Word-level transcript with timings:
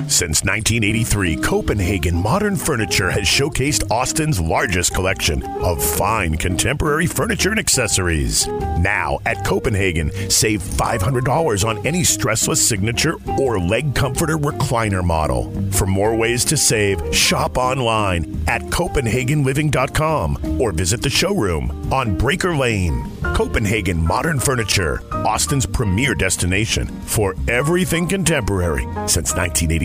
Since 0.00 0.42
1983, 0.44 1.36
Copenhagen 1.36 2.16
Modern 2.16 2.56
Furniture 2.56 3.10
has 3.10 3.22
showcased 3.22 3.88
Austin's 3.92 4.40
largest 4.40 4.92
collection 4.92 5.44
of 5.62 5.82
fine 5.82 6.36
contemporary 6.36 7.06
furniture 7.06 7.50
and 7.50 7.60
accessories. 7.60 8.48
Now, 8.80 9.20
at 9.24 9.44
Copenhagen, 9.44 10.10
save 10.28 10.62
$500 10.62 11.64
on 11.64 11.86
any 11.86 12.02
stressless 12.02 12.56
signature 12.56 13.14
or 13.40 13.60
leg 13.60 13.94
comforter 13.94 14.36
recliner 14.36 15.04
model. 15.04 15.52
For 15.70 15.86
more 15.86 16.16
ways 16.16 16.44
to 16.46 16.56
save, 16.56 17.14
shop 17.14 17.56
online 17.56 18.42
at 18.48 18.62
CopenhagenLiving.com 18.62 20.60
or 20.60 20.72
visit 20.72 21.02
the 21.02 21.10
showroom 21.10 21.70
on 21.92 22.18
Braker 22.18 22.58
Lane. 22.58 23.08
Copenhagen 23.34 24.04
Modern 24.04 24.40
Furniture, 24.40 25.00
Austin's 25.12 25.66
premier 25.66 26.14
destination 26.14 26.86
for 27.02 27.34
everything 27.48 28.08
contemporary 28.08 28.82
since 29.06 29.34
1983. 29.34 29.83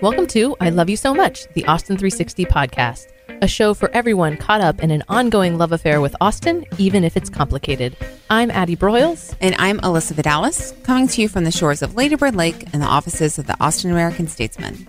Welcome 0.00 0.28
to 0.28 0.56
I 0.60 0.70
Love 0.70 0.88
You 0.88 0.96
So 0.96 1.12
Much, 1.12 1.48
the 1.54 1.64
Austin 1.66 1.96
360 1.96 2.44
podcast, 2.44 3.06
a 3.42 3.48
show 3.48 3.74
for 3.74 3.90
everyone 3.90 4.36
caught 4.36 4.60
up 4.60 4.80
in 4.80 4.92
an 4.92 5.02
ongoing 5.08 5.58
love 5.58 5.72
affair 5.72 6.00
with 6.00 6.14
Austin, 6.20 6.64
even 6.78 7.02
if 7.02 7.16
it's 7.16 7.28
complicated. 7.28 7.96
I'm 8.30 8.50
Addie 8.52 8.76
Broyles. 8.76 9.34
And 9.40 9.56
I'm 9.58 9.80
Alyssa 9.80 10.12
Vidalis, 10.12 10.80
coming 10.84 11.08
to 11.08 11.22
you 11.22 11.28
from 11.28 11.42
the 11.42 11.50
shores 11.50 11.82
of 11.82 11.96
Ladybird 11.96 12.36
Lake 12.36 12.64
and 12.72 12.80
the 12.80 12.86
offices 12.86 13.38
of 13.38 13.48
the 13.48 13.56
Austin 13.60 13.90
American 13.90 14.28
Statesman. 14.28 14.86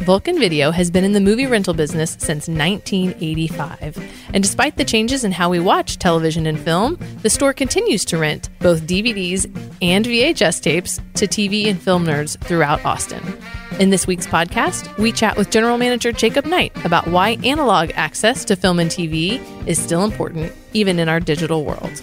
Vulcan 0.00 0.38
Video 0.38 0.70
has 0.70 0.90
been 0.90 1.04
in 1.04 1.12
the 1.12 1.20
movie 1.20 1.46
rental 1.46 1.72
business 1.72 2.12
since 2.20 2.48
1985. 2.48 3.98
And 4.34 4.42
despite 4.42 4.76
the 4.76 4.84
changes 4.84 5.24
in 5.24 5.32
how 5.32 5.48
we 5.48 5.58
watch 5.58 5.98
television 5.98 6.46
and 6.46 6.60
film, 6.60 6.98
the 7.22 7.30
store 7.30 7.54
continues 7.54 8.04
to 8.06 8.18
rent 8.18 8.50
both 8.60 8.86
DVDs 8.86 9.46
and 9.80 10.04
VHS 10.04 10.60
tapes 10.60 11.00
to 11.14 11.26
TV 11.26 11.66
and 11.66 11.80
film 11.80 12.04
nerds 12.04 12.38
throughout 12.44 12.84
Austin. 12.84 13.22
In 13.80 13.88
this 13.88 14.06
week's 14.06 14.26
podcast, 14.26 14.96
we 14.98 15.12
chat 15.12 15.36
with 15.36 15.50
General 15.50 15.78
Manager 15.78 16.12
Jacob 16.12 16.44
Knight 16.44 16.72
about 16.84 17.08
why 17.08 17.30
analog 17.42 17.90
access 17.94 18.44
to 18.44 18.54
film 18.54 18.78
and 18.78 18.90
TV 18.90 19.40
is 19.66 19.82
still 19.82 20.04
important, 20.04 20.52
even 20.74 20.98
in 20.98 21.08
our 21.08 21.20
digital 21.20 21.64
world. 21.64 22.02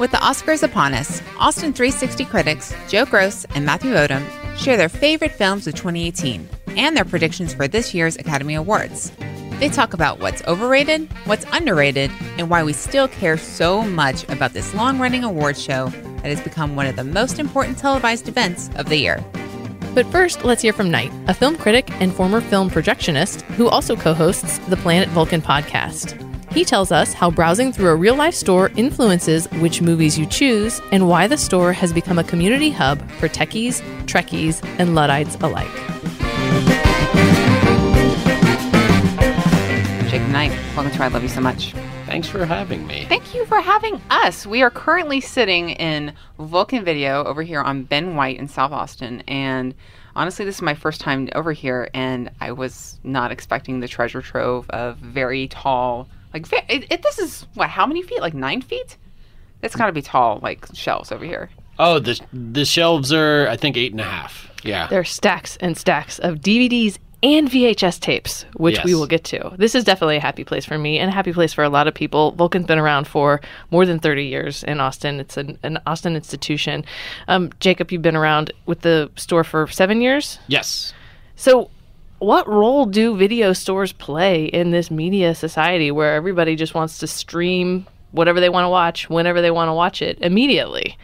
With 0.00 0.10
the 0.10 0.18
Oscars 0.18 0.64
upon 0.64 0.92
us, 0.92 1.22
Austin 1.38 1.72
360 1.72 2.24
critics 2.24 2.74
Joe 2.88 3.06
Gross 3.06 3.44
and 3.54 3.64
Matthew 3.64 3.92
Odam 3.92 4.26
share 4.58 4.76
their 4.76 4.88
favorite 4.88 5.32
films 5.32 5.68
of 5.68 5.74
2018 5.74 6.48
and 6.76 6.96
their 6.96 7.04
predictions 7.04 7.54
for 7.54 7.66
this 7.68 7.94
year's 7.94 8.16
Academy 8.16 8.54
Awards. 8.54 9.12
They 9.60 9.68
talk 9.68 9.94
about 9.94 10.18
what's 10.18 10.42
overrated, 10.44 11.12
what's 11.26 11.46
underrated, 11.52 12.10
and 12.38 12.50
why 12.50 12.64
we 12.64 12.72
still 12.72 13.08
care 13.08 13.38
so 13.38 13.82
much 13.82 14.24
about 14.28 14.52
this 14.52 14.74
long 14.74 14.98
running 14.98 15.24
award 15.24 15.56
show 15.56 15.86
that 15.88 16.26
has 16.26 16.40
become 16.40 16.74
one 16.74 16.86
of 16.86 16.96
the 16.96 17.04
most 17.04 17.38
important 17.38 17.78
televised 17.78 18.28
events 18.28 18.68
of 18.76 18.88
the 18.88 18.96
year. 18.96 19.24
But 19.94 20.06
first, 20.06 20.44
let's 20.44 20.62
hear 20.62 20.72
from 20.72 20.90
Knight, 20.90 21.12
a 21.28 21.34
film 21.34 21.56
critic 21.56 21.88
and 22.00 22.12
former 22.12 22.40
film 22.40 22.68
projectionist 22.68 23.42
who 23.52 23.68
also 23.68 23.94
co 23.94 24.12
hosts 24.12 24.58
the 24.68 24.76
Planet 24.76 25.08
Vulcan 25.10 25.40
podcast. 25.40 26.20
He 26.52 26.64
tells 26.64 26.92
us 26.92 27.12
how 27.12 27.30
browsing 27.30 27.72
through 27.72 27.90
a 27.90 27.96
real 27.96 28.16
life 28.16 28.34
store 28.34 28.70
influences 28.76 29.46
which 29.54 29.82
movies 29.82 30.18
you 30.18 30.26
choose 30.26 30.80
and 30.92 31.08
why 31.08 31.26
the 31.26 31.36
store 31.36 31.72
has 31.72 31.92
become 31.92 32.18
a 32.18 32.24
community 32.24 32.70
hub 32.70 33.08
for 33.12 33.28
techies, 33.28 33.82
Trekkies, 34.06 34.64
and 34.78 34.94
Luddites 34.94 35.36
alike. 35.40 35.93
Jacob 40.34 40.56
Knight, 40.56 40.74
welcome 40.74 40.90
to 40.90 41.04
I 41.04 41.08
Love 41.08 41.22
You 41.22 41.28
So 41.28 41.40
Much. 41.40 41.72
Thanks 42.06 42.26
for 42.26 42.44
having 42.44 42.88
me. 42.88 43.04
Thank 43.08 43.36
you 43.36 43.46
for 43.46 43.60
having 43.60 44.02
us. 44.10 44.44
We 44.44 44.62
are 44.62 44.70
currently 44.70 45.20
sitting 45.20 45.70
in 45.70 46.12
Vulcan 46.40 46.84
Video 46.84 47.22
over 47.22 47.44
here 47.44 47.60
on 47.60 47.84
Ben 47.84 48.16
White 48.16 48.40
in 48.40 48.48
South 48.48 48.72
Austin. 48.72 49.22
And 49.28 49.76
honestly, 50.16 50.44
this 50.44 50.56
is 50.56 50.62
my 50.62 50.74
first 50.74 51.00
time 51.00 51.28
over 51.36 51.52
here, 51.52 51.88
and 51.94 52.32
I 52.40 52.50
was 52.50 52.98
not 53.04 53.30
expecting 53.30 53.78
the 53.78 53.86
treasure 53.86 54.20
trove 54.20 54.68
of 54.70 54.96
very 54.96 55.46
tall, 55.46 56.08
like, 56.32 56.52
it, 56.68 56.84
it, 56.90 57.02
this 57.02 57.20
is 57.20 57.46
what, 57.54 57.70
how 57.70 57.86
many 57.86 58.02
feet? 58.02 58.20
Like 58.20 58.34
nine 58.34 58.60
feet? 58.60 58.96
It's 59.62 59.76
got 59.76 59.86
to 59.86 59.92
be 59.92 60.02
tall, 60.02 60.40
like 60.42 60.66
shelves 60.74 61.12
over 61.12 61.24
here. 61.24 61.48
Oh, 61.78 62.00
the 62.00 62.20
the 62.32 62.64
shelves 62.64 63.12
are 63.12 63.48
I 63.48 63.56
think 63.56 63.76
eight 63.76 63.92
and 63.92 64.00
a 64.00 64.04
half. 64.04 64.50
Yeah, 64.64 64.86
there 64.88 65.00
are 65.00 65.04
stacks 65.04 65.56
and 65.58 65.76
stacks 65.76 66.18
of 66.18 66.36
DVDs 66.36 66.98
and 67.24 67.50
VHS 67.50 68.00
tapes, 68.00 68.44
which 68.52 68.76
yes. 68.76 68.84
we 68.84 68.94
will 68.94 69.06
get 69.06 69.24
to. 69.24 69.54
This 69.56 69.74
is 69.74 69.82
definitely 69.82 70.18
a 70.18 70.20
happy 70.20 70.44
place 70.44 70.66
for 70.66 70.76
me 70.76 70.98
and 70.98 71.08
a 71.08 71.12
happy 71.14 71.32
place 71.32 71.54
for 71.54 71.64
a 71.64 71.70
lot 71.70 71.88
of 71.88 71.94
people. 71.94 72.32
Vulcan's 72.32 72.66
been 72.66 72.78
around 72.78 73.08
for 73.08 73.40
more 73.70 73.86
than 73.86 73.98
30 73.98 74.26
years 74.26 74.62
in 74.62 74.78
Austin. 74.78 75.20
It's 75.20 75.38
an, 75.38 75.58
an 75.62 75.78
Austin 75.86 76.16
institution. 76.16 76.84
Um, 77.26 77.50
Jacob, 77.60 77.90
you've 77.90 78.02
been 78.02 78.14
around 78.14 78.52
with 78.66 78.82
the 78.82 79.10
store 79.16 79.42
for 79.42 79.66
seven 79.68 80.02
years? 80.02 80.38
Yes. 80.48 80.92
So, 81.34 81.70
what 82.18 82.46
role 82.46 82.84
do 82.84 83.16
video 83.16 83.54
stores 83.54 83.92
play 83.92 84.44
in 84.44 84.70
this 84.70 84.90
media 84.90 85.34
society 85.34 85.90
where 85.90 86.14
everybody 86.14 86.56
just 86.56 86.74
wants 86.74 86.98
to 86.98 87.06
stream 87.06 87.86
whatever 88.12 88.38
they 88.38 88.50
want 88.50 88.64
to 88.66 88.68
watch 88.68 89.08
whenever 89.08 89.40
they 89.40 89.50
want 89.50 89.68
to 89.70 89.72
watch 89.72 90.02
it 90.02 90.18
immediately? 90.20 90.98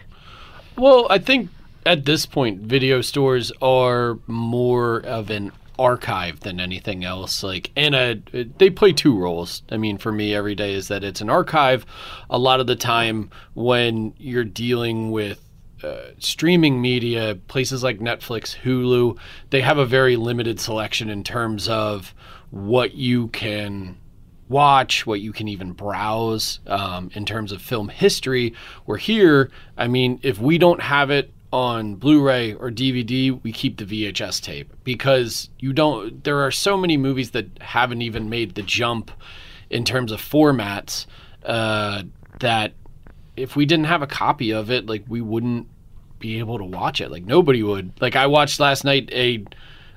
Well, 0.77 1.07
I 1.09 1.19
think 1.19 1.49
at 1.87 2.05
this 2.05 2.27
point, 2.27 2.61
video 2.61 3.01
stores 3.01 3.51
are 3.63 4.19
more 4.27 5.01
of 5.01 5.31
an 5.31 5.51
archive 5.81 6.41
than 6.41 6.61
anything 6.61 7.05
else. 7.05 7.43
Like, 7.43 7.73
and 7.75 7.95
a, 7.95 8.15
they 8.59 8.69
play 8.69 8.93
two 8.93 9.19
roles. 9.19 9.63
I 9.71 9.79
mean, 9.79 9.97
for 9.97 10.13
me, 10.13 10.35
every 10.35 10.55
day 10.55 10.75
is 10.75 10.89
that 10.89 11.03
it's 11.03 11.23
an 11.23 11.31
archive. 11.31 11.87
A 12.29 12.39
lot 12.39 12.61
of 12.61 12.67
the 12.67 12.77
time, 12.77 13.31
when 13.55 14.13
you're 14.19 14.45
dealing 14.45 15.11
with 15.11 15.43
uh, 15.83 16.11
streaming 16.19 16.83
media, 16.83 17.39
places 17.49 17.83
like 17.83 17.99
Netflix, 17.99 18.55
Hulu, 18.59 19.19
they 19.49 19.63
have 19.63 19.79
a 19.79 19.87
very 19.87 20.17
limited 20.17 20.61
selection 20.61 21.09
in 21.09 21.25
terms 21.25 21.69
of 21.69 22.15
what 22.51 22.95
you 22.95 23.29
can 23.29 23.97
watch, 24.51 25.07
what 25.07 25.21
you 25.21 25.33
can 25.33 25.49
even 25.49 25.73
browse 25.73 26.61
um, 26.67 27.11
in 27.15 27.25
terms 27.25 27.53
of 27.53 27.63
film 27.63 27.89
history. 27.89 28.53
Where 28.85 28.99
here, 28.99 29.51
I 29.79 29.89
mean, 29.89 30.21
if 30.23 30.39
we 30.39 30.59
don't 30.59 30.83
have 30.83 31.11
it 31.11 31.33
on 31.53 31.97
Blu-ray 31.97 32.55
or 32.55 32.71
DVD, 32.71 33.43
we 33.43 33.53
keep 33.53 33.77
the 33.77 33.85
VHS 33.85 34.41
tape 34.41 34.73
because 34.85 35.51
you 35.59 35.73
don't. 35.73 36.23
There 36.23 36.41
are 36.41 36.51
so 36.51 36.77
many 36.77 36.97
movies 36.97 37.33
that 37.33 37.47
haven't 37.61 38.03
even 38.03 38.29
made 38.29 38.55
the 38.55 38.63
jump 38.63 39.11
in 39.69 39.85
terms 39.85 40.13
of 40.13 40.21
formats 40.21 41.07
uh, 41.45 42.05
that 42.41 42.73
if 43.37 43.57
we 43.57 43.67
didn't 43.67 43.87
have 43.87 44.03
a 44.03 44.07
copy 44.07 44.53
of 44.53 44.71
it, 44.71 44.87
like 44.87 45.05
we 45.09 45.21
wouldn't 45.21 45.67
be 46.19 46.39
able 46.39 46.59
to 46.59 46.65
watch 46.65 47.01
it. 47.01 47.11
Like 47.11 47.25
nobody 47.25 47.63
would. 47.63 47.93
Like 48.01 48.15
I 48.15 48.27
watched 48.27 48.61
last 48.61 48.85
night 48.85 49.09
a 49.13 49.45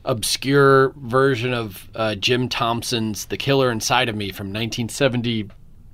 obscure 0.06 0.94
version 0.98 1.54
of 1.54 1.90
uh, 1.96 2.16
Jim 2.16 2.50
Thompson's 2.50 3.26
The 3.26 3.38
Killer 3.38 3.72
Inside 3.72 4.10
of 4.10 4.16
Me 4.16 4.32
from 4.32 4.48
1970 4.48 5.50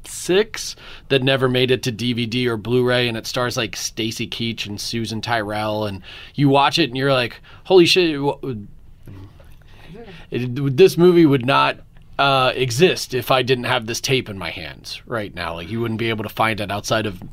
six 0.09 0.75
that 1.09 1.23
never 1.23 1.47
made 1.47 1.71
it 1.71 1.83
to 1.83 1.91
DVD 1.91 2.47
or 2.47 2.57
Blu-ray, 2.57 3.07
and 3.07 3.17
it 3.17 3.27
stars 3.27 3.55
like 3.55 3.75
Stacy 3.75 4.27
Keach 4.27 4.65
and 4.65 4.79
Susan 4.79 5.21
Tyrrell, 5.21 5.85
and 5.85 6.01
you 6.35 6.49
watch 6.49 6.79
it 6.79 6.89
and 6.89 6.97
you're 6.97 7.13
like, 7.13 7.41
holy 7.65 7.85
shit! 7.85 8.19
It, 10.31 10.77
this 10.77 10.97
movie 10.97 11.25
would 11.25 11.45
not 11.45 11.79
uh, 12.19 12.51
exist 12.53 13.13
if 13.13 13.31
I 13.31 13.41
didn't 13.41 13.63
have 13.63 13.85
this 13.85 14.01
tape 14.01 14.29
in 14.29 14.37
my 14.37 14.49
hands 14.49 15.01
right 15.05 15.33
now. 15.33 15.55
Like 15.55 15.69
you 15.69 15.79
wouldn't 15.79 15.99
be 15.99 16.09
able 16.09 16.23
to 16.23 16.29
find 16.29 16.59
it 16.59 16.69
outside 16.69 17.05
of 17.05 17.23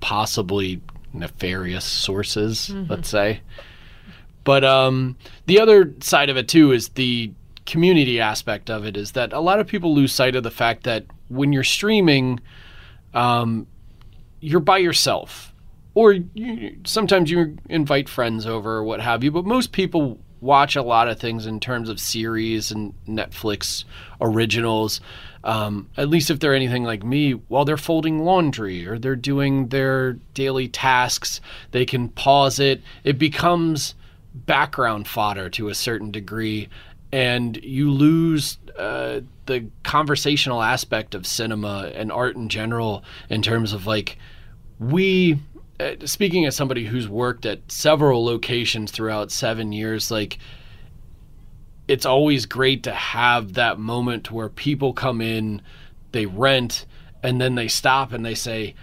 possibly 0.00 0.80
nefarious 1.12 1.84
sources, 1.84 2.70
mm-hmm. 2.72 2.90
let's 2.90 3.08
say. 3.08 3.40
But 4.42 4.64
um, 4.64 5.16
the 5.46 5.60
other 5.60 5.94
side 6.00 6.28
of 6.28 6.36
it 6.36 6.48
too 6.48 6.72
is 6.72 6.90
the 6.90 7.32
community 7.66 8.20
aspect 8.20 8.70
of 8.70 8.84
it 8.84 8.96
is 8.96 9.12
that 9.12 9.32
a 9.32 9.40
lot 9.40 9.60
of 9.60 9.66
people 9.66 9.94
lose 9.94 10.12
sight 10.12 10.36
of 10.36 10.42
the 10.42 10.50
fact 10.50 10.84
that 10.84 11.04
when 11.28 11.52
you're 11.52 11.64
streaming, 11.64 12.40
um, 13.14 13.66
you're 14.40 14.60
by 14.60 14.78
yourself, 14.78 15.54
or 15.94 16.12
you, 16.12 16.76
sometimes 16.84 17.30
you 17.30 17.56
invite 17.68 18.08
friends 18.08 18.46
over 18.46 18.76
or 18.76 18.84
what 18.84 19.00
have 19.00 19.24
you. 19.24 19.30
But 19.30 19.46
most 19.46 19.72
people 19.72 20.18
watch 20.40 20.76
a 20.76 20.82
lot 20.82 21.08
of 21.08 21.18
things 21.18 21.46
in 21.46 21.58
terms 21.58 21.88
of 21.88 21.98
series 21.98 22.70
and 22.70 22.92
Netflix 23.08 23.84
originals. 24.20 25.00
Um, 25.42 25.88
at 25.96 26.08
least 26.08 26.30
if 26.30 26.40
they're 26.40 26.54
anything 26.54 26.84
like 26.84 27.02
me, 27.02 27.32
while 27.32 27.64
they're 27.64 27.76
folding 27.76 28.24
laundry 28.24 28.86
or 28.86 28.98
they're 28.98 29.16
doing 29.16 29.68
their 29.68 30.14
daily 30.34 30.68
tasks, 30.68 31.40
they 31.70 31.86
can 31.86 32.08
pause 32.10 32.58
it. 32.58 32.82
It 33.04 33.18
becomes 33.18 33.94
background 34.34 35.06
fodder 35.06 35.48
to 35.50 35.68
a 35.68 35.74
certain 35.74 36.10
degree, 36.10 36.68
and 37.14 37.56
you 37.62 37.90
lose 37.90 38.58
uh, 38.78 39.20
the 39.46 39.66
conversational 39.84 40.60
aspect 40.60 41.14
of 41.14 41.26
cinema 41.26 41.92
and 41.94 42.10
art 42.10 42.34
in 42.34 42.48
general 42.48 43.04
in 43.30 43.40
terms 43.40 43.72
of 43.72 43.86
like 43.86 44.18
we 44.80 45.38
uh, 45.78 45.92
speaking 46.04 46.44
as 46.44 46.56
somebody 46.56 46.84
who's 46.84 47.08
worked 47.08 47.46
at 47.46 47.60
several 47.70 48.24
locations 48.24 48.90
throughout 48.90 49.30
7 49.30 49.72
years 49.72 50.10
like 50.10 50.38
it's 51.86 52.06
always 52.06 52.46
great 52.46 52.82
to 52.82 52.92
have 52.92 53.52
that 53.54 53.78
moment 53.78 54.30
where 54.30 54.48
people 54.48 54.92
come 54.92 55.20
in 55.20 55.62
they 56.10 56.26
rent 56.26 56.84
and 57.22 57.40
then 57.40 57.54
they 57.54 57.68
stop 57.68 58.12
and 58.12 58.26
they 58.26 58.34
say 58.34 58.74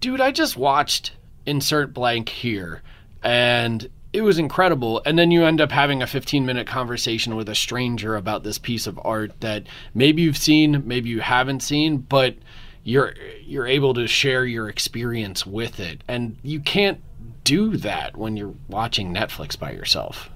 dude 0.00 0.20
i 0.20 0.30
just 0.30 0.56
watched 0.58 1.12
insert 1.46 1.92
blank 1.92 2.28
here. 2.28 2.82
And 3.22 3.88
it 4.12 4.22
was 4.22 4.38
incredible. 4.38 5.02
And 5.06 5.18
then 5.18 5.30
you 5.30 5.44
end 5.44 5.60
up 5.60 5.72
having 5.72 6.02
a 6.02 6.06
15 6.06 6.44
minute 6.44 6.66
conversation 6.66 7.36
with 7.36 7.48
a 7.48 7.54
stranger 7.54 8.16
about 8.16 8.44
this 8.44 8.58
piece 8.58 8.86
of 8.86 9.00
art 9.02 9.32
that 9.40 9.64
maybe 9.94 10.22
you've 10.22 10.36
seen, 10.36 10.82
maybe 10.86 11.08
you 11.08 11.20
haven't 11.20 11.60
seen, 11.60 11.98
but 11.98 12.36
you're 12.84 13.14
you're 13.44 13.66
able 13.66 13.94
to 13.94 14.06
share 14.06 14.44
your 14.44 14.68
experience 14.68 15.46
with 15.46 15.80
it. 15.80 16.02
And 16.08 16.36
you 16.42 16.60
can't 16.60 17.00
do 17.44 17.76
that 17.78 18.16
when 18.16 18.36
you're 18.36 18.54
watching 18.68 19.14
Netflix 19.14 19.58
by 19.58 19.72
yourself. 19.72 20.30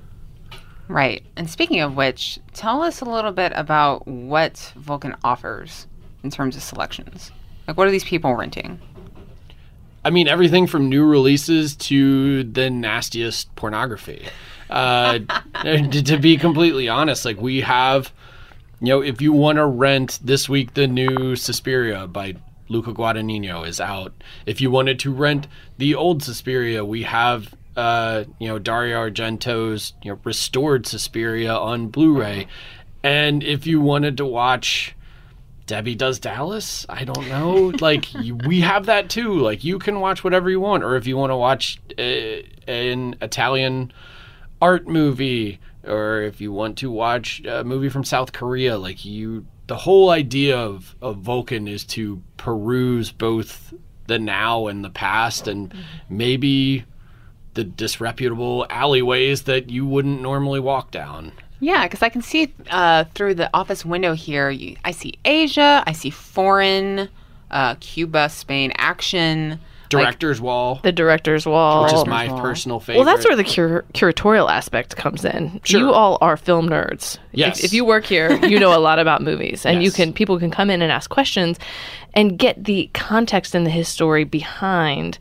Right. 0.89 1.25
And 1.37 1.51
speaking 1.51 1.81
of 1.81 1.97
which, 1.97 2.39
tell 2.53 2.83
us 2.83 3.01
a 3.01 3.05
little 3.05 3.33
bit 3.33 3.53
about 3.57 4.07
what 4.07 4.73
Vulcan 4.77 5.17
offers 5.25 5.87
in 6.23 6.31
terms 6.31 6.57
of 6.57 6.63
selections. 6.63 7.33
Like, 7.67 7.77
what 7.77 7.89
are 7.89 7.91
these 7.91 8.05
people 8.05 8.35
renting? 8.35 8.81
I 10.07 10.11
mean, 10.11 10.29
everything 10.29 10.69
from 10.69 10.89
new 10.89 11.05
releases 11.05 11.75
to 11.75 12.45
the 12.45 12.71
nastiest 12.71 13.53
pornography. 13.57 14.25
Uh, 14.71 15.19
to, 15.65 16.03
to 16.05 16.17
be 16.17 16.37
completely 16.37 16.89
honest, 16.89 17.25
like 17.25 17.41
we 17.41 17.63
have, 17.63 18.13
you 18.81 18.87
know, 18.87 19.03
if 19.03 19.21
you 19.21 19.33
want 19.33 19.57
to 19.57 19.67
rent 19.67 20.21
this 20.23 20.49
week, 20.49 20.75
the 20.75 20.87
new 20.87 21.35
Suspiria 21.35 22.07
by 22.07 22.37
Luca 22.69 22.93
Guadagnino 22.93 23.67
is 23.67 23.81
out. 23.81 24.15
If 24.47 24.61
you 24.61 24.71
wanted 24.71 25.01
to 25.01 25.13
rent 25.13 25.49
the 25.77 25.97
old 25.97 26.23
Suspiria, 26.23 26.85
we 26.85 27.03
have, 27.03 27.53
uh, 27.75 28.27
you 28.39 28.47
know, 28.47 28.61
Dario 28.61 29.11
Argento's 29.11 29.93
you 30.05 30.13
know 30.13 30.21
restored 30.23 30.87
Suspiria 30.87 31.53
on 31.53 31.89
Blu-ray. 31.89 32.47
And 33.03 33.43
if 33.43 33.67
you 33.67 33.81
wanted 33.81 34.19
to 34.19 34.25
watch 34.25 34.95
Debbie 35.67 35.95
Does 35.95 36.19
Dallas. 36.19 36.87
I 36.89 37.05
don't 37.05 37.29
know. 37.29 37.73
like 37.81 38.07
we 38.47 38.61
have 38.61 38.87
that 38.87 39.11
too. 39.11 39.35
Like 39.35 39.65
you 39.65 39.79
can 39.79 40.01
watch 40.01 40.25
whatever 40.25 40.49
you 40.49 40.61
want, 40.61 40.85
or 40.85 40.97
if 40.97 41.07
you 41.07 41.17
want 41.17 41.31
to 41.31 41.37
watch 41.37 41.79
uh, 41.99 42.03
an 42.71 43.17
Italian 43.21 43.93
art 44.63 44.87
movie, 44.87 45.61
or 45.85 46.23
if 46.23 46.41
you 46.41 46.53
want 46.53 46.79
to 46.79 46.91
watch 46.91 47.43
a 47.45 47.65
movie 47.65 47.89
from 47.89 48.05
South 48.05 48.33
Korea, 48.33 48.79
like 48.79 49.05
you. 49.05 49.47
The 49.67 49.77
whole 49.77 50.11
idea 50.11 50.57
of, 50.57 50.95
of 51.03 51.19
Vulcan 51.19 51.67
is 51.67 51.85
to 51.87 52.23
peruse 52.37 53.11
both 53.11 53.75
the 54.07 54.17
now 54.17 54.69
and 54.69 54.85
the 54.85 54.91
past, 54.91 55.49
and 55.49 55.75
maybe 56.09 56.85
the 57.55 57.65
disreputable 57.65 58.65
alleyways 58.71 59.43
that 59.43 59.69
you 59.69 59.85
wouldn't 59.85 60.23
normally 60.23 60.61
walk 60.61 60.93
down. 60.93 61.33
Yeah, 61.61 61.85
because 61.85 62.03
I 62.03 62.09
can 62.09 62.23
see 62.23 62.53
uh, 62.71 63.05
through 63.15 63.35
the 63.35 63.49
office 63.55 63.85
window 63.85 64.15
here. 64.15 64.51
You, 64.51 64.77
I 64.85 64.91
see 64.91 65.15
Asia. 65.25 65.83
I 65.87 65.93
see 65.93 66.11
foreign, 66.11 67.09
uh, 67.51 67.77
Cuba, 67.81 68.29
Spain, 68.29 68.73
action. 68.77 69.59
Director's 69.89 70.41
Wall, 70.41 70.81
The 70.83 70.91
director's 70.91 71.47
wall. 71.47 71.85
which 71.85 71.93
is 71.93 72.07
my 72.07 72.27
Wall. 72.27 72.41
personal 72.41 72.81
favorite. 72.81 73.05
well, 73.05 73.15
that's 73.15 73.25
where 73.25 73.37
the 73.37 73.45
cur- 73.45 73.85
curatorial 73.95 74.51
aspect 74.51 74.97
comes 74.97 75.25
in. 75.25 75.61
Sure. 75.63 75.79
You 75.79 75.93
all 75.93 76.19
are 76.21 76.37
film 76.37 76.69
nerds. 76.69 77.19
Yes. 77.31 77.61
If, 77.61 77.67
if 77.67 77.73
you 77.73 77.85
work 77.85 78.05
here, 78.05 78.33
you 78.47 78.59
know 78.59 78.77
a 78.77 78.81
lot 78.81 78.99
about 78.99 79.23
movies, 79.23 79.65
and 79.65 79.85
you 79.85 79.93
can 79.93 80.13
people 80.13 80.41
can 80.41 80.51
come 80.51 80.71
in 80.71 80.83
and 80.83 80.91
ask 80.91 81.09
questions, 81.09 81.57
and 82.15 82.37
get 82.37 82.65
the 82.65 82.91
context 82.95 83.55
and 83.55 83.65
the 83.65 83.71
history 83.71 84.25
behind 84.25 85.19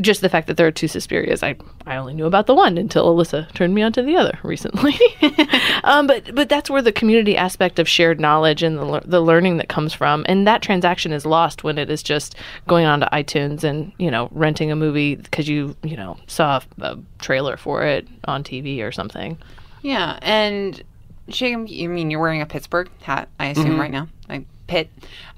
just 0.00 0.20
the 0.20 0.28
fact 0.28 0.46
that 0.46 0.56
there 0.56 0.66
are 0.66 0.72
two 0.72 0.86
Suspirias. 0.86 1.42
I 1.42 1.56
I 1.86 1.96
only 1.96 2.14
knew 2.14 2.26
about 2.26 2.46
the 2.46 2.54
one 2.54 2.78
until 2.78 3.06
Alyssa 3.14 3.52
turned 3.54 3.74
me 3.74 3.82
onto 3.82 4.02
the 4.02 4.16
other 4.16 4.38
recently. 4.42 4.94
um, 5.84 6.06
but 6.06 6.34
but 6.34 6.48
that's 6.48 6.70
where 6.70 6.82
the 6.82 6.92
community 6.92 7.36
aspect 7.36 7.78
of 7.78 7.88
shared 7.88 8.20
knowledge 8.20 8.62
and 8.62 8.78
the 8.78 9.00
the 9.04 9.20
learning 9.20 9.56
that 9.58 9.68
comes 9.68 9.92
from, 9.92 10.24
and 10.28 10.46
that 10.46 10.62
transaction 10.62 11.12
is 11.12 11.26
lost 11.26 11.64
when 11.64 11.78
it 11.78 11.90
is 11.90 12.02
just 12.02 12.34
going 12.66 12.86
on 12.86 13.00
to 13.00 13.08
iTunes 13.12 13.64
and 13.64 13.92
you 13.98 14.10
know 14.10 14.28
renting 14.32 14.70
a 14.70 14.76
movie 14.76 15.16
because 15.16 15.48
you 15.48 15.76
you 15.82 15.96
know 15.96 16.16
saw 16.26 16.60
a, 16.80 16.98
trailer 17.18 17.56
for 17.56 17.82
it 17.82 18.06
on 18.24 18.44
TV 18.44 18.82
or 18.82 18.92
something. 18.92 19.38
Yeah, 19.82 20.18
and 20.22 20.82
Jacob, 21.28 21.68
you 21.68 21.88
mean 21.88 22.10
you're 22.10 22.20
wearing 22.20 22.42
a 22.42 22.46
Pittsburgh 22.46 22.90
hat? 23.02 23.28
I 23.38 23.46
assume 23.46 23.80
right 23.80 23.90
now, 23.90 24.08
like 24.28 24.44
Pitt. 24.66 24.90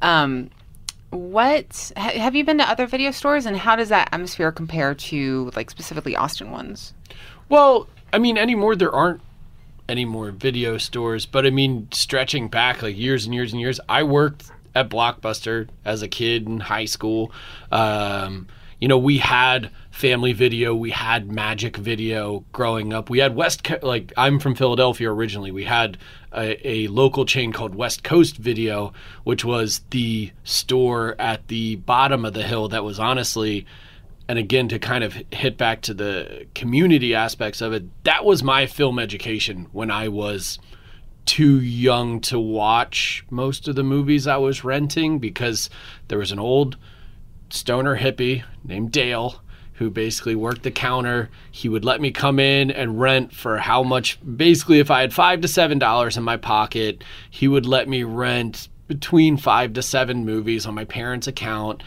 Um, 0.02 0.50
what 1.10 1.92
ha- 1.96 2.18
have 2.18 2.34
you 2.34 2.44
been 2.44 2.58
to 2.58 2.68
other 2.68 2.86
video 2.86 3.10
stores, 3.10 3.46
and 3.46 3.56
how 3.56 3.76
does 3.76 3.88
that 3.88 4.08
atmosphere 4.12 4.52
compare 4.52 4.94
to 4.94 5.50
like 5.56 5.70
specifically 5.70 6.16
Austin 6.16 6.50
ones? 6.50 6.92
Well, 7.48 7.88
I 8.12 8.18
mean, 8.18 8.36
anymore 8.36 8.76
there 8.76 8.92
aren't 8.92 9.20
any 9.88 10.04
more 10.04 10.30
video 10.30 10.76
stores, 10.78 11.24
but 11.26 11.46
I 11.46 11.50
mean, 11.50 11.88
stretching 11.92 12.48
back 12.48 12.82
like 12.82 12.96
years 12.96 13.24
and 13.24 13.34
years 13.34 13.52
and 13.52 13.60
years, 13.60 13.80
I 13.88 14.02
worked 14.02 14.50
at 14.74 14.90
Blockbuster 14.90 15.68
as 15.84 16.02
a 16.02 16.08
kid 16.08 16.46
in 16.46 16.60
high 16.60 16.84
school. 16.84 17.32
Um, 17.72 18.46
you 18.80 18.88
know, 18.88 18.98
we 18.98 19.18
had 19.18 19.70
family 19.90 20.32
video, 20.32 20.74
we 20.74 20.90
had 20.90 21.30
magic 21.30 21.76
video 21.76 22.44
growing 22.52 22.92
up. 22.92 23.10
We 23.10 23.18
had 23.18 23.34
West, 23.34 23.64
Co- 23.64 23.78
like 23.82 24.12
I'm 24.16 24.38
from 24.38 24.54
Philadelphia 24.54 25.10
originally. 25.10 25.50
We 25.50 25.64
had 25.64 25.98
a, 26.32 26.68
a 26.68 26.88
local 26.88 27.24
chain 27.24 27.52
called 27.52 27.74
West 27.74 28.04
Coast 28.04 28.36
Video, 28.36 28.92
which 29.24 29.44
was 29.44 29.80
the 29.90 30.30
store 30.44 31.16
at 31.18 31.48
the 31.48 31.76
bottom 31.76 32.24
of 32.24 32.34
the 32.34 32.44
hill 32.44 32.68
that 32.68 32.84
was 32.84 33.00
honestly 33.00 33.66
and 34.28 34.38
again 34.38 34.68
to 34.68 34.78
kind 34.78 35.02
of 35.02 35.16
hit 35.32 35.56
back 35.56 35.80
to 35.80 35.94
the 35.94 36.46
community 36.54 37.14
aspects 37.14 37.62
of 37.62 37.72
it 37.72 37.84
that 38.04 38.26
was 38.26 38.42
my 38.42 38.66
film 38.66 38.98
education 38.98 39.66
when 39.72 39.90
i 39.90 40.06
was 40.06 40.58
too 41.24 41.60
young 41.60 42.20
to 42.20 42.38
watch 42.38 43.24
most 43.30 43.66
of 43.68 43.74
the 43.74 43.82
movies 43.82 44.26
i 44.26 44.36
was 44.36 44.64
renting 44.64 45.18
because 45.18 45.70
there 46.08 46.18
was 46.18 46.30
an 46.30 46.38
old 46.38 46.76
stoner 47.50 47.98
hippie 47.98 48.44
named 48.64 48.92
dale 48.92 49.42
who 49.74 49.90
basically 49.90 50.34
worked 50.34 50.62
the 50.64 50.70
counter 50.70 51.30
he 51.50 51.68
would 51.68 51.84
let 51.84 52.00
me 52.00 52.10
come 52.10 52.38
in 52.38 52.70
and 52.70 53.00
rent 53.00 53.32
for 53.32 53.58
how 53.58 53.82
much 53.82 54.18
basically 54.36 54.78
if 54.80 54.90
i 54.90 55.00
had 55.00 55.12
five 55.12 55.40
to 55.40 55.48
seven 55.48 55.78
dollars 55.78 56.16
in 56.16 56.22
my 56.22 56.36
pocket 56.36 57.02
he 57.30 57.46
would 57.48 57.66
let 57.66 57.88
me 57.88 58.02
rent 58.02 58.68
between 58.86 59.36
five 59.36 59.72
to 59.72 59.82
seven 59.82 60.24
movies 60.24 60.66
on 60.66 60.74
my 60.74 60.84
parents 60.84 61.26
account 61.26 61.82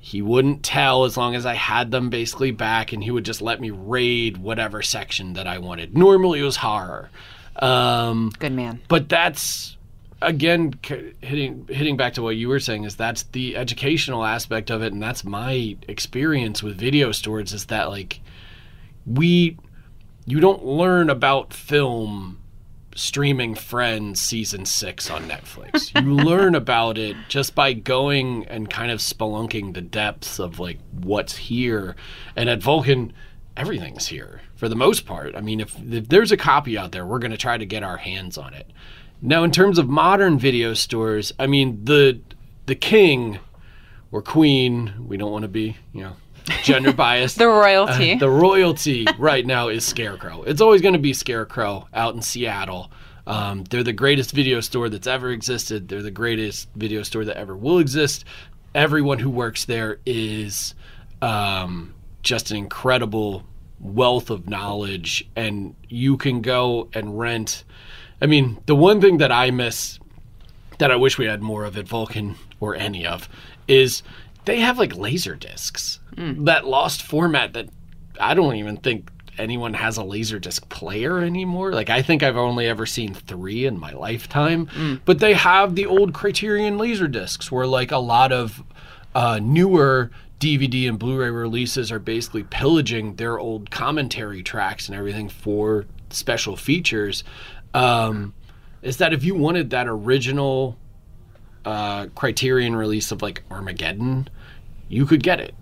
he 0.00 0.22
wouldn't 0.22 0.62
tell 0.62 1.02
as 1.02 1.16
long 1.16 1.34
as 1.34 1.44
I 1.44 1.54
had 1.54 1.90
them 1.90 2.10
basically 2.10 2.52
back, 2.52 2.92
and 2.92 3.02
he 3.02 3.10
would 3.10 3.24
just 3.24 3.42
let 3.42 3.60
me 3.60 3.70
raid 3.70 4.36
whatever 4.36 4.80
section 4.80 5.32
that 5.32 5.48
I 5.48 5.58
wanted. 5.58 5.98
Normally, 5.98 6.38
it 6.38 6.44
was 6.44 6.54
horror, 6.54 7.10
um, 7.56 8.30
Good 8.38 8.52
man. 8.52 8.80
but 8.86 9.08
that's 9.08 9.76
again 10.22 10.74
hitting 11.20 11.66
hitting 11.68 11.96
back 11.96 12.14
to 12.14 12.22
what 12.22 12.36
you 12.36 12.48
were 12.48 12.60
saying 12.60 12.84
is 12.84 12.96
that's 12.96 13.24
the 13.24 13.56
educational 13.56 14.24
aspect 14.24 14.70
of 14.70 14.82
it, 14.82 14.92
and 14.92 15.02
that's 15.02 15.24
my 15.24 15.76
experience 15.88 16.62
with 16.62 16.76
video 16.78 17.12
stores 17.12 17.52
is 17.52 17.66
that 17.66 17.88
like 17.88 18.20
we 19.04 19.56
you 20.24 20.40
don't 20.40 20.64
learn 20.64 21.08
about 21.10 21.52
film 21.52 22.40
streaming 22.96 23.54
Friends 23.54 24.20
season 24.20 24.64
six 24.64 25.10
on 25.10 25.28
Netflix. 25.28 25.94
you 26.02 26.10
learn 26.10 26.54
about 26.54 26.98
it 26.98 27.16
just 27.28 27.54
by 27.54 27.74
going 27.74 28.46
and 28.46 28.68
kind 28.68 28.90
of 28.90 29.00
spelunking 29.00 29.74
the 29.74 29.82
depths 29.82 30.38
of 30.38 30.58
like 30.58 30.78
what's 30.92 31.36
here. 31.36 31.94
And 32.34 32.48
at 32.48 32.62
Vulcan, 32.62 33.12
everything's 33.56 34.08
here 34.08 34.40
for 34.56 34.68
the 34.68 34.74
most 34.74 35.06
part. 35.06 35.36
I 35.36 35.42
mean, 35.42 35.60
if, 35.60 35.76
if 35.92 36.08
there's 36.08 36.32
a 36.32 36.36
copy 36.36 36.76
out 36.76 36.92
there, 36.92 37.06
we're 37.06 37.18
going 37.18 37.30
to 37.30 37.36
try 37.36 37.58
to 37.58 37.66
get 37.66 37.82
our 37.82 37.98
hands 37.98 38.38
on 38.38 38.54
it. 38.54 38.70
Now, 39.22 39.44
in 39.44 39.50
terms 39.50 39.78
of 39.78 39.88
modern 39.88 40.38
video 40.38 40.74
stores, 40.74 41.32
I 41.38 41.46
mean 41.46 41.84
the 41.84 42.20
the 42.66 42.74
king 42.74 43.38
or 44.12 44.22
queen, 44.22 44.92
we 45.06 45.16
don't 45.16 45.32
want 45.32 45.42
to 45.42 45.48
be, 45.48 45.76
you 45.92 46.02
know, 46.02 46.16
gender 46.62 46.92
biased. 46.94 47.38
The 47.38 47.48
royalty. 47.48 48.12
Uh, 48.12 48.18
the 48.18 48.30
royalty 48.30 49.06
right 49.18 49.44
now 49.44 49.68
is 49.68 49.84
Scarecrow. 49.84 50.42
It's 50.42 50.60
always 50.60 50.80
going 50.80 50.94
to 50.94 51.00
be 51.00 51.12
Scarecrow 51.12 51.88
out 51.92 52.14
in 52.14 52.22
Seattle. 52.22 52.90
Um, 53.26 53.64
they're 53.64 53.82
the 53.82 53.92
greatest 53.92 54.32
video 54.32 54.60
store 54.60 54.88
that's 54.88 55.06
ever 55.06 55.30
existed. 55.30 55.88
They're 55.88 56.02
the 56.02 56.10
greatest 56.10 56.68
video 56.76 57.02
store 57.02 57.24
that 57.24 57.36
ever 57.36 57.56
will 57.56 57.78
exist. 57.78 58.24
Everyone 58.74 59.18
who 59.18 59.30
works 59.30 59.64
there 59.64 59.98
is 60.06 60.74
um, 61.22 61.94
just 62.22 62.50
an 62.50 62.56
incredible 62.58 63.44
wealth 63.80 64.30
of 64.30 64.48
knowledge, 64.48 65.28
and 65.34 65.74
you 65.88 66.16
can 66.16 66.40
go 66.40 66.88
and 66.92 67.18
rent. 67.18 67.64
I 68.20 68.26
mean, 68.26 68.58
the 68.66 68.76
one 68.76 69.00
thing 69.00 69.18
that 69.18 69.32
I 69.32 69.50
miss 69.50 69.98
that 70.78 70.90
I 70.90 70.96
wish 70.96 71.18
we 71.18 71.26
had 71.26 71.42
more 71.42 71.64
of 71.64 71.76
at 71.76 71.86
Vulcan 71.88 72.36
or 72.60 72.74
any 72.74 73.06
of 73.06 73.28
is 73.66 74.02
they 74.44 74.60
have 74.60 74.78
like 74.78 74.94
laser 74.96 75.34
discs. 75.34 76.00
That 76.44 76.66
lost 76.66 77.02
format 77.02 77.52
that 77.54 77.68
I 78.20 78.34
don't 78.34 78.56
even 78.56 78.76
think 78.78 79.10
anyone 79.38 79.74
has 79.74 79.98
a 79.98 80.04
laser 80.04 80.38
disc 80.38 80.66
player 80.70 81.18
anymore. 81.18 81.72
Like 81.72 81.90
I 81.90 82.00
think 82.02 82.22
I've 82.22 82.36
only 82.36 82.66
ever 82.66 82.86
seen 82.86 83.12
3 83.12 83.66
in 83.66 83.78
my 83.78 83.92
lifetime. 83.92 84.68
But 85.04 85.18
they 85.18 85.34
have 85.34 85.74
the 85.74 85.84
old 85.86 86.14
Criterion 86.14 86.78
laser 86.78 87.08
discs 87.08 87.52
where 87.52 87.66
like 87.66 87.90
a 87.92 87.98
lot 87.98 88.32
of 88.32 88.62
uh, 89.14 89.38
newer 89.42 90.10
DVD 90.40 90.88
and 90.88 90.98
Blu-ray 90.98 91.30
releases 91.30 91.90
are 91.90 91.98
basically 91.98 92.44
pillaging 92.44 93.16
their 93.16 93.38
old 93.38 93.70
commentary 93.70 94.42
tracks 94.42 94.88
and 94.88 94.96
everything 94.96 95.28
for 95.28 95.86
special 96.10 96.56
features. 96.56 97.24
Um, 97.76 98.34
is 98.82 98.96
that 98.98 99.12
if 99.12 99.24
you 99.24 99.34
wanted 99.34 99.70
that 99.70 99.86
original 99.88 100.76
uh, 101.64 102.06
Criterion 102.14 102.74
release 102.76 103.10
of 103.12 103.22
like 103.22 103.42
Armageddon, 103.50 104.28
you 104.88 105.04
could 105.06 105.22
get 105.22 105.40
it. 105.40 105.54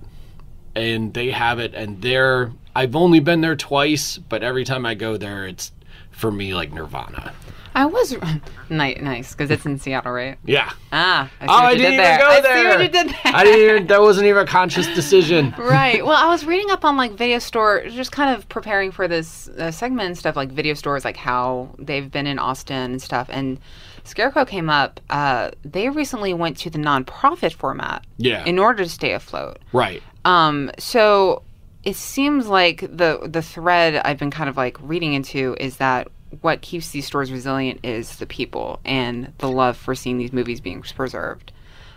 and 0.74 1.14
they 1.14 1.30
have 1.30 1.58
it, 1.58 1.74
and 1.74 2.02
they're. 2.02 2.52
I've 2.76 2.96
only 2.96 3.20
been 3.20 3.40
there 3.40 3.54
twice, 3.56 4.18
but 4.18 4.42
every 4.42 4.64
time 4.64 4.84
I 4.84 4.94
go 4.94 5.16
there, 5.16 5.46
it's 5.46 5.70
for 6.16 6.30
me 6.30 6.54
like 6.54 6.72
Nirvana. 6.72 7.32
I 7.76 7.86
was 7.86 8.14
nice, 8.70 9.00
nice 9.00 9.32
because 9.32 9.50
it's 9.50 9.66
in 9.66 9.80
Seattle, 9.80 10.12
right? 10.12 10.38
Yeah. 10.44 10.70
Ah, 10.92 11.28
I 11.40 11.46
see 11.46 11.50
Oh, 11.50 11.54
what 11.54 11.64
I 11.64 11.70
you 11.72 11.76
didn't 11.78 11.90
did 11.90 11.94
even 11.94 12.04
there. 12.04 12.18
go 12.18 12.28
I 12.28 12.40
there. 12.40 12.56
see 12.62 12.68
what 12.68 12.80
you 12.82 12.88
did 12.88 13.08
there. 13.08 13.34
I 13.34 13.44
didn't 13.44 13.60
even. 13.70 13.86
That 13.88 14.00
wasn't 14.00 14.26
even 14.28 14.42
a 14.42 14.46
conscious 14.46 14.86
decision. 14.94 15.52
right. 15.58 16.06
Well, 16.06 16.16
I 16.16 16.28
was 16.30 16.44
reading 16.46 16.70
up 16.70 16.84
on 16.84 16.96
like 16.96 17.12
video 17.12 17.40
store, 17.40 17.84
just 17.88 18.12
kind 18.12 18.34
of 18.36 18.48
preparing 18.48 18.92
for 18.92 19.08
this 19.08 19.48
uh, 19.48 19.72
segment 19.72 20.06
and 20.06 20.16
stuff, 20.16 20.36
like 20.36 20.52
video 20.52 20.74
stores, 20.74 21.04
like 21.04 21.16
how 21.16 21.68
they've 21.80 22.08
been 22.10 22.28
in 22.28 22.38
Austin 22.38 22.92
and 22.92 23.02
stuff. 23.02 23.28
And 23.28 23.58
Scarecrow 24.04 24.44
came 24.44 24.70
up. 24.70 25.00
Uh, 25.10 25.50
they 25.64 25.88
recently 25.88 26.32
went 26.32 26.56
to 26.58 26.70
the 26.70 26.78
nonprofit 26.78 27.54
format 27.54 28.04
Yeah. 28.18 28.44
in 28.44 28.60
order 28.60 28.84
to 28.84 28.88
stay 28.90 29.14
afloat. 29.14 29.58
Right. 29.72 30.00
Um, 30.24 30.70
so 30.78 31.42
it 31.84 31.96
seems 31.96 32.46
like 32.48 32.80
the 32.80 33.28
the 33.30 33.42
thread 33.42 33.96
I've 34.04 34.18
been 34.18 34.30
kind 34.30 34.48
of 34.48 34.56
like 34.56 34.76
reading 34.80 35.14
into 35.14 35.56
is 35.60 35.76
that 35.78 36.08
what 36.40 36.60
keeps 36.62 36.90
these 36.90 37.06
stores 37.06 37.30
resilient 37.30 37.80
is 37.84 38.16
the 38.16 38.26
people 38.26 38.80
and 38.84 39.32
the 39.38 39.48
love 39.48 39.76
for 39.76 39.94
seeing 39.94 40.18
these 40.18 40.32
movies 40.32 40.60
being 40.60 40.82
preserved. 40.82 41.52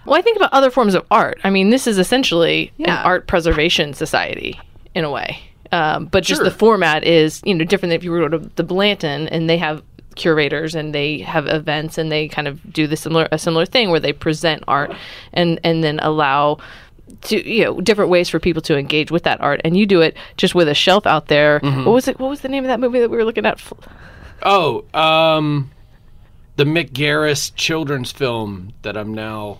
Well, 0.06 0.15
I 0.17 0.22
think 0.22 0.38
about 0.38 0.53
other 0.53 0.70
forms 0.70 0.94
of 0.94 1.06
art. 1.12 1.39
I 1.44 1.50
mean, 1.50 1.70
this 1.70 1.88
is 1.88 1.98
essentially 1.98 2.72
Yeah. 2.77 3.00
an 3.01 3.06
art 3.06 3.27
preservation 3.27 3.94
society 3.94 4.60
in 4.94 5.03
a 5.03 5.10
way. 5.12 5.39
Um, 5.72 6.06
but 6.06 6.24
just 6.24 6.44
the 6.44 6.51
format 6.51 7.03
is, 7.03 7.41
you 7.44 7.53
know, 7.53 7.65
different 7.65 7.89
than 7.91 7.98
if 7.98 8.03
you 8.03 8.12
were 8.12 8.29
to 8.29 8.38
go 8.38 8.38
to 8.44 8.50
the 8.56 8.63
Blanton 8.63 9.27
and 9.27 9.50
they 9.50 9.58
have 9.58 9.82
curators 10.15 10.74
and 10.75 10.96
they 10.96 11.20
have 11.20 11.46
events 11.48 11.98
and 11.98 12.12
they 12.12 12.27
kind 12.27 12.48
of 12.48 12.74
do 12.74 12.88
the 12.88 12.96
similar 12.98 13.27
a 13.32 13.38
similar 13.38 13.65
thing 13.65 13.89
where 13.91 14.00
they 14.00 14.13
present 14.13 14.63
art 14.67 14.91
and 15.34 15.60
and 15.63 15.84
then 15.84 16.00
allow 16.00 16.58
to 17.24 17.50
you 17.50 17.64
know 17.64 17.82
different 17.82 18.10
ways 18.12 18.30
for 18.30 18.40
people 18.40 18.62
to 18.64 18.78
engage 18.78 19.12
with 19.12 19.24
that 19.24 19.40
art 19.42 19.62
and 19.64 19.76
you 19.78 19.86
do 19.86 20.02
it 20.02 20.16
just 20.38 20.56
with 20.56 20.68
a 20.68 20.74
shelf 20.74 21.06
out 21.06 21.28
there. 21.28 21.60
What 21.60 21.88
was 21.88 22.08
it? 22.08 22.20
What 22.20 22.30
was 22.30 22.42
the 22.42 22.50
name 22.50 22.64
of 22.64 22.68
that 22.70 22.80
movie 22.80 23.00
that 23.00 23.10
we 23.10 23.18
were 23.18 23.26
looking 23.26 23.46
at? 23.46 23.62
Oh, 24.44 24.86
um, 24.94 25.72
the 26.58 26.64
Mick 26.64 26.92
Garris 26.92 27.52
children's 27.56 28.12
film 28.12 28.74
that 28.82 28.98
I'm 28.98 29.14
now 29.14 29.60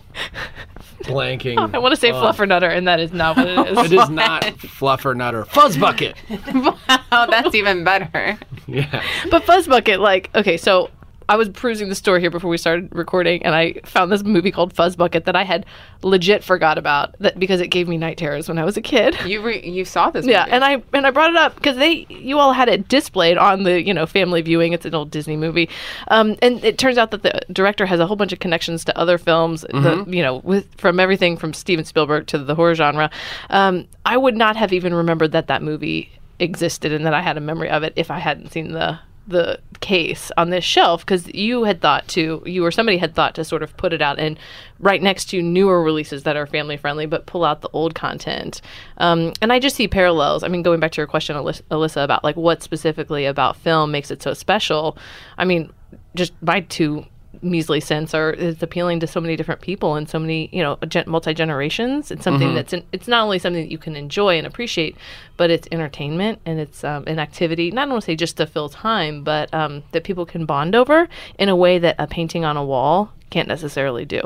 blanking. 1.02 1.74
I 1.74 1.78
want 1.78 1.94
to 1.94 2.00
say 2.00 2.10
on. 2.10 2.22
Fluffernutter, 2.34 2.76
and 2.76 2.86
that 2.88 3.00
is 3.00 3.12
not 3.12 3.36
what 3.36 3.46
it 3.46 3.58
is. 3.68 3.78
It 3.78 3.92
is 3.92 4.10
not 4.10 4.42
Fluffernutter. 4.42 5.46
Fuzz 5.46 5.76
Bucket. 5.76 6.16
Oh, 7.10 7.26
that's 7.30 7.54
even 7.54 7.84
better. 7.84 8.38
Yeah. 8.66 9.02
But 9.30 9.44
Fuzz 9.44 9.66
Bucket, 9.66 9.98
like, 9.98 10.28
okay, 10.34 10.58
so 10.58 10.90
I 11.28 11.36
was 11.36 11.48
perusing 11.48 11.88
the 11.88 11.94
store 11.94 12.18
here 12.18 12.30
before 12.30 12.48
we 12.48 12.56
started 12.56 12.88
recording, 12.94 13.42
and 13.44 13.54
I 13.54 13.74
found 13.84 14.10
this 14.10 14.24
movie 14.24 14.50
called 14.50 14.72
Fuzz 14.72 14.96
Bucket 14.96 15.26
that 15.26 15.36
I 15.36 15.44
had 15.44 15.66
legit 16.02 16.42
forgot 16.42 16.78
about 16.78 17.18
that 17.18 17.38
because 17.38 17.60
it 17.60 17.68
gave 17.68 17.86
me 17.88 17.98
night 17.98 18.16
terrors 18.16 18.48
when 18.48 18.58
I 18.58 18.64
was 18.64 18.76
a 18.76 18.80
kid. 18.80 19.16
You 19.26 19.42
re- 19.42 19.62
you 19.62 19.84
saw 19.84 20.10
this? 20.10 20.26
Yeah, 20.26 20.46
and 20.48 20.64
I 20.64 20.82
and 20.92 21.06
I 21.06 21.10
brought 21.10 21.30
it 21.30 21.36
up 21.36 21.54
because 21.56 21.76
they 21.76 22.06
you 22.08 22.38
all 22.38 22.52
had 22.52 22.68
it 22.68 22.88
displayed 22.88 23.36
on 23.36 23.64
the 23.64 23.82
you 23.82 23.92
know 23.92 24.06
family 24.06 24.40
viewing. 24.40 24.72
It's 24.72 24.86
an 24.86 24.94
old 24.94 25.10
Disney 25.10 25.36
movie, 25.36 25.68
um, 26.08 26.36
and 26.40 26.64
it 26.64 26.78
turns 26.78 26.96
out 26.98 27.10
that 27.10 27.22
the 27.22 27.40
director 27.52 27.84
has 27.86 28.00
a 28.00 28.06
whole 28.06 28.16
bunch 28.16 28.32
of 28.32 28.38
connections 28.38 28.84
to 28.86 28.98
other 28.98 29.18
films. 29.18 29.64
The, 29.68 30.04
you 30.08 30.22
know, 30.22 30.36
with 30.38 30.66
from 30.76 30.98
everything 30.98 31.36
from 31.36 31.52
Steven 31.52 31.84
Spielberg 31.84 32.26
to 32.28 32.38
the 32.38 32.54
horror 32.54 32.74
genre. 32.74 33.10
Um, 33.50 33.86
I 34.04 34.16
would 34.16 34.36
not 34.36 34.56
have 34.56 34.72
even 34.72 34.94
remembered 34.94 35.32
that 35.32 35.48
that 35.48 35.62
movie 35.62 36.10
existed 36.40 36.92
and 36.92 37.04
that 37.04 37.14
I 37.14 37.20
had 37.20 37.36
a 37.36 37.40
memory 37.40 37.68
of 37.68 37.82
it 37.82 37.92
if 37.96 38.10
I 38.10 38.18
hadn't 38.18 38.52
seen 38.52 38.72
the 38.72 38.98
the 39.28 39.60
case 39.80 40.32
on 40.36 40.50
this 40.50 40.64
shelf 40.64 41.04
because 41.04 41.32
you 41.34 41.64
had 41.64 41.80
thought 41.80 42.08
to 42.08 42.42
you 42.44 42.64
or 42.64 42.70
somebody 42.70 42.98
had 42.98 43.14
thought 43.14 43.34
to 43.34 43.44
sort 43.44 43.62
of 43.62 43.76
put 43.76 43.92
it 43.92 44.02
out 44.02 44.18
and 44.18 44.38
right 44.80 45.02
next 45.02 45.26
to 45.26 45.42
newer 45.42 45.82
releases 45.82 46.22
that 46.24 46.36
are 46.36 46.46
family 46.46 46.76
friendly 46.76 47.06
but 47.06 47.26
pull 47.26 47.44
out 47.44 47.60
the 47.60 47.68
old 47.72 47.94
content. 47.94 48.60
Um, 48.96 49.32
and 49.40 49.52
i 49.52 49.58
just 49.58 49.76
see 49.76 49.86
parallels. 49.86 50.42
I 50.42 50.48
mean 50.48 50.62
going 50.62 50.80
back 50.80 50.92
to 50.92 51.00
your 51.00 51.06
question 51.06 51.36
Alyssa, 51.36 51.62
alyssa 51.70 52.02
about 52.02 52.24
like 52.24 52.36
what 52.36 52.62
specifically 52.62 53.26
about 53.26 53.56
film 53.56 53.90
makes 53.90 54.10
it 54.10 54.22
so 54.22 54.32
special. 54.34 54.96
I 55.36 55.44
mean 55.44 55.72
just 56.16 56.32
my 56.42 56.60
two 56.60 57.04
measly 57.42 57.80
sense 57.80 58.14
are 58.14 58.30
it's 58.30 58.62
appealing 58.62 59.00
to 59.00 59.06
so 59.06 59.20
many 59.20 59.36
different 59.36 59.60
people 59.60 59.94
and 59.94 60.08
so 60.08 60.18
many 60.18 60.48
you 60.52 60.62
know 60.62 60.76
gen- 60.88 61.04
multi 61.06 61.32
generations 61.34 62.10
it's 62.10 62.24
something 62.24 62.54
that's 62.54 62.72
an, 62.72 62.82
it's 62.92 63.08
not 63.08 63.22
only 63.22 63.38
something 63.38 63.62
that 63.62 63.70
you 63.70 63.78
can 63.78 63.96
enjoy 63.96 64.36
and 64.36 64.46
appreciate 64.46 64.96
but 65.36 65.50
it's 65.50 65.68
entertainment 65.70 66.40
and 66.44 66.58
it's 66.58 66.84
um, 66.84 67.04
an 67.06 67.18
activity 67.18 67.70
not 67.70 67.86
to 67.86 68.00
say 68.00 68.16
just 68.16 68.36
to 68.36 68.46
fill 68.46 68.68
time 68.68 69.22
but 69.22 69.52
um, 69.54 69.82
that 69.92 70.04
people 70.04 70.26
can 70.26 70.46
bond 70.46 70.74
over 70.74 71.08
in 71.38 71.48
a 71.48 71.56
way 71.56 71.78
that 71.78 71.94
a 71.98 72.06
painting 72.06 72.44
on 72.44 72.56
a 72.56 72.64
wall 72.64 73.12
can't 73.30 73.48
necessarily 73.48 74.04
do. 74.04 74.20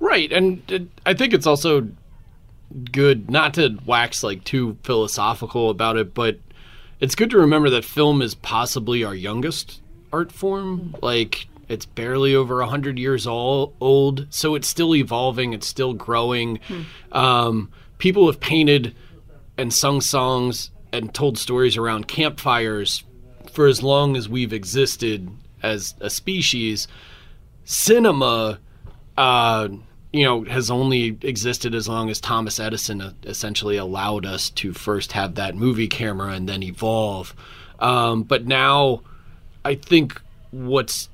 Right, 0.00 0.30
and 0.32 0.62
it, 0.70 0.88
I 1.04 1.14
think 1.14 1.34
it's 1.34 1.46
also 1.46 1.88
good 2.92 3.30
not 3.30 3.54
to 3.54 3.78
wax 3.86 4.22
like 4.22 4.44
too 4.44 4.76
philosophical 4.82 5.70
about 5.70 5.96
it, 5.96 6.14
but 6.14 6.38
it's 7.00 7.14
good 7.14 7.30
to 7.30 7.38
remember 7.38 7.70
that 7.70 7.84
film 7.84 8.22
is 8.22 8.34
possibly 8.34 9.02
our 9.02 9.14
youngest 9.14 9.80
art 10.12 10.30
form. 10.30 10.94
Like 11.02 11.48
it's 11.68 11.86
barely 11.86 12.34
over 12.34 12.60
a 12.60 12.66
hundred 12.66 12.98
years 12.98 13.26
all, 13.26 13.74
old, 13.80 14.26
so 14.30 14.54
it's 14.54 14.68
still 14.68 14.94
evolving. 14.94 15.52
It's 15.52 15.66
still 15.66 15.92
growing. 15.92 16.60
Um, 17.12 17.70
people 17.98 18.26
have 18.26 18.40
painted 18.40 18.94
and 19.56 19.72
sung 19.72 20.00
songs 20.00 20.70
and 20.92 21.12
told 21.14 21.38
stories 21.38 21.76
around 21.76 22.08
campfires 22.08 23.04
for 23.52 23.66
as 23.66 23.82
long 23.82 24.16
as 24.16 24.28
we've 24.28 24.52
existed 24.52 25.28
as 25.62 25.94
a 26.00 26.10
species. 26.10 26.88
Cinema 27.64 28.58
uh, 29.16 29.68
you 30.12 30.24
know, 30.24 30.44
has 30.44 30.70
only 30.70 31.18
existed 31.22 31.74
as 31.74 31.88
long 31.88 32.08
as 32.08 32.20
Thomas 32.20 32.58
Edison 32.58 33.00
uh, 33.00 33.12
essentially 33.24 33.76
allowed 33.76 34.24
us 34.24 34.48
to 34.50 34.72
first 34.72 35.12
have 35.12 35.34
that 35.34 35.54
movie 35.54 35.88
camera 35.88 36.32
and 36.32 36.48
then 36.48 36.62
evolve. 36.62 37.34
Um, 37.78 38.22
but 38.22 38.46
now, 38.46 39.02
I 39.64 39.74
think 39.74 40.20
what's 40.50 41.10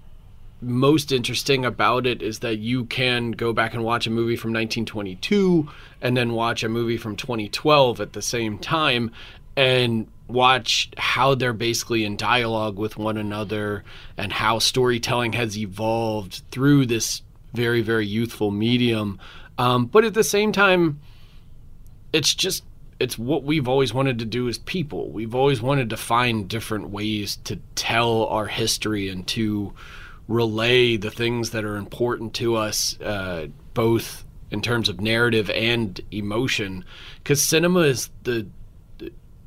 most 0.64 1.12
interesting 1.12 1.64
about 1.64 2.06
it 2.06 2.23
is 2.23 2.40
that 2.40 2.59
you 2.59 2.85
can 2.87 3.33
go 3.33 3.52
back 3.52 3.75
and 3.75 3.85
watch 3.85 4.06
a 4.06 4.11
movie 4.11 4.37
from 4.37 4.50
1922 4.50 5.68
and 6.00 6.16
then 6.16 6.33
watch 6.33 6.62
a 6.62 6.68
movie 6.68 6.97
from 6.97 7.16
2012 7.16 8.00
at 8.00 8.12
the 8.12 8.23
same 8.23 8.59
time 8.59 9.11
and 9.56 10.09
watch 10.26 10.90
how 10.97 11.35
they're 11.35 11.52
basically 11.52 12.04
in 12.04 12.16
dialogue 12.16 12.78
with 12.78 12.97
one 12.97 13.16
another 13.16 13.85
and 14.16 14.33
how 14.33 14.59
storytelling 14.59 15.33
has 15.33 15.56
evolved 15.56 16.42
through 16.50 16.87
this 16.87 17.23
very 17.52 17.83
very 17.83 18.06
youthful 18.06 18.50
medium. 18.50 19.18
Um, 19.59 19.87
but 19.87 20.04
at 20.04 20.14
the 20.14 20.25
same 20.25 20.50
time 20.50 21.00
it's 22.12 22.35
just 22.35 22.64
it's 23.00 23.18
what 23.18 23.42
we've 23.42 23.68
always 23.68 23.92
wanted 23.92 24.18
to 24.21 24.25
do 24.25 24.49
as 24.49 24.59
people. 24.59 25.11
We've 25.11 25.35
always 25.35 25.61
wanted 25.61 25.90
to 25.90 25.97
find 25.97 26.49
different 26.49 26.90
ways 26.90 27.37
to 27.44 27.56
tell 27.75 28.26
our 28.26 28.47
history 28.47 29.09
and 29.09 29.26
to 29.28 29.75
relay 30.28 30.97
the 30.97 31.11
things 31.11 31.50
that 31.50 31.64
are 31.64 31.76
important 31.76 32.35
to 32.35 32.57
us 32.57 32.99
uh, 33.00 33.47
both 33.75 34.25
in 34.50 34.61
terms 34.62 34.88
of 34.88 35.00
narrative 35.00 35.50
and 35.50 36.00
emotion 36.11 36.85
because 37.19 37.43
cinema 37.43 37.81
is 37.81 38.11
the 38.23 38.47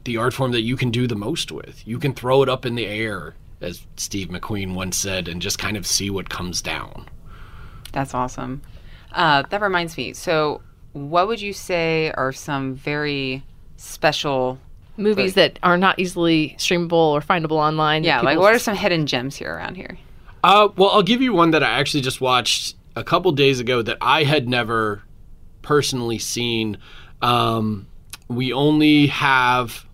the 0.04 0.18
art 0.18 0.34
form 0.34 0.52
that 0.52 0.62
you 0.62 0.78
can 0.78 0.92
do 0.92 1.08
the 1.08 1.16
most 1.16 1.52
with 1.52 1.86
you 1.88 1.98
can 2.00 2.14
throw 2.14 2.44
it 2.44 2.50
up 2.50 2.66
in 2.66 2.76
the 2.76 2.86
air 2.86 3.36
as 3.62 3.86
steve 3.96 4.28
mcqueen 4.30 4.74
once 4.74 4.98
said 4.98 5.28
and 5.28 5.42
just 5.42 5.58
kind 5.58 5.76
of 5.78 5.86
see 5.88 6.10
what 6.10 6.30
comes 6.30 6.62
down 6.62 7.08
That's 7.92 8.14
awesome. 8.14 8.62
Uh, 9.12 9.44
that 9.50 9.62
reminds 9.62 9.98
me. 9.98 10.14
So, 10.14 10.62
what 10.94 11.28
would 11.28 11.42
you 11.42 11.54
say 11.54 12.12
are 12.12 12.32
some 12.32 12.76
very 12.76 13.44
special? 13.78 14.60
movies 15.00 15.36
that 15.36 15.60
are 15.62 15.78
not 15.78 16.00
easily 16.00 16.56
streamable 16.58 16.94
or 16.94 17.22
findable 17.22 17.58
online 17.58 18.04
Yeah, 18.04 18.22
like 18.22 18.40
what 18.40 18.54
are 18.54 18.60
some 18.60 18.76
hidden 18.76 19.06
gems 19.06 19.36
here 19.36 19.54
around 19.54 19.76
here? 19.76 19.96
Uh, 20.44 20.70
well, 20.76 20.90
I'll 20.92 21.04
give 21.04 21.22
you 21.22 21.34
one 21.34 21.52
that 21.52 21.64
I 21.64 21.70
actually 21.72 22.02
just 22.02 22.20
watched 22.22 22.76
a 22.96 23.04
couple 23.04 23.32
days 23.32 23.60
ago 23.60 23.82
that 23.82 23.98
I 24.02 24.24
had 24.24 24.48
never 24.48 25.04
personally 25.62 26.20
seen. 26.20 26.78
Um, 27.22 27.88
we 28.28 28.54
only 28.54 29.08
have 29.08 29.86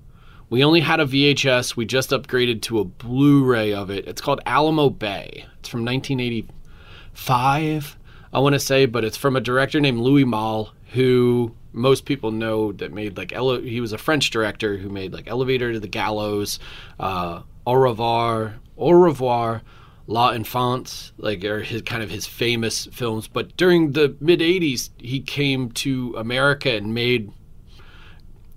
we 0.49 0.63
only 0.63 0.81
had 0.81 0.99
a 0.99 1.05
VHS. 1.05 1.75
We 1.75 1.85
just 1.85 2.11
upgraded 2.11 2.61
to 2.63 2.79
a 2.79 2.85
Blu-ray 2.85 3.73
of 3.73 3.89
it. 3.89 4.07
It's 4.07 4.21
called 4.21 4.41
Alamo 4.45 4.89
Bay. 4.91 5.45
It's 5.59 5.69
from 5.69 5.83
1985, 5.83 7.97
I 8.31 8.39
want 8.39 8.53
to 8.53 8.59
say, 8.59 8.85
but 8.85 9.03
it's 9.03 9.17
from 9.17 9.35
a 9.35 9.41
director 9.41 9.79
named 9.79 9.99
Louis 9.99 10.25
Malle, 10.25 10.71
who 10.91 11.55
most 11.71 12.05
people 12.05 12.29
know 12.31 12.71
that 12.73 12.93
made 12.93 13.17
like 13.17 13.33
ele- 13.33 13.61
he 13.61 13.81
was 13.81 13.93
a 13.93 13.97
French 13.97 14.29
director 14.29 14.77
who 14.77 14.89
made 14.89 15.11
like 15.11 15.27
Elevator 15.27 15.73
to 15.73 15.79
the 15.79 15.87
Gallows, 15.87 16.59
uh, 16.99 17.41
Au 17.65 17.73
revoir, 17.73 18.59
Au 18.77 18.91
revoir, 18.91 19.63
La 20.07 20.31
Enfance, 20.33 21.11
like 21.17 21.43
are 21.45 21.61
his 21.61 21.81
kind 21.81 22.03
of 22.03 22.09
his 22.09 22.25
famous 22.25 22.87
films. 22.87 23.27
But 23.27 23.55
during 23.55 23.93
the 23.93 24.15
mid 24.19 24.39
'80s, 24.39 24.89
he 24.97 25.21
came 25.21 25.71
to 25.71 26.13
America 26.17 26.71
and 26.75 26.93
made, 26.93 27.31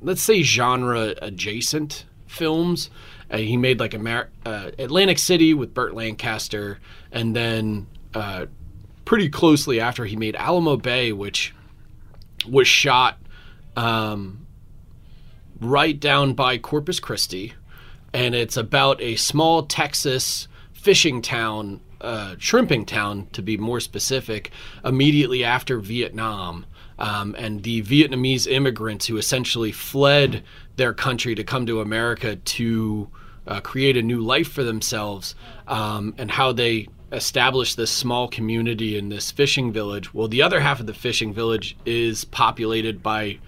let's 0.00 0.22
say, 0.22 0.42
genre 0.42 1.14
adjacent 1.22 2.04
films. 2.26 2.90
Uh, 3.30 3.38
he 3.38 3.56
made 3.56 3.78
like 3.78 3.94
Amer- 3.94 4.30
uh, 4.44 4.70
Atlantic 4.78 5.18
City 5.18 5.54
with 5.54 5.72
Burt 5.72 5.94
Lancaster, 5.94 6.80
and 7.12 7.34
then 7.34 7.86
uh, 8.14 8.46
pretty 9.04 9.28
closely 9.28 9.80
after 9.80 10.04
he 10.04 10.16
made 10.16 10.34
Alamo 10.36 10.76
Bay, 10.76 11.12
which 11.12 11.54
was 12.48 12.66
shot 12.66 13.18
um, 13.76 14.46
right 15.60 15.98
down 15.98 16.34
by 16.34 16.58
Corpus 16.58 16.98
Christi, 16.98 17.54
and 18.12 18.34
it's 18.34 18.56
about 18.56 19.00
a 19.00 19.14
small 19.16 19.62
Texas 19.62 20.48
fishing 20.86 21.20
town, 21.20 21.80
uh, 22.00 22.36
shrimping 22.38 22.86
town 22.86 23.26
to 23.32 23.42
be 23.42 23.56
more 23.56 23.80
specific, 23.80 24.52
immediately 24.84 25.42
after 25.42 25.80
Vietnam. 25.80 26.64
Um, 26.96 27.34
and 27.36 27.64
the 27.64 27.82
Vietnamese 27.82 28.46
immigrants 28.46 29.06
who 29.06 29.16
essentially 29.16 29.72
fled 29.72 30.44
their 30.76 30.94
country 30.94 31.34
to 31.34 31.42
come 31.42 31.66
to 31.66 31.80
America 31.80 32.36
to 32.36 33.10
uh, 33.48 33.60
create 33.62 33.96
a 33.96 34.02
new 34.02 34.20
life 34.20 34.46
for 34.46 34.62
themselves, 34.62 35.34
um, 35.66 36.14
and 36.18 36.30
how 36.30 36.52
they 36.52 36.86
established 37.10 37.76
this 37.76 37.90
small 37.90 38.28
community 38.28 38.96
in 38.96 39.08
this 39.08 39.32
fishing 39.32 39.72
village. 39.72 40.14
Well, 40.14 40.28
the 40.28 40.42
other 40.42 40.60
half 40.60 40.78
of 40.78 40.86
the 40.86 40.94
fishing 40.94 41.34
village 41.34 41.76
is 41.84 42.24
populated 42.24 43.02
by 43.02 43.40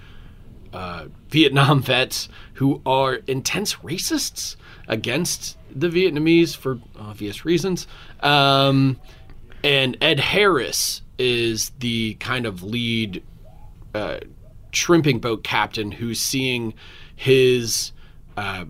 uh, 0.73 1.05
Vietnam 1.29 1.83
vets 1.93 2.29
who 2.55 2.83
are 2.85 3.21
intense 3.29 3.75
racists 3.77 4.57
against 4.89 5.58
the 5.75 5.89
Vietnamese 5.89 6.57
for 6.57 6.79
obvious 6.99 7.45
reasons. 7.45 7.87
Um, 8.21 8.99
and 9.63 9.97
Ed 10.01 10.21
Harris 10.21 11.03
is 11.19 11.71
the 11.81 12.15
kind 12.15 12.47
of 12.47 12.63
lead 12.63 13.23
uh, 13.95 14.19
shrimping 14.73 15.19
boat 15.19 15.43
captain 15.45 15.91
who's 15.91 16.21
seeing 16.21 16.75
his 17.17 17.93
uh, 18.37 18.65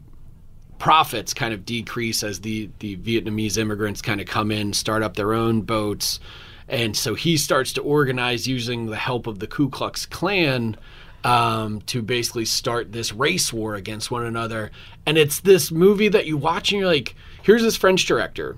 profits 0.78 1.34
kind 1.34 1.52
of 1.52 1.64
decrease 1.64 2.22
as 2.22 2.40
the, 2.40 2.70
the 2.78 2.96
Vietnamese 2.96 3.58
immigrants 3.58 4.00
kind 4.00 4.20
of 4.20 4.26
come 4.26 4.50
in, 4.50 4.72
start 4.72 5.02
up 5.02 5.16
their 5.16 5.34
own 5.34 5.62
boats. 5.62 6.20
And 6.68 6.96
so 6.96 7.14
he 7.14 7.36
starts 7.36 7.72
to 7.74 7.82
organize 7.82 8.46
using 8.46 8.86
the 8.86 8.96
help 8.96 9.26
of 9.26 9.38
the 9.38 9.46
Ku 9.46 9.68
Klux 9.70 10.06
Klan 10.06 10.76
um, 11.24 11.80
to 11.82 12.02
basically 12.02 12.44
start 12.44 12.92
this 12.92 13.12
race 13.12 13.52
war 13.52 13.74
against 13.74 14.10
one 14.10 14.24
another. 14.24 14.70
And 15.06 15.18
it's 15.18 15.40
this 15.40 15.70
movie 15.70 16.08
that 16.08 16.26
you 16.26 16.36
watch 16.36 16.72
and 16.72 16.80
you're 16.80 16.88
like, 16.88 17.14
here's 17.42 17.62
this 17.62 17.76
French 17.76 18.06
director 18.06 18.56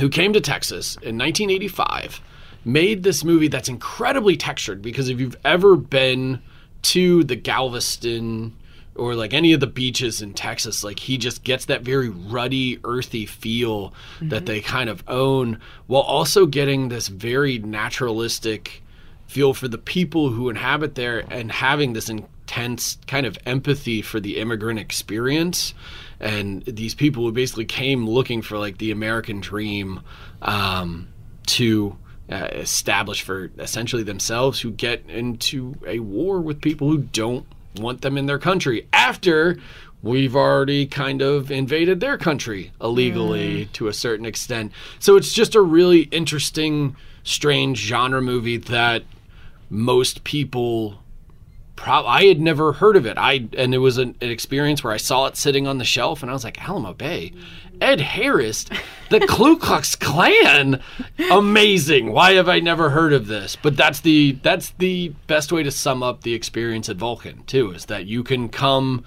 who 0.00 0.08
came 0.08 0.32
to 0.32 0.40
Texas 0.40 0.96
in 0.96 1.18
1985, 1.18 2.20
made 2.64 3.02
this 3.02 3.24
movie 3.24 3.48
that's 3.48 3.68
incredibly 3.68 4.36
textured 4.36 4.82
because 4.82 5.08
if 5.08 5.20
you've 5.20 5.36
ever 5.44 5.76
been 5.76 6.40
to 6.82 7.24
the 7.24 7.36
Galveston 7.36 8.54
or 8.94 9.14
like 9.14 9.34
any 9.34 9.52
of 9.52 9.60
the 9.60 9.66
beaches 9.66 10.22
in 10.22 10.32
Texas, 10.34 10.82
like 10.82 10.98
he 10.98 11.18
just 11.18 11.44
gets 11.44 11.66
that 11.66 11.82
very 11.82 12.08
ruddy, 12.08 12.78
earthy 12.84 13.26
feel 13.26 13.90
mm-hmm. 13.90 14.28
that 14.30 14.46
they 14.46 14.60
kind 14.60 14.88
of 14.88 15.02
own 15.08 15.60
while 15.86 16.02
also 16.02 16.46
getting 16.46 16.88
this 16.88 17.08
very 17.08 17.58
naturalistic 17.58 18.82
feel 19.26 19.54
for 19.54 19.68
the 19.68 19.78
people 19.78 20.30
who 20.30 20.48
inhabit 20.48 20.94
there 20.94 21.24
and 21.30 21.50
having 21.50 21.92
this 21.92 22.08
intense 22.08 22.98
kind 23.06 23.26
of 23.26 23.36
empathy 23.44 24.02
for 24.02 24.20
the 24.20 24.38
immigrant 24.38 24.78
experience 24.78 25.74
and 26.20 26.64
these 26.64 26.94
people 26.94 27.24
who 27.24 27.32
basically 27.32 27.64
came 27.64 28.08
looking 28.08 28.40
for 28.40 28.58
like 28.58 28.78
the 28.78 28.90
American 28.90 29.40
dream 29.40 30.00
um, 30.42 31.08
to 31.46 31.96
uh, 32.30 32.48
establish 32.52 33.22
for 33.22 33.50
essentially 33.58 34.02
themselves 34.02 34.60
who 34.60 34.70
get 34.70 35.02
into 35.08 35.74
a 35.86 36.00
war 36.00 36.40
with 36.40 36.60
people 36.60 36.88
who 36.88 36.98
don't 36.98 37.46
want 37.76 38.00
them 38.00 38.16
in 38.16 38.26
their 38.26 38.38
country 38.38 38.88
after 38.92 39.56
we've 40.02 40.36
already 40.36 40.86
kind 40.86 41.20
of 41.22 41.50
invaded 41.50 42.00
their 42.00 42.16
country 42.16 42.72
illegally 42.80 43.66
mm. 43.66 43.72
to 43.72 43.88
a 43.88 43.92
certain 43.92 44.24
extent. 44.24 44.72
So 44.98 45.16
it's 45.16 45.32
just 45.32 45.54
a 45.54 45.60
really 45.60 46.02
interesting, 46.02 46.96
strange 47.24 47.78
genre 47.78 48.22
movie 48.22 48.56
that 48.56 49.02
most 49.68 50.24
people 50.24 50.98
Pro- 51.76 52.06
I 52.06 52.24
had 52.24 52.40
never 52.40 52.72
heard 52.72 52.96
of 52.96 53.04
it. 53.04 53.18
I 53.18 53.48
and 53.56 53.74
it 53.74 53.78
was 53.78 53.98
an, 53.98 54.16
an, 54.22 54.30
experience 54.30 54.82
where 54.82 54.94
I 54.94 54.96
saw 54.96 55.26
it 55.26 55.36
sitting 55.36 55.66
on 55.66 55.76
the 55.76 55.84
shelf, 55.84 56.22
and 56.22 56.30
I 56.30 56.32
was 56.32 56.42
like, 56.42 56.66
Alamo 56.66 56.94
Bay, 56.94 57.32
Ed 57.82 58.00
Harris, 58.00 58.64
the 59.10 59.20
Ku 59.28 59.58
Klux 59.58 59.94
Klan, 59.94 60.82
amazing. 61.30 62.12
Why 62.12 62.32
have 62.32 62.48
I 62.48 62.60
never 62.60 62.90
heard 62.90 63.12
of 63.12 63.26
this? 63.26 63.56
But 63.56 63.76
that's 63.76 64.00
the 64.00 64.32
that's 64.42 64.70
the 64.78 65.10
best 65.26 65.52
way 65.52 65.62
to 65.62 65.70
sum 65.70 66.02
up 66.02 66.22
the 66.22 66.32
experience 66.32 66.88
at 66.88 66.96
Vulcan 66.96 67.44
too. 67.44 67.72
Is 67.72 67.84
that 67.86 68.06
you 68.06 68.24
can 68.24 68.48
come 68.48 69.04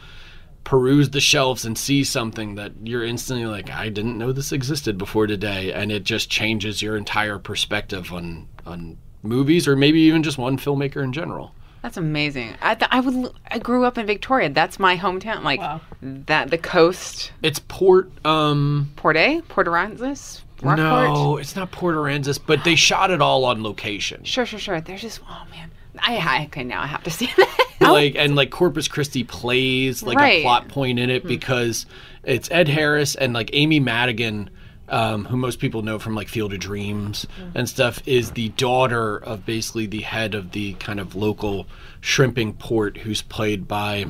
peruse 0.63 1.09
the 1.09 1.19
shelves 1.19 1.65
and 1.65 1.75
see 1.75 2.03
something 2.03 2.53
that 2.53 2.73
you're 2.83 3.03
instantly 3.03 3.47
like, 3.47 3.71
I 3.71 3.89
didn't 3.89 4.19
know 4.19 4.31
this 4.31 4.51
existed 4.51 4.99
before 4.99 5.25
today, 5.25 5.73
and 5.73 5.91
it 5.91 6.03
just 6.03 6.29
changes 6.29 6.83
your 6.83 6.95
entire 6.95 7.39
perspective 7.39 8.13
on 8.13 8.47
on 8.67 8.97
movies 9.23 9.67
or 9.67 9.75
maybe 9.75 9.99
even 10.01 10.23
just 10.23 10.37
one 10.37 10.57
filmmaker 10.57 11.03
in 11.03 11.13
general. 11.13 11.53
That's 11.81 11.97
amazing. 11.97 12.55
I, 12.61 12.75
th- 12.75 12.89
I 12.91 12.99
would. 12.99 13.31
I 13.49 13.57
grew 13.57 13.85
up 13.85 13.97
in 13.97 14.05
Victoria. 14.05 14.49
That's 14.49 14.79
my 14.79 14.97
hometown. 14.97 15.43
Like 15.43 15.61
wow. 15.61 15.79
that, 16.01 16.49
the 16.49 16.57
coast. 16.57 17.31
It's 17.41 17.59
Port. 17.59 18.11
Um, 18.25 18.91
Port 18.97 19.15
A, 19.15 19.41
Port 19.47 19.67
Aransas. 19.67 20.41
Rockport? 20.61 20.77
No, 20.77 21.37
it's 21.37 21.55
not 21.55 21.71
Port 21.71 21.95
Aransas, 21.95 22.37
but 22.45 22.65
they 22.65 22.75
shot 22.75 23.11
it 23.11 23.21
all 23.21 23.45
on 23.45 23.63
location. 23.63 24.25
Sure, 24.25 24.45
sure, 24.45 24.59
sure. 24.59 24.81
There's 24.81 25.01
just 25.01 25.21
oh 25.29 25.45
man. 25.49 25.71
I, 25.97 26.17
I 26.17 26.43
okay 26.45 26.63
now 26.63 26.81
I 26.81 26.87
have 26.87 27.03
to 27.03 27.11
see 27.11 27.29
that. 27.37 27.67
like 27.79 28.15
and 28.15 28.35
like 28.35 28.51
Corpus 28.51 28.87
Christi 28.87 29.23
plays 29.23 30.03
like 30.03 30.17
right. 30.17 30.39
a 30.39 30.41
plot 30.41 30.67
point 30.67 30.99
in 30.99 31.09
it 31.09 31.21
hmm. 31.21 31.27
because 31.27 31.85
it's 32.23 32.51
Ed 32.51 32.67
Harris 32.67 33.15
and 33.15 33.33
like 33.33 33.51
Amy 33.53 33.79
Madigan 33.79 34.49
um, 34.89 35.25
who 35.25 35.37
most 35.37 35.59
people 35.59 35.81
know 35.81 35.99
from 35.99 36.15
like 36.15 36.27
Field 36.27 36.53
of 36.53 36.59
Dreams 36.59 37.25
mm-hmm. 37.39 37.57
and 37.57 37.69
stuff, 37.69 38.01
is 38.05 38.31
the 38.31 38.49
daughter 38.49 39.17
of 39.17 39.45
basically 39.45 39.85
the 39.85 40.01
head 40.01 40.35
of 40.35 40.51
the 40.51 40.73
kind 40.73 40.99
of 40.99 41.15
local 41.15 41.67
shrimping 42.01 42.53
port, 42.53 42.97
who's 42.97 43.21
played 43.21 43.67
by 43.67 44.05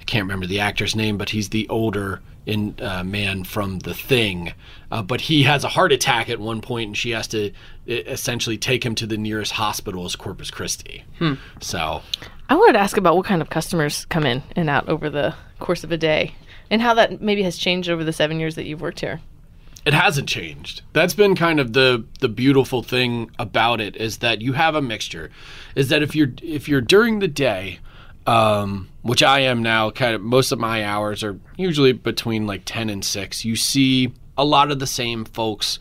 I 0.00 0.04
can't 0.04 0.24
remember 0.24 0.46
the 0.46 0.60
actor's 0.60 0.96
name, 0.96 1.18
but 1.18 1.30
he's 1.30 1.50
the 1.50 1.68
older 1.68 2.20
in 2.46 2.74
uh, 2.80 3.04
man 3.04 3.44
from 3.44 3.80
The 3.80 3.92
Thing. 3.92 4.54
Uh, 4.90 5.02
but 5.02 5.20
he 5.20 5.42
has 5.42 5.64
a 5.64 5.68
heart 5.68 5.92
attack 5.92 6.30
at 6.30 6.40
one 6.40 6.62
point, 6.62 6.88
and 6.88 6.96
she 6.96 7.10
has 7.10 7.28
to 7.28 7.52
essentially 7.86 8.56
take 8.56 8.84
him 8.84 8.94
to 8.96 9.06
the 9.06 9.18
nearest 9.18 9.52
hospital, 9.52 10.06
as 10.06 10.16
Corpus 10.16 10.50
Christi. 10.50 11.04
Hmm. 11.18 11.34
So, 11.60 12.00
I 12.48 12.56
wanted 12.56 12.72
to 12.72 12.78
ask 12.78 12.96
about 12.96 13.16
what 13.16 13.26
kind 13.26 13.42
of 13.42 13.50
customers 13.50 14.06
come 14.06 14.24
in 14.24 14.42
and 14.56 14.70
out 14.70 14.88
over 14.88 15.10
the 15.10 15.34
course 15.58 15.84
of 15.84 15.92
a 15.92 15.98
day, 15.98 16.34
and 16.70 16.80
how 16.80 16.94
that 16.94 17.20
maybe 17.20 17.42
has 17.42 17.58
changed 17.58 17.90
over 17.90 18.02
the 18.02 18.14
seven 18.14 18.40
years 18.40 18.54
that 18.54 18.64
you've 18.64 18.80
worked 18.80 19.00
here 19.00 19.20
it 19.88 19.94
hasn't 19.94 20.28
changed. 20.28 20.82
That's 20.92 21.14
been 21.14 21.34
kind 21.34 21.58
of 21.58 21.72
the 21.72 22.04
the 22.20 22.28
beautiful 22.28 22.82
thing 22.82 23.30
about 23.38 23.80
it 23.80 23.96
is 23.96 24.18
that 24.18 24.42
you 24.42 24.52
have 24.52 24.74
a 24.74 24.82
mixture. 24.82 25.30
Is 25.74 25.88
that 25.88 26.02
if 26.02 26.14
you're 26.14 26.28
if 26.42 26.68
you're 26.68 26.82
during 26.82 27.20
the 27.20 27.26
day, 27.26 27.78
um, 28.26 28.90
which 29.00 29.22
I 29.22 29.40
am 29.40 29.62
now, 29.62 29.90
kind 29.90 30.14
of 30.14 30.20
most 30.20 30.52
of 30.52 30.58
my 30.58 30.84
hours 30.84 31.24
are 31.24 31.40
usually 31.56 31.92
between 31.92 32.46
like 32.46 32.62
ten 32.66 32.90
and 32.90 33.02
six. 33.02 33.46
You 33.46 33.56
see 33.56 34.12
a 34.36 34.44
lot 34.44 34.70
of 34.70 34.78
the 34.78 34.86
same 34.86 35.24
folks, 35.24 35.78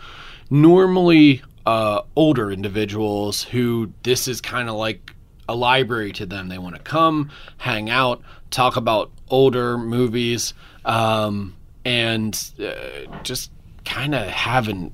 normally 0.50 1.42
uh, 1.66 2.04
older 2.16 2.50
individuals 2.50 3.44
who 3.44 3.92
this 4.04 4.30
is 4.30 4.40
kind 4.40 4.70
of 4.70 4.76
like 4.76 5.12
a 5.50 5.56
library 5.56 6.14
to 6.14 6.26
them. 6.26 6.48
They 6.48 6.60
want 6.60 6.78
to 6.78 6.82
come, 6.82 7.30
hang 7.58 7.90
out, 7.90 8.22
talk 8.52 8.78
about 8.78 9.12
older 9.28 9.78
movies, 9.78 10.54
um, 10.86 11.58
and 11.84 12.34
uh, 12.58 12.72
just 13.24 13.52
kind 13.88 14.14
of 14.14 14.28
having 14.28 14.92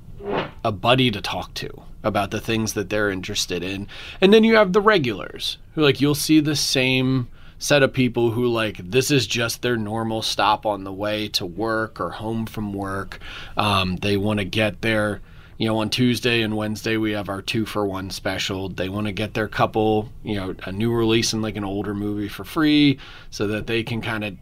a 0.64 0.72
buddy 0.72 1.10
to 1.10 1.20
talk 1.20 1.52
to 1.54 1.82
about 2.02 2.30
the 2.30 2.40
things 2.40 2.74
that 2.74 2.88
they're 2.90 3.10
interested 3.10 3.62
in. 3.62 3.88
And 4.20 4.32
then 4.32 4.44
you 4.44 4.56
have 4.56 4.72
the 4.72 4.80
regulars 4.80 5.58
who 5.74 5.82
like 5.82 6.00
you'll 6.00 6.14
see 6.14 6.40
the 6.40 6.56
same 6.56 7.28
set 7.58 7.82
of 7.82 7.92
people 7.92 8.30
who 8.30 8.46
like 8.46 8.78
this 8.78 9.10
is 9.10 9.26
just 9.26 9.62
their 9.62 9.76
normal 9.76 10.22
stop 10.22 10.66
on 10.66 10.84
the 10.84 10.92
way 10.92 11.28
to 11.28 11.46
work 11.46 12.00
or 12.00 12.10
home 12.10 12.46
from 12.46 12.72
work. 12.72 13.18
Um, 13.56 13.96
they 13.96 14.16
want 14.16 14.38
to 14.38 14.44
get 14.44 14.80
their 14.82 15.20
you 15.56 15.68
know, 15.68 15.78
on 15.78 15.88
Tuesday 15.88 16.42
and 16.42 16.56
Wednesday 16.56 16.96
we 16.96 17.12
have 17.12 17.28
our 17.28 17.40
two 17.40 17.64
for 17.64 17.86
one 17.86 18.10
special. 18.10 18.68
They 18.68 18.88
want 18.88 19.06
to 19.06 19.12
get 19.12 19.34
their 19.34 19.48
couple, 19.48 20.10
you 20.24 20.34
know, 20.34 20.54
a 20.64 20.72
new 20.72 20.92
release 20.92 21.32
and 21.32 21.42
like 21.42 21.56
an 21.56 21.64
older 21.64 21.94
movie 21.94 22.28
for 22.28 22.44
free 22.44 22.98
so 23.30 23.46
that 23.46 23.66
they 23.66 23.82
can 23.84 24.00
kind 24.00 24.24
of 24.24 24.36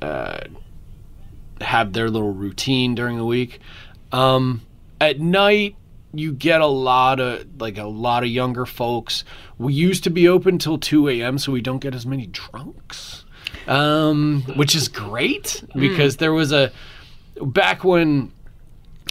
uh, 0.00 0.40
have 1.62 1.92
their 1.92 2.10
little 2.10 2.32
routine 2.32 2.94
during 2.94 3.16
the 3.16 3.24
week. 3.24 3.60
Um, 4.12 4.62
at 5.00 5.20
night, 5.20 5.76
you 6.14 6.32
get 6.32 6.60
a 6.60 6.66
lot 6.66 7.20
of 7.20 7.60
like 7.60 7.78
a 7.78 7.84
lot 7.84 8.22
of 8.22 8.28
younger 8.28 8.66
folks. 8.66 9.24
We 9.58 9.72
used 9.72 10.04
to 10.04 10.10
be 10.10 10.28
open 10.28 10.58
till 10.58 10.78
two 10.78 11.08
a.m., 11.08 11.38
so 11.38 11.52
we 11.52 11.60
don't 11.60 11.78
get 11.78 11.94
as 11.94 12.06
many 12.06 12.26
drunks, 12.26 13.24
um, 13.66 14.42
which 14.56 14.74
is 14.74 14.88
great 14.88 15.64
hmm. 15.72 15.80
because 15.80 16.16
mm. 16.16 16.18
there 16.20 16.32
was 16.32 16.52
a 16.52 16.70
back 17.40 17.84
when 17.84 18.32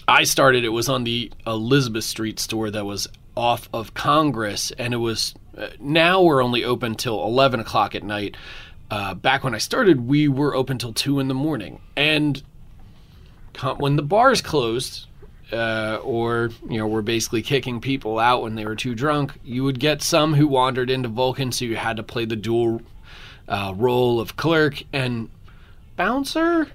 I 0.07 0.23
started. 0.23 0.63
It 0.63 0.69
was 0.69 0.89
on 0.89 1.03
the 1.03 1.31
Elizabeth 1.47 2.03
Street 2.03 2.39
store 2.39 2.69
that 2.69 2.85
was 2.85 3.07
off 3.35 3.69
of 3.73 3.93
Congress, 3.93 4.71
and 4.71 4.93
it 4.93 4.97
was 4.97 5.33
uh, 5.57 5.69
now 5.79 6.21
we're 6.21 6.43
only 6.43 6.63
open 6.63 6.95
till 6.95 7.23
eleven 7.23 7.59
o'clock 7.59 7.95
at 7.95 8.03
night 8.03 8.37
uh, 8.91 9.13
back 9.13 9.43
when 9.43 9.55
I 9.55 9.57
started, 9.57 10.05
we 10.05 10.27
were 10.27 10.53
open 10.53 10.77
till 10.77 10.91
two 10.91 11.19
in 11.19 11.29
the 11.29 11.33
morning, 11.33 11.81
and 11.95 12.43
when 13.77 13.95
the 13.95 14.03
bars 14.03 14.41
closed, 14.41 15.07
uh, 15.53 15.99
or 16.03 16.49
you 16.69 16.77
know, 16.77 16.87
were 16.87 17.01
basically 17.01 17.41
kicking 17.41 17.79
people 17.79 18.19
out 18.19 18.43
when 18.43 18.55
they 18.55 18.65
were 18.65 18.75
too 18.75 18.93
drunk, 18.93 19.33
you 19.43 19.63
would 19.63 19.79
get 19.79 20.01
some 20.01 20.33
who 20.33 20.45
wandered 20.45 20.89
into 20.89 21.07
Vulcan, 21.07 21.53
so 21.53 21.63
you 21.65 21.77
had 21.77 21.97
to 21.97 22.03
play 22.03 22.25
the 22.25 22.35
dual 22.35 22.81
uh, 23.47 23.73
role 23.77 24.19
of 24.19 24.35
clerk 24.35 24.83
and 24.91 25.29
bouncer. 25.95 26.67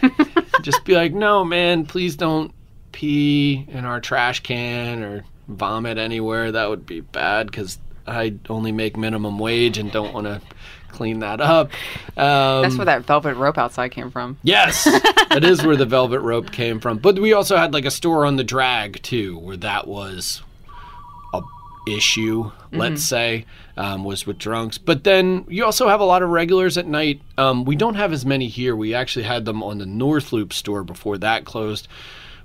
Just 0.62 0.84
be 0.84 0.94
like, 0.94 1.12
no, 1.12 1.44
man, 1.44 1.86
please 1.86 2.16
don't 2.16 2.52
pee 2.90 3.64
in 3.68 3.84
our 3.84 4.00
trash 4.00 4.40
can 4.40 5.04
or 5.04 5.24
vomit 5.46 5.98
anywhere. 5.98 6.50
That 6.50 6.68
would 6.68 6.84
be 6.84 7.00
bad 7.00 7.46
because 7.46 7.78
I 8.06 8.34
only 8.48 8.72
make 8.72 8.96
minimum 8.96 9.38
wage 9.38 9.78
and 9.78 9.92
don't 9.92 10.14
want 10.14 10.26
to 10.26 10.40
clean 10.88 11.20
that 11.20 11.40
up. 11.40 11.70
Um, 12.16 12.62
That's 12.62 12.76
where 12.76 12.86
that 12.86 13.04
velvet 13.04 13.34
rope 13.36 13.58
outside 13.58 13.90
came 13.90 14.10
from. 14.10 14.38
Yes, 14.42 14.84
that 15.30 15.44
is 15.44 15.64
where 15.64 15.76
the 15.76 15.86
velvet 15.86 16.20
rope 16.20 16.50
came 16.50 16.80
from. 16.80 16.98
But 16.98 17.18
we 17.18 17.32
also 17.32 17.56
had 17.56 17.72
like 17.72 17.84
a 17.84 17.90
store 17.90 18.24
on 18.26 18.36
the 18.36 18.44
drag 18.44 19.02
too, 19.02 19.38
where 19.38 19.56
that 19.58 19.86
was 19.86 20.42
a 21.32 21.42
issue. 21.88 22.50
Let's 22.72 23.02
say 23.02 23.46
um, 23.78 24.04
was 24.04 24.26
with 24.26 24.38
drunks. 24.38 24.76
But 24.76 25.04
then 25.04 25.46
you 25.48 25.64
also 25.64 25.88
have 25.88 26.00
a 26.00 26.04
lot 26.04 26.22
of 26.22 26.30
regulars 26.30 26.76
at 26.76 26.86
night. 26.86 27.22
Um, 27.38 27.64
we 27.64 27.76
don't 27.76 27.94
have 27.94 28.12
as 28.12 28.26
many 28.26 28.48
here. 28.48 28.74
We 28.74 28.92
actually 28.92 29.24
had 29.24 29.44
them 29.44 29.62
on 29.62 29.78
the 29.78 29.86
North 29.86 30.32
Loop 30.32 30.52
store 30.52 30.82
before 30.82 31.16
that 31.18 31.44
closed, 31.44 31.86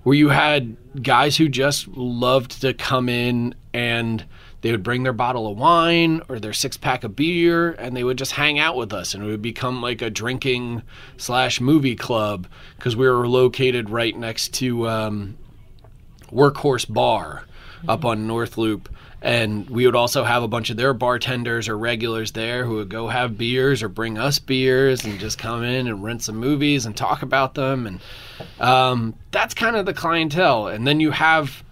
where 0.04 0.16
you 0.16 0.30
had 0.30 0.78
guys 1.02 1.36
who 1.36 1.50
just 1.50 1.88
loved 1.90 2.62
to 2.62 2.74
come 2.74 3.10
in 3.10 3.56
and 3.74 4.24
they 4.64 4.72
would 4.72 4.82
bring 4.82 5.04
their 5.04 5.14
bottle 5.14 5.52
of 5.52 5.58
wine 5.58 6.22
or 6.30 6.40
their 6.40 6.54
six 6.54 6.78
pack 6.78 7.04
of 7.04 7.18
beer 7.18 7.74
and 7.74 7.96
they 7.96 8.04
would 8.04 8.18
just 8.18 8.32
hang 8.32 8.58
out 8.58 8.78
with 8.78 8.94
us 8.94 9.14
and 9.14 9.22
it 9.22 9.28
would 9.28 9.42
become 9.42 9.82
like 9.82 10.02
a 10.02 10.10
drinking 10.10 10.82
slash 11.18 11.60
movie 11.60 11.98
club 11.98 12.48
because 12.78 12.96
we 12.96 13.08
were 13.08 13.28
located 13.28 13.90
right 13.90 14.18
next 14.18 14.54
to 14.54 14.88
um, 14.88 15.38
workhorse 16.32 16.92
bar 16.92 17.44
up 17.90 18.06
on 18.06 18.26
north 18.26 18.58
loop. 18.58 18.90
And 19.22 19.70
we 19.70 19.86
would 19.86 19.96
also 19.96 20.24
have 20.24 20.44
a 20.44 20.48
bunch 20.48 20.70
of 20.70 20.78
their 20.78 20.94
bartenders 20.94 21.68
or 21.68 21.78
regulars 21.78 22.32
there 22.32 22.66
who 22.66 22.76
would 22.76 22.90
go 22.90 23.10
have 23.10 23.38
beers 23.38 23.84
or 23.84 23.90
bring 23.90 24.18
us 24.18 24.40
beers 24.40 25.04
and 25.04 25.20
just 25.20 25.38
come 25.38 25.64
in 25.64 25.88
and 25.88 26.04
rent 26.04 26.24
some 26.24 26.38
movies 26.38 26.86
and 26.86 26.96
talk 26.96 27.22
about 27.22 27.54
them. 27.54 27.86
And 27.86 28.00
um, 28.62 29.14
that's 29.32 29.54
kind 29.54 29.76
of 29.76 29.86
the 29.86 29.94
clientele. 29.94 30.68
And 30.68 30.88
then 30.88 31.02
you 31.02 31.12
have 31.12 31.64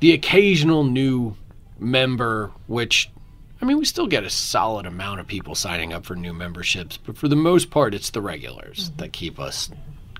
the 0.00 0.12
occasional 0.12 0.84
new 0.84 1.36
member, 1.78 2.52
which 2.66 3.10
I 3.60 3.64
mean, 3.64 3.78
we 3.78 3.84
still 3.84 4.06
get 4.06 4.24
a 4.24 4.30
solid 4.30 4.86
amount 4.86 5.20
of 5.20 5.26
people 5.26 5.54
signing 5.54 5.92
up 5.92 6.04
for 6.04 6.14
new 6.14 6.32
memberships, 6.32 6.96
but 6.96 7.16
for 7.16 7.26
the 7.26 7.36
most 7.36 7.70
part, 7.70 7.92
it's 7.92 8.10
the 8.10 8.20
regulars 8.20 8.92
that 8.98 9.12
keep 9.12 9.40
us 9.40 9.70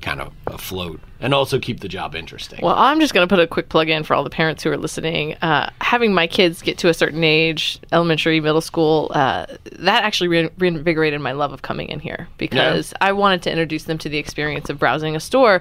kind 0.00 0.20
of 0.20 0.32
afloat 0.46 1.00
and 1.20 1.34
also 1.34 1.58
keep 1.58 1.80
the 1.80 1.88
job 1.88 2.14
interesting. 2.14 2.60
Well, 2.62 2.74
I'm 2.76 3.00
just 3.00 3.12
going 3.12 3.26
to 3.26 3.32
put 3.32 3.42
a 3.42 3.46
quick 3.46 3.68
plug 3.68 3.88
in 3.88 4.04
for 4.04 4.14
all 4.14 4.22
the 4.22 4.30
parents 4.30 4.62
who 4.62 4.70
are 4.70 4.76
listening. 4.76 5.34
Uh, 5.42 5.70
having 5.80 6.14
my 6.14 6.26
kids 6.26 6.62
get 6.62 6.78
to 6.78 6.88
a 6.88 6.94
certain 6.94 7.24
age, 7.24 7.80
elementary, 7.92 8.40
middle 8.40 8.60
school, 8.60 9.10
uh, 9.14 9.46
that 9.72 10.04
actually 10.04 10.28
re- 10.28 10.50
reinvigorated 10.58 11.20
my 11.20 11.32
love 11.32 11.52
of 11.52 11.62
coming 11.62 11.88
in 11.88 12.00
here 12.00 12.28
because 12.38 12.94
I 13.00 13.12
wanted 13.12 13.42
to 13.42 13.50
introduce 13.50 13.84
them 13.84 13.98
to 13.98 14.08
the 14.08 14.18
experience 14.18 14.70
of 14.70 14.78
browsing 14.78 15.16
a 15.16 15.20
store 15.20 15.60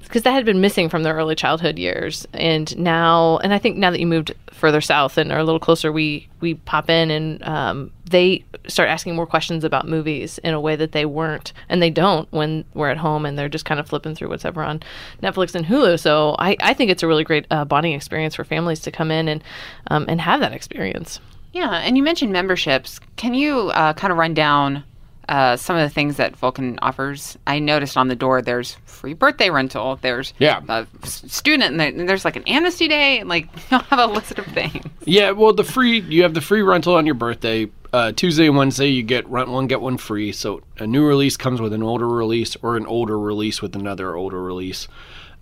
because 0.00 0.22
that 0.22 0.32
had 0.32 0.44
been 0.44 0.60
missing 0.60 0.88
from 0.88 1.02
their 1.02 1.14
early 1.14 1.34
childhood 1.34 1.78
years. 1.78 2.26
And 2.32 2.76
now, 2.78 3.38
and 3.38 3.52
I 3.52 3.58
think 3.58 3.76
now 3.76 3.90
that 3.90 4.00
you 4.00 4.06
moved 4.06 4.34
further 4.52 4.80
south 4.80 5.18
and 5.18 5.32
are 5.32 5.38
a 5.38 5.44
little 5.44 5.60
closer, 5.60 5.90
we 5.92 6.28
we 6.40 6.54
pop 6.54 6.90
in 6.90 7.10
and 7.10 7.42
um, 7.42 7.92
they 8.08 8.44
start 8.68 8.88
asking 8.88 9.14
more 9.16 9.26
questions 9.26 9.64
about 9.64 9.88
movies 9.88 10.38
in 10.38 10.54
a 10.54 10.60
way 10.60 10.76
that 10.76 10.92
they 10.92 11.04
weren't, 11.06 11.52
and 11.68 11.82
they 11.82 11.90
don't 11.90 12.30
when 12.32 12.64
we're 12.74 12.90
at 12.90 12.96
home 12.96 13.26
and 13.26 13.38
they're 13.38 13.48
just 13.48 13.64
kind 13.64 13.80
of 13.80 13.88
flipping 13.88 14.14
through 14.14 14.28
whatever 14.28 14.62
on 14.62 14.80
Netflix 15.22 15.54
and 15.54 15.66
Hulu. 15.66 15.98
So 15.98 16.36
I, 16.38 16.56
I 16.60 16.72
think 16.74 16.90
it's 16.90 17.02
a 17.02 17.06
really 17.08 17.24
great 17.24 17.46
uh, 17.50 17.64
bonding 17.64 17.92
experience 17.94 18.34
for 18.34 18.44
families 18.44 18.80
to 18.80 18.90
come 18.90 19.10
in 19.10 19.28
and 19.28 19.42
um, 19.90 20.04
and 20.08 20.20
have 20.20 20.40
that 20.40 20.52
experience. 20.52 21.20
Yeah, 21.52 21.72
and 21.72 21.96
you 21.96 22.02
mentioned 22.02 22.32
memberships. 22.32 23.00
Can 23.16 23.34
you 23.34 23.70
uh, 23.70 23.92
kind 23.94 24.12
of 24.12 24.18
run 24.18 24.34
down 24.34 24.84
uh, 25.28 25.56
some 25.56 25.74
of 25.74 25.82
the 25.82 25.88
things 25.92 26.16
that 26.18 26.36
Vulcan 26.36 26.78
offers? 26.82 27.38
I 27.46 27.58
noticed 27.58 27.96
on 27.96 28.08
the 28.08 28.14
door 28.14 28.42
there's 28.42 28.76
free 28.84 29.14
birthday 29.14 29.48
rental. 29.50 29.96
There's 30.02 30.34
Yeah. 30.38 30.60
a 30.68 30.86
s- 31.02 31.24
student, 31.28 31.72
and 31.80 32.00
and 32.00 32.08
there's 32.08 32.24
like 32.26 32.36
an 32.36 32.44
amnesty 32.46 32.88
day. 32.88 33.18
And 33.20 33.28
like 33.28 33.48
you'll 33.70 33.80
have 33.80 33.98
a 33.98 34.12
list 34.12 34.38
of 34.38 34.44
things. 34.46 34.84
Yeah, 35.06 35.30
well, 35.30 35.52
the 35.54 35.64
free 35.64 36.00
you 36.00 36.22
have 36.24 36.34
the 36.34 36.40
free 36.42 36.62
rental 36.62 36.94
on 36.94 37.06
your 37.06 37.14
birthday. 37.14 37.68
Uh, 37.96 38.12
Tuesday 38.12 38.46
and 38.46 38.58
Wednesday, 38.58 38.88
you 38.88 39.02
get 39.02 39.26
rent 39.26 39.48
one 39.48 39.66
get 39.68 39.80
one 39.80 39.96
free. 39.96 40.30
So 40.30 40.60
a 40.76 40.86
new 40.86 41.02
release 41.02 41.38
comes 41.38 41.62
with 41.62 41.72
an 41.72 41.82
older 41.82 42.06
release, 42.06 42.54
or 42.60 42.76
an 42.76 42.84
older 42.84 43.18
release 43.18 43.62
with 43.62 43.74
another 43.74 44.14
older 44.14 44.42
release. 44.42 44.86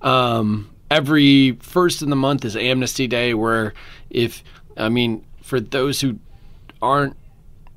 Um, 0.02 0.70
every 0.88 1.58
first 1.60 2.00
in 2.00 2.10
the 2.10 2.16
month 2.16 2.44
is 2.44 2.54
Amnesty 2.54 3.08
Day, 3.08 3.34
where 3.34 3.74
if 4.08 4.44
I 4.76 4.88
mean 4.88 5.26
for 5.42 5.58
those 5.58 6.00
who 6.00 6.20
aren't 6.80 7.16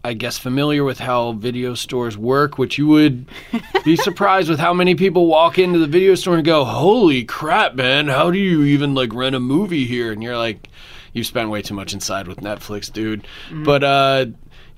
I 0.03 0.13
guess 0.13 0.37
familiar 0.37 0.83
with 0.83 0.99
how 0.99 1.31
video 1.31 1.73
stores 1.73 2.15
work, 2.15 2.59
which 2.59 2.77
you 2.77 2.85
would 2.85 3.25
be 3.83 3.95
surprised 3.95 4.47
with 4.47 4.59
how 4.59 4.75
many 4.75 4.93
people 4.93 5.25
walk 5.25 5.57
into 5.57 5.79
the 5.79 5.87
video 5.87 6.13
store 6.13 6.35
and 6.35 6.45
go, 6.45 6.63
"Holy 6.63 7.25
crap, 7.25 7.73
man! 7.73 8.09
How 8.09 8.29
do 8.29 8.37
you 8.37 8.61
even 8.61 8.93
like 8.93 9.11
rent 9.11 9.35
a 9.35 9.39
movie 9.39 9.85
here?" 9.85 10.11
And 10.11 10.21
you're 10.21 10.37
like, 10.37 10.69
"You've 11.13 11.25
spent 11.25 11.49
way 11.49 11.63
too 11.63 11.73
much 11.73 11.93
inside 11.93 12.27
with 12.27 12.41
Netflix, 12.41 12.93
dude." 12.93 13.27
But 13.51 13.83
uh, 13.83 14.25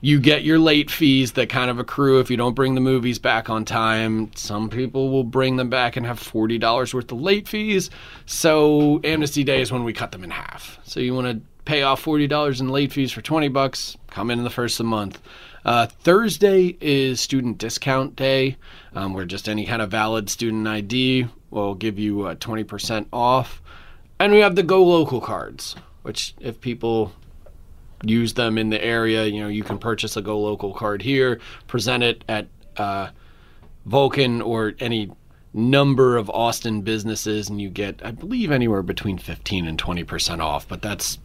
you 0.01 0.19
get 0.19 0.43
your 0.43 0.59
late 0.59 0.89
fees 0.89 1.33
that 1.33 1.49
kind 1.49 1.69
of 1.69 1.79
accrue 1.79 2.19
if 2.19 2.29
you 2.31 2.37
don't 2.37 2.55
bring 2.55 2.75
the 2.75 2.81
movies 2.81 3.19
back 3.19 3.49
on 3.49 3.65
time. 3.65 4.31
Some 4.35 4.69
people 4.69 5.09
will 5.09 5.23
bring 5.23 5.57
them 5.57 5.69
back 5.69 5.95
and 5.95 6.05
have 6.05 6.19
forty 6.19 6.57
dollars 6.57 6.93
worth 6.93 7.11
of 7.11 7.19
late 7.21 7.47
fees. 7.47 7.89
So 8.25 9.01
Amnesty 9.03 9.43
Day 9.43 9.61
is 9.61 9.71
when 9.71 9.83
we 9.83 9.93
cut 9.93 10.11
them 10.11 10.23
in 10.23 10.29
half. 10.29 10.79
So 10.83 10.99
you 10.99 11.13
want 11.13 11.27
to 11.27 11.41
pay 11.65 11.83
off 11.83 11.99
forty 12.01 12.27
dollars 12.27 12.61
in 12.61 12.69
late 12.69 12.93
fees 12.93 13.11
for 13.11 13.21
twenty 13.21 13.49
bucks. 13.49 13.97
Come 14.09 14.31
in 14.31 14.39
in 14.39 14.43
the 14.43 14.49
first 14.49 14.79
of 14.79 14.85
the 14.85 14.89
month. 14.89 15.21
Uh, 15.65 15.85
Thursday 15.85 16.77
is 16.79 17.19
student 17.19 17.57
discount 17.57 18.15
day, 18.15 18.55
um, 18.93 19.13
where 19.13 19.25
just 19.25 19.49
any 19.49 19.65
kind 19.65 19.81
of 19.81 19.91
valid 19.91 20.29
student 20.29 20.65
ID 20.65 21.27
will 21.49 21.75
give 21.75 21.99
you 21.99 22.23
uh, 22.23 22.35
twenty 22.39 22.63
percent 22.63 23.07
off. 23.11 23.61
And 24.21 24.31
we 24.31 24.39
have 24.39 24.55
the 24.55 24.63
Go 24.63 24.83
Local 24.83 25.21
cards, 25.21 25.75
which 26.01 26.33
if 26.39 26.59
people 26.61 27.13
use 28.03 28.33
them 28.33 28.57
in 28.57 28.69
the 28.69 28.83
area, 28.83 29.25
you 29.25 29.41
know, 29.41 29.47
you 29.47 29.63
can 29.63 29.77
purchase 29.77 30.15
a 30.17 30.21
Go 30.21 30.39
Local 30.39 30.73
card 30.73 31.01
here, 31.01 31.39
present 31.67 32.03
it 32.03 32.23
at 32.27 32.47
uh, 32.77 33.09
Vulcan 33.85 34.41
or 34.41 34.73
any 34.79 35.11
number 35.53 36.17
of 36.17 36.29
Austin 36.29 36.81
businesses, 36.81 37.49
and 37.49 37.61
you 37.61 37.69
get, 37.69 37.99
I 38.03 38.11
believe, 38.11 38.51
anywhere 38.51 38.83
between 38.83 39.17
15 39.17 39.67
and 39.67 39.81
20% 39.81 40.39
off, 40.39 40.67
but 40.67 40.81
that's 40.81 41.17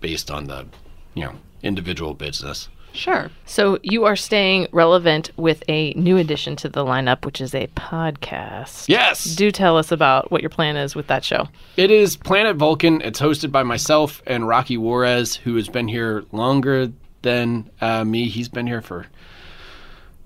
based 0.00 0.30
on 0.30 0.46
the, 0.46 0.66
you 1.14 1.24
know, 1.24 1.34
individual 1.62 2.14
business. 2.14 2.68
Sure. 2.98 3.30
So 3.46 3.78
you 3.84 4.06
are 4.06 4.16
staying 4.16 4.66
relevant 4.72 5.30
with 5.36 5.62
a 5.68 5.92
new 5.92 6.16
addition 6.16 6.56
to 6.56 6.68
the 6.68 6.84
lineup, 6.84 7.24
which 7.24 7.40
is 7.40 7.54
a 7.54 7.68
podcast. 7.68 8.88
Yes! 8.88 9.22
Do 9.36 9.52
tell 9.52 9.76
us 9.76 9.92
about 9.92 10.32
what 10.32 10.42
your 10.42 10.50
plan 10.50 10.76
is 10.76 10.96
with 10.96 11.06
that 11.06 11.24
show. 11.24 11.46
It 11.76 11.92
is 11.92 12.16
Planet 12.16 12.56
Vulcan. 12.56 13.00
It's 13.02 13.20
hosted 13.20 13.52
by 13.52 13.62
myself 13.62 14.20
and 14.26 14.48
Rocky 14.48 14.76
Juarez, 14.76 15.36
who 15.36 15.54
has 15.54 15.68
been 15.68 15.86
here 15.86 16.24
longer 16.32 16.90
than 17.22 17.70
uh, 17.80 18.02
me. 18.04 18.26
He's 18.26 18.48
been 18.48 18.66
here 18.66 18.82
for 18.82 19.06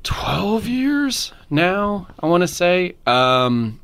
12 0.04 0.66
years 0.66 1.34
now, 1.50 2.08
I 2.20 2.26
want 2.26 2.40
to 2.40 2.48
say. 2.48 2.96
Um, 3.06 3.80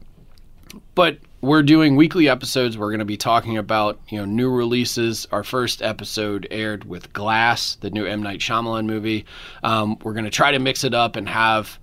but 0.95 1.19
we're 1.41 1.63
doing 1.63 1.97
weekly 1.97 2.29
episodes. 2.29 2.77
We're 2.77 2.91
going 2.91 2.99
to 2.99 3.05
be 3.05 3.17
talking 3.17 3.59
about 3.59 4.01
you 4.09 4.19
know 4.19 4.25
new 4.25 4.51
releases. 4.51 5.27
Our 5.31 5.45
first 5.45 5.83
episode 5.83 6.47
aired 6.51 6.85
with 6.85 7.13
Glass, 7.13 7.77
the 7.77 7.91
new 7.91 8.05
M 8.05 8.23
Night 8.23 8.41
Shyamalan 8.41 8.87
movie. 8.87 9.27
Um, 9.63 9.99
we're 10.03 10.15
going 10.15 10.25
to 10.25 10.31
try 10.31 10.53
to 10.53 10.59
mix 10.59 10.85
it 10.85 10.95
up 10.95 11.17
and 11.17 11.29
have 11.29 11.79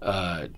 uh, 0.00 0.48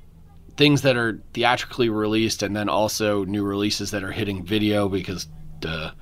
things 0.57 0.83
that 0.83 0.97
are 0.97 1.21
theatrically 1.33 1.89
released, 1.89 2.43
and 2.43 2.55
then 2.55 2.69
also 2.69 3.25
new 3.25 3.45
releases 3.45 3.91
that 3.93 4.05
are 4.05 4.13
hitting 4.13 4.45
video 4.45 4.89
because 4.89 5.29
duh. 5.61 5.93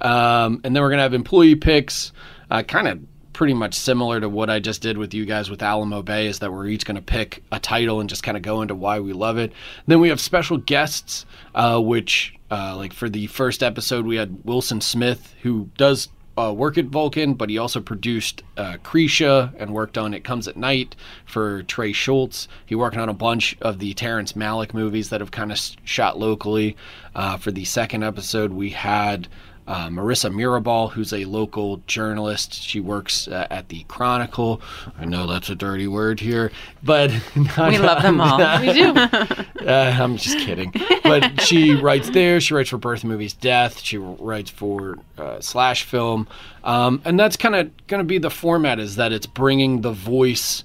Um, 0.00 0.60
and 0.62 0.76
then 0.76 0.82
we're 0.82 0.90
going 0.90 0.98
to 0.98 1.04
have 1.04 1.14
employee 1.14 1.54
picks, 1.54 2.12
uh, 2.50 2.62
kind 2.62 2.86
of 2.86 3.00
pretty 3.36 3.52
much 3.52 3.74
similar 3.74 4.18
to 4.18 4.30
what 4.30 4.48
I 4.48 4.60
just 4.60 4.80
did 4.80 4.96
with 4.96 5.12
you 5.12 5.26
guys 5.26 5.50
with 5.50 5.62
Alamo 5.62 6.00
Bay, 6.00 6.26
is 6.26 6.38
that 6.38 6.50
we're 6.50 6.68
each 6.68 6.86
going 6.86 6.96
to 6.96 7.02
pick 7.02 7.44
a 7.52 7.60
title 7.60 8.00
and 8.00 8.08
just 8.08 8.22
kind 8.22 8.34
of 8.34 8.42
go 8.42 8.62
into 8.62 8.74
why 8.74 8.98
we 9.00 9.12
love 9.12 9.36
it. 9.36 9.52
Then 9.86 10.00
we 10.00 10.08
have 10.08 10.22
special 10.22 10.56
guests, 10.56 11.26
uh, 11.54 11.78
which, 11.78 12.34
uh, 12.50 12.74
like 12.76 12.94
for 12.94 13.10
the 13.10 13.26
first 13.26 13.62
episode, 13.62 14.06
we 14.06 14.16
had 14.16 14.42
Wilson 14.46 14.80
Smith, 14.80 15.34
who 15.42 15.68
does 15.76 16.08
uh, 16.38 16.50
work 16.50 16.78
at 16.78 16.86
Vulcan, 16.86 17.34
but 17.34 17.50
he 17.50 17.58
also 17.58 17.78
produced 17.78 18.42
uh, 18.56 18.78
Krisha 18.82 19.52
and 19.58 19.74
worked 19.74 19.98
on 19.98 20.14
It 20.14 20.24
Comes 20.24 20.48
at 20.48 20.56
Night 20.56 20.96
for 21.26 21.62
Trey 21.64 21.92
Shults. 21.92 22.48
He 22.64 22.74
worked 22.74 22.96
on 22.96 23.10
a 23.10 23.14
bunch 23.14 23.54
of 23.60 23.80
the 23.80 23.92
Terrence 23.92 24.32
Malick 24.32 24.72
movies 24.72 25.10
that 25.10 25.20
have 25.20 25.30
kind 25.30 25.52
of 25.52 25.60
shot 25.84 26.18
locally. 26.18 26.74
Uh, 27.14 27.36
for 27.36 27.50
the 27.50 27.66
second 27.66 28.02
episode, 28.02 28.54
we 28.54 28.70
had 28.70 29.28
uh, 29.66 29.88
Marisa 29.88 30.32
Mirabal, 30.32 30.90
who's 30.90 31.12
a 31.12 31.24
local 31.24 31.78
journalist. 31.86 32.54
She 32.54 32.80
works 32.80 33.28
uh, 33.28 33.46
at 33.50 33.68
the 33.68 33.84
Chronicle. 33.84 34.60
I 34.98 35.04
know 35.04 35.26
that's 35.26 35.50
a 35.50 35.54
dirty 35.54 35.88
word 35.88 36.20
here, 36.20 36.52
but 36.82 37.10
We 37.36 37.78
love 37.78 38.02
them 38.02 38.20
all. 38.20 38.38
We 38.60 38.72
do. 38.72 38.94
uh, 39.66 39.96
I'm 39.98 40.16
just 40.16 40.38
kidding. 40.38 40.72
But 41.02 41.40
she 41.42 41.74
writes 41.74 42.10
there. 42.10 42.40
She 42.40 42.54
writes 42.54 42.70
for 42.70 42.78
Birth 42.78 43.04
Movies 43.04 43.32
Death. 43.32 43.80
She 43.80 43.98
writes 43.98 44.50
for 44.50 44.98
uh, 45.18 45.40
Slash 45.40 45.84
Film. 45.84 46.28
Um, 46.64 47.00
and 47.04 47.18
that's 47.18 47.36
kind 47.36 47.54
of 47.54 47.86
going 47.86 48.00
to 48.00 48.04
be 48.04 48.18
the 48.18 48.30
format 48.30 48.78
is 48.78 48.96
that 48.96 49.12
it's 49.12 49.26
bringing 49.26 49.80
the 49.80 49.92
voice 49.92 50.64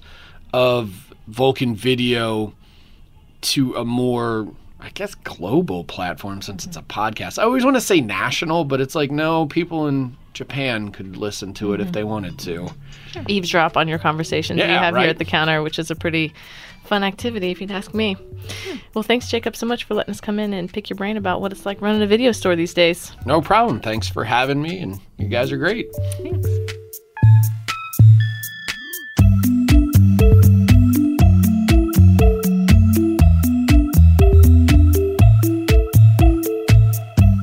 of 0.52 1.12
Vulcan 1.28 1.74
Video 1.74 2.54
to 3.42 3.74
a 3.74 3.84
more, 3.84 4.48
I 4.82 4.90
guess, 4.90 5.14
global 5.14 5.84
platform 5.84 6.42
since 6.42 6.66
it's 6.66 6.76
a 6.76 6.82
podcast. 6.82 7.38
I 7.38 7.44
always 7.44 7.64
want 7.64 7.76
to 7.76 7.80
say 7.80 8.00
national, 8.00 8.64
but 8.64 8.80
it's 8.80 8.96
like, 8.96 9.12
no, 9.12 9.46
people 9.46 9.86
in 9.86 10.16
Japan 10.34 10.90
could 10.90 11.16
listen 11.16 11.54
to 11.54 11.72
it 11.72 11.80
if 11.80 11.86
mm-hmm. 11.86 11.92
they 11.92 12.04
wanted 12.04 12.38
to. 12.40 12.68
Eavesdrop 13.28 13.76
on 13.76 13.86
your 13.86 13.98
conversations 13.98 14.58
you 14.58 14.64
have 14.64 14.94
right. 14.94 15.02
here 15.02 15.10
at 15.10 15.18
the 15.18 15.24
counter, 15.24 15.62
which 15.62 15.78
is 15.78 15.90
a 15.90 15.94
pretty 15.94 16.34
fun 16.84 17.04
activity, 17.04 17.52
if 17.52 17.60
you'd 17.60 17.70
ask 17.70 17.94
me. 17.94 18.14
Hmm. 18.14 18.76
Well, 18.92 19.04
thanks, 19.04 19.30
Jacob, 19.30 19.54
so 19.54 19.66
much 19.66 19.84
for 19.84 19.94
letting 19.94 20.10
us 20.10 20.20
come 20.20 20.40
in 20.40 20.52
and 20.52 20.72
pick 20.72 20.90
your 20.90 20.96
brain 20.96 21.16
about 21.16 21.40
what 21.40 21.52
it's 21.52 21.64
like 21.64 21.80
running 21.80 22.02
a 22.02 22.06
video 22.06 22.32
store 22.32 22.56
these 22.56 22.74
days. 22.74 23.12
No 23.24 23.40
problem. 23.40 23.80
Thanks 23.80 24.08
for 24.08 24.24
having 24.24 24.60
me, 24.60 24.80
and 24.80 25.00
you 25.16 25.28
guys 25.28 25.52
are 25.52 25.58
great. 25.58 25.86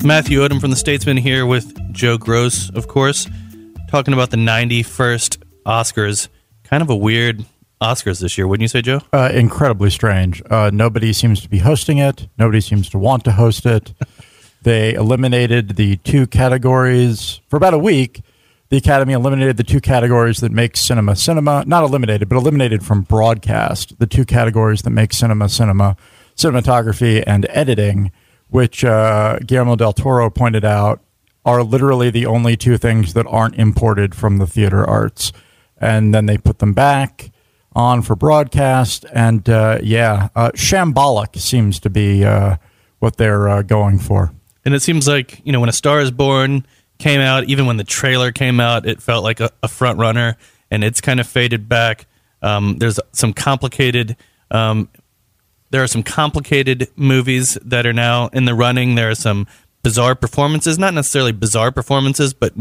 Matthew 0.10 0.40
Odam 0.40 0.60
from 0.60 0.72
the 0.72 0.76
Statesman 0.76 1.18
here 1.18 1.46
with 1.46 1.94
Joe 1.94 2.18
Gross, 2.18 2.72
of 2.72 2.88
course, 2.88 3.28
talking 3.92 4.12
about 4.12 4.32
the 4.32 4.38
91st 4.38 5.38
Oscars. 5.68 6.30
Kind 6.64 6.82
of 6.82 6.90
a 6.90 6.96
weird 6.96 7.46
Oscars 7.80 8.20
this 8.20 8.36
year, 8.36 8.48
wouldn't 8.48 8.64
you 8.64 8.70
say, 8.70 8.82
Joe? 8.82 9.02
Uh, 9.14 9.30
incredibly 9.32 9.92
strange. 9.92 10.42
Uh, 10.50 10.72
nobody 10.74 11.14
seems 11.14 11.42
to 11.42 11.48
be 11.48 11.60
hosting 11.60 12.00
it. 12.00 12.28
Nobody 12.40 12.60
seems 12.60 12.90
to 12.90 12.98
want 12.98 13.24
to 13.26 13.34
host 13.34 13.68
it. 13.68 13.94
they 14.64 14.96
eliminated 14.96 15.76
the 15.76 15.98
two 15.98 16.26
categories 16.26 17.40
for 17.48 17.58
about 17.58 17.76
a 17.76 17.80
week. 17.80 18.22
The 18.70 18.78
Academy 18.78 19.14
eliminated 19.14 19.58
the 19.58 19.64
two 19.64 19.80
categories 19.80 20.40
that 20.40 20.52
make 20.52 20.76
cinema 20.76 21.18
cinema. 21.18 21.66
Not 21.68 21.84
eliminated, 21.84 22.30
but 22.30 22.38
eliminated 22.38 22.84
from 22.84 23.02
broadcast. 23.02 24.00
The 24.00 24.08
two 24.08 24.26
categories 24.26 24.82
that 24.82 24.90
make 24.90 25.14
cinema 25.14 25.50
cinema, 25.50 25.98
cinematography 26.36 27.24
and 27.28 27.46
editing, 27.52 28.12
which 28.50 28.84
uh, 28.84 29.40
Guillermo 29.46 29.76
del 29.76 29.94
Toro 29.94 30.30
pointed 30.30 30.66
out 30.66 31.02
are 31.46 31.64
literally 31.64 32.10
the 32.10 32.26
only 32.26 32.58
two 32.58 32.78
things 32.78 33.14
that 33.14 33.26
aren't 33.28 33.56
imported 33.56 34.14
from 34.14 34.38
the 34.38 34.48
theater 34.48 34.88
arts. 34.88 35.32
And 35.78 36.14
then 36.14 36.26
they 36.26 36.38
put 36.38 36.60
them 36.60 36.74
back 36.74 37.32
on 37.74 38.02
for 38.02 38.16
broadcast. 38.16 39.06
And 39.14 39.48
uh, 39.50 39.80
yeah, 39.82 40.30
uh, 40.36 40.52
shambolic 40.52 41.40
seems 41.40 41.80
to 41.80 41.90
be 41.90 42.26
uh, 42.26 42.58
what 43.00 43.18
they're 43.18 43.48
uh, 43.48 43.62
going 43.62 44.00
for. 44.00 44.34
And 44.66 44.76
it 44.76 44.82
seems 44.82 45.08
like, 45.08 45.42
you 45.46 45.52
know, 45.52 45.60
when 45.60 45.70
A 45.70 45.74
Star 45.74 46.02
is 46.02 46.12
Born 46.12 46.66
came 46.98 47.22
out, 47.22 47.46
even 47.46 47.66
when 47.66 47.78
the 47.78 47.84
trailer 47.84 48.32
came 48.32 48.60
out, 48.60 48.86
it 48.86 49.02
felt 49.02 49.24
like 49.24 49.40
a, 49.40 49.50
a 49.64 49.68
front 49.68 49.98
runner, 49.98 50.36
and 50.70 50.84
it's 50.84 51.00
kind 51.00 51.20
of 51.20 51.28
faded 51.28 51.70
back. 51.70 52.06
Um, 52.42 52.78
there's 52.78 53.00
some 53.14 53.34
complicated. 53.34 54.18
Um, 54.52 54.90
there 55.72 55.84
are 55.84 55.88
some 55.88 56.04
complicated 56.04 56.88
movies 56.96 57.58
that 57.64 57.86
are 57.86 57.94
now 57.94 58.28
in 58.34 58.46
the 58.46 58.54
running. 58.54 58.96
There 58.96 59.10
are 59.10 59.16
some 59.16 59.48
bizarre 59.84 60.16
performances, 60.16 60.78
not 60.78 60.94
necessarily 60.94 61.32
bizarre 61.32 61.72
performances, 61.72 62.34
but 62.34 62.54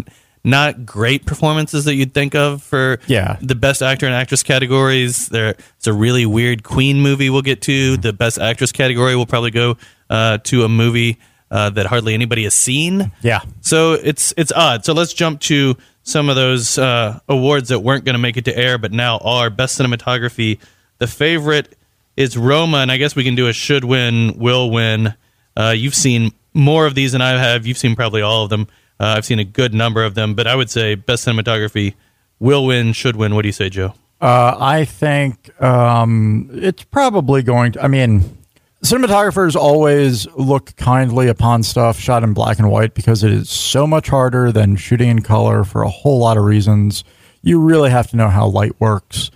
not 0.45 0.87
great 0.87 1.27
performances 1.27 1.85
that 1.85 1.95
you'd 1.95 2.15
think 2.15 2.35
of 2.35 2.63
for 2.63 3.01
Yeah. 3.07 3.37
the 3.43 3.57
best 3.57 3.83
actor 3.83 4.07
and 4.07 4.15
actress 4.15 4.43
categories. 4.43 5.29
There, 5.29 5.57
it's 5.77 5.87
a 5.87 5.93
really 5.93 6.27
weird 6.27 6.63
Queen 6.63 7.01
movie 7.01 7.29
we'll 7.29 7.43
get 7.43 7.61
to. 7.63 7.97
The 7.97 8.13
best 8.13 8.39
actress 8.39 8.71
category 8.73 9.17
will 9.17 9.27
probably 9.27 9.51
go 9.51 9.77
uh, 10.09 10.39
to 10.45 10.65
a 10.65 10.69
movie 10.69 11.19
uh, 11.51 11.71
that 11.71 11.87
hardly 11.87 12.15
anybody 12.15 12.45
has 12.45 12.55
seen. 12.55 13.11
Yeah. 13.23 13.41
So 13.63 13.95
it's 13.95 14.33
it's 14.37 14.53
odd. 14.53 14.85
So 14.85 14.93
let's 14.93 15.13
jump 15.15 15.41
to 15.43 15.77
some 16.03 16.29
of 16.29 16.37
those 16.37 16.79
uh, 16.79 17.19
awards 17.29 17.71
that 17.71 17.81
weren't 17.81 18.05
going 18.05 18.15
to 18.15 18.19
make 18.19 18.37
it 18.37 18.45
to 18.45 18.57
air, 18.57 18.79
but 18.79 18.93
now 18.93 19.19
are 19.19 19.51
best 19.51 19.79
cinematography. 19.79 20.59
The 20.99 21.07
favorite 21.07 21.75
is 22.19 22.37
Roma, 22.37 22.79
and 22.79 22.91
I 22.91 22.97
guess 22.97 23.15
we 23.15 23.23
can 23.23 23.37
do 23.37 23.47
a 23.47 23.53
should 23.53 23.85
win, 23.85 24.37
will 24.37 24.73
win. 24.73 25.15
Uh, 25.57 25.73
you've 25.77 25.95
seen 25.95 26.33
more 26.53 26.85
of 26.85 26.97
these 26.97 27.13
than 27.13 27.21
I 27.21 27.39
have. 27.39 27.65
You've 27.65 27.79
seen 27.79 27.95
probably 27.95 28.23
all 28.23 28.43
of 28.43 28.51
them. 28.51 28.67
Uh, 28.99 29.15
I've 29.17 29.25
seen 29.25 29.39
a 29.39 29.45
good 29.45 29.73
number 29.73 30.03
of 30.03 30.17
them, 30.17 30.35
but 30.35 30.49
I 30.49 30.57
would 30.57 30.69
say 30.69 30.97
best 30.97 31.25
cinematography 31.25 31.95
will 32.41 32.67
win, 32.67 32.93
should 32.93 33.15
win. 33.15 33.37
What 33.37 33.43
do 33.43 33.49
you 33.49 33.53
say, 33.53 33.71
Joe? 33.71 33.95
Uh, 34.21 34.57
I 34.59 34.85
think 34.85 35.63
um, 35.63 36.51
it's 36.53 36.83
probably 36.83 37.45
going 37.45 37.71
to. 37.73 37.85
I 37.85 37.87
mean, 37.87 38.37
cinematographers 38.83 39.55
always 39.55 40.27
look 40.35 40.75
kindly 40.75 41.29
upon 41.29 41.63
stuff 41.63 42.01
shot 42.01 42.25
in 42.25 42.33
black 42.35 42.59
and 42.59 42.69
white 42.69 42.95
because 42.95 43.23
it 43.23 43.31
is 43.31 43.49
so 43.49 43.87
much 43.87 44.09
harder 44.09 44.51
than 44.51 44.75
shooting 44.75 45.09
in 45.09 45.23
color 45.23 45.63
for 45.63 45.83
a 45.83 45.89
whole 45.89 46.19
lot 46.19 46.37
of 46.37 46.43
reasons. 46.43 47.05
You 47.43 47.61
really 47.61 47.91
have 47.91 48.11
to 48.11 48.17
know 48.17 48.29
how 48.29 48.49
light 48.49 48.81
works 48.81 49.31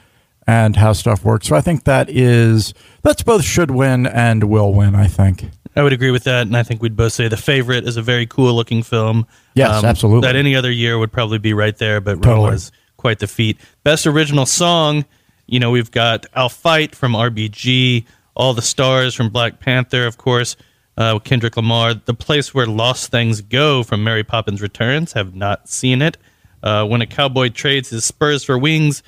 and 0.52 0.76
how 0.76 0.92
stuff 0.92 1.24
works. 1.24 1.48
So 1.48 1.56
I 1.56 1.62
think 1.62 1.84
that 1.84 2.10
is 2.10 2.74
that's 3.02 3.22
both 3.22 3.42
should 3.42 3.70
win 3.70 4.06
and 4.06 4.44
will 4.44 4.72
win. 4.74 4.94
I 4.94 5.06
think. 5.06 5.48
I 5.74 5.82
would 5.82 5.94
agree 5.94 6.10
with 6.10 6.24
that, 6.24 6.46
and 6.46 6.54
I 6.54 6.62
think 6.62 6.82
we'd 6.82 6.96
both 6.96 7.14
say 7.14 7.28
the 7.28 7.36
favorite 7.38 7.88
is 7.88 7.96
a 7.96 8.02
very 8.02 8.26
cool 8.26 8.54
looking 8.54 8.82
film. 8.82 9.18
Um, 9.18 9.26
Yes, 9.54 9.82
absolutely. 9.84 10.26
That 10.28 10.36
any 10.36 10.54
other 10.54 10.70
year 10.70 10.98
would 10.98 11.10
probably 11.12 11.38
be 11.38 11.54
right 11.54 11.76
there, 11.76 12.00
but 12.00 12.16
Totally. 12.16 12.34
Roma 12.44 12.52
is 12.52 12.72
quite 12.98 13.18
the 13.18 13.26
feat. 13.26 13.58
Best 13.82 14.06
original 14.06 14.44
song, 14.44 15.06
you 15.46 15.58
know, 15.58 15.70
we've 15.70 15.90
got 15.90 16.26
"I'll 16.34 16.50
Fight" 16.50 16.94
from 16.94 17.14
RBG, 17.14 18.04
"All 18.34 18.52
the 18.52 18.62
Stars" 18.62 19.14
from 19.14 19.30
Black 19.30 19.60
Panther, 19.60 20.06
of 20.06 20.18
course, 20.18 20.56
uh, 20.98 21.18
Kendrick 21.20 21.56
Lamar, 21.56 21.94
"The 21.94 22.14
Place 22.14 22.52
Where 22.52 22.66
Lost 22.66 23.10
Things 23.10 23.40
Go" 23.40 23.82
from 23.82 24.04
Mary 24.04 24.22
Poppins 24.24 24.60
Returns. 24.60 25.14
Have 25.14 25.34
not 25.34 25.68
seen 25.70 26.02
it. 26.02 26.18
Uh, 26.62 26.84
when 26.84 27.00
a 27.00 27.06
cowboy 27.06 27.48
trades 27.48 27.88
his 27.88 28.04
spurs 28.04 28.44
for 28.44 28.58
wings 28.58 29.02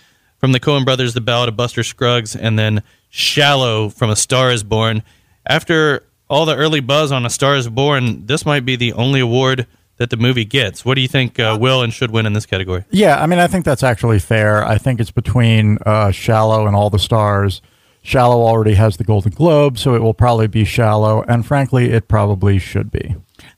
from 0.44 0.52
the 0.52 0.61
Coen 0.61 0.85
Brothers, 0.85 1.14
"The 1.14 1.22
Ballad 1.22 1.48
of 1.48 1.57
Buster 1.57 1.83
Scruggs," 1.83 2.37
and 2.37 2.59
then 2.59 2.83
"Shallow" 3.09 3.88
from 3.88 4.11
"A 4.11 4.16
Star 4.16 4.50
Is 4.50 4.62
Born." 4.62 5.02
After 5.46 6.04
all 6.28 6.44
the 6.44 6.54
early 6.54 6.80
buzz 6.80 7.11
on 7.12 7.24
"A 7.24 7.30
Star 7.30 7.57
Is 7.57 7.66
Born," 7.66 8.26
this 8.26 8.44
might 8.44 8.66
be 8.66 8.76
the 8.76 8.92
only 8.92 9.20
award 9.20 9.66
that 9.96 10.11
the 10.11 10.18
movie 10.18 10.44
gets. 10.44 10.85
What 10.85 10.96
do 10.96 11.00
you 11.00 11.09
think 11.09 11.40
uh, 11.40 11.57
will 11.59 11.80
and 11.80 11.94
should 11.94 12.11
win 12.11 12.26
in 12.26 12.35
this 12.35 12.44
category? 12.44 12.85
Yeah, 12.90 13.22
I 13.22 13.26
mean, 13.26 13.38
I 13.38 13.46
think 13.46 13.64
that's 13.64 13.83
actually 13.83 14.18
fair. 14.18 14.62
I 14.62 14.76
think 14.76 15.00
it's 15.00 15.11
between 15.11 15.78
uh, 15.87 16.11
Shallow 16.11 16.66
and 16.66 16.76
All 16.76 16.90
the 16.90 16.98
Stars. 16.98 17.62
Shallow 18.02 18.42
already 18.42 18.74
has 18.74 18.98
the 18.98 19.04
Golden 19.04 19.33
Globe, 19.33 19.78
so 19.78 19.94
it 19.94 20.02
will 20.02 20.12
probably 20.12 20.46
be 20.46 20.66
Shallow, 20.66 21.22
and 21.26 21.46
frankly, 21.46 21.90
it 21.90 22.07
probably 22.07 22.59
should 22.59 22.90
be. 22.90 23.16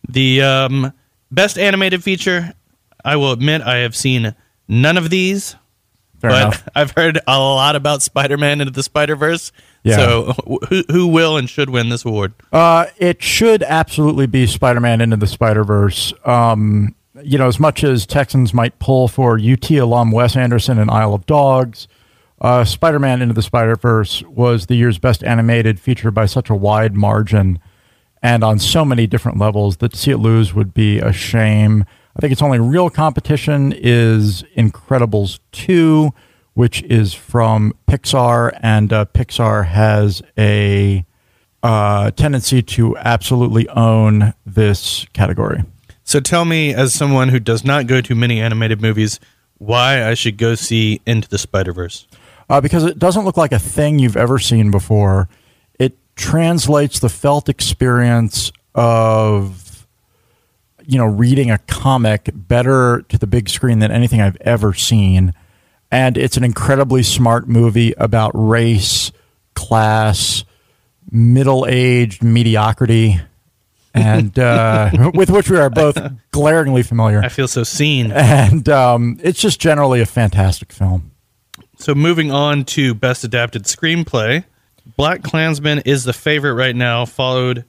The 0.09 0.41
um, 0.43 0.93
best 1.33 1.59
animated 1.59 2.05
feature, 2.05 2.55
I 3.05 3.17
will 3.17 3.33
admit, 3.33 3.63
I 3.63 3.79
have 3.79 3.97
seen 3.97 4.37
none 4.69 4.97
of 4.97 5.11
these, 5.11 5.57
Fair 6.21 6.31
but 6.31 6.41
enough. 6.43 6.69
I've 6.75 6.91
heard 6.93 7.21
a 7.27 7.39
lot 7.39 7.77
about 7.77 8.03
Spider-Man 8.03 8.61
into 8.61 8.73
the 8.73 8.83
Spider-Verse. 8.83 9.53
Yeah. 9.83 9.97
So, 9.97 10.33
who, 10.69 10.83
who 10.91 11.07
will 11.09 11.37
and 11.37 11.49
should 11.49 11.71
win 11.71 11.89
this 11.89 12.05
award? 12.05 12.35
Uh, 12.53 12.87
it 12.97 13.23
should 13.23 13.63
absolutely 13.63 14.27
be 14.27 14.47
Spider-Man 14.47 15.01
into 15.01 15.17
the 15.17 15.27
Spider-Verse. 15.27 16.13
Um, 16.25 16.95
you 17.23 17.39
know, 17.39 17.47
as 17.47 17.61
much 17.61 17.85
as 17.85 18.07
Texans 18.07 18.53
might 18.53 18.79
pull 18.79 19.09
for 19.09 19.39
UT 19.39 19.71
alum 19.71 20.11
Wes 20.11 20.37
Anderson 20.37 20.79
and 20.79 20.91
Isle 20.91 21.15
of 21.15 21.27
Dogs, 21.27 21.89
uh, 22.41 22.65
Spider-Man 22.65 23.23
into 23.23 23.35
the 23.35 23.43
Spider-Verse 23.43 24.23
was 24.25 24.67
the 24.67 24.75
year's 24.75 24.99
best 24.99 25.25
animated 25.25 25.81
feature 25.81 26.11
by 26.11 26.27
such 26.27 26.51
a 26.51 26.55
wide 26.55 26.95
margin 26.95 27.59
and 28.23 28.43
on 28.43 28.59
so 28.59 28.85
many 28.85 29.07
different 29.07 29.39
levels 29.39 29.79
that 29.79 29.93
to 29.93 29.97
see 29.97 30.11
it 30.11 30.19
lose 30.19 30.53
would 30.53 30.75
be 30.75 30.99
a 30.99 31.13
shame. 31.13 31.85
I 32.17 32.21
think 32.21 32.33
its 32.33 32.41
only 32.41 32.59
real 32.59 32.89
competition 32.89 33.75
is 33.77 34.43
Incredibles 34.57 35.39
2, 35.53 36.15
which 36.55 36.83
is 36.85 37.13
from 37.13 37.75
Pixar, 37.87 38.59
and 38.63 38.91
uh, 38.91 39.05
Pixar 39.05 39.67
has 39.67 40.23
a 40.39 41.05
uh, 41.63 42.11
tendency 42.13 42.63
to 42.63 42.97
absolutely 42.97 43.69
own 43.69 44.33
this 44.47 45.05
category. 45.13 45.65
So, 46.05 46.21
tell 46.21 46.47
me, 46.47 46.73
as 46.73 46.95
someone 46.95 47.29
who 47.29 47.39
does 47.39 47.65
not 47.65 47.87
go 47.87 48.01
to 48.01 48.15
many 48.15 48.41
animated 48.41 48.81
movies, 48.81 49.21
why 49.59 50.03
I 50.09 50.15
should 50.15 50.39
go 50.39 50.55
see 50.55 51.03
Into 51.05 51.29
the 51.29 51.39
Spider-Verse. 51.39 52.07
uh, 52.49 52.63
because 52.63 52.85
it 52.85 52.99
doesn't 52.99 53.27
look 53.27 53.37
like 53.37 53.53
a 53.53 53.59
thing 53.59 53.99
you've 53.99 54.17
ever 54.17 54.39
seen 54.39 54.71
before. 54.71 55.29
It 55.79 55.99
translates 56.15 56.99
the 56.99 57.11
felt 57.11 57.51
experience 57.51 58.53
of 58.75 59.66
you 60.87 60.99
know 60.99 61.07
reading 61.07 61.51
a 61.51 61.59
comic 61.59 62.31
better 62.33 63.05
to 63.09 63.19
the 63.19 63.27
big 63.27 63.49
screen 63.49 63.81
than 63.81 63.91
anything 63.91 64.21
I've 64.21 64.37
ever 64.41 64.75
seen, 64.75 65.35
and 65.91 66.17
it's 66.17 66.37
an 66.37 66.45
incredibly 66.45 67.03
smart 67.03 67.49
movie 67.49 67.93
about 67.99 68.33
race, 68.35 69.13
class, 69.55 70.45
middle-aged 71.11 72.23
mediocrity. 72.23 73.21
And 73.99 74.39
uh, 74.39 75.11
with 75.15 75.31
which 75.31 75.49
we 75.49 75.57
are 75.57 75.71
both 75.71 75.99
glaringly 76.31 76.83
familiar, 76.83 77.23
I 77.25 77.31
feel 77.31 77.49
so 77.49 77.65
seen. 77.65 78.13
and 78.13 78.69
um, 78.69 79.19
it's 79.23 79.41
just 79.41 79.59
generally 79.59 80.03
a 80.03 80.05
fantastic 80.05 80.71
film. 80.71 81.13
So 81.79 81.95
moving 81.95 82.31
on 82.31 82.67
to 82.67 82.95
best 82.95 83.25
adapted 83.25 83.63
screenplay, 83.63 84.45
Black 84.99 85.23
Klansman 85.23 85.79
is 85.87 86.05
the 86.05 86.13
favorite 86.13 86.53
right 86.53 86.77
now, 86.77 87.07
followed 87.07 87.65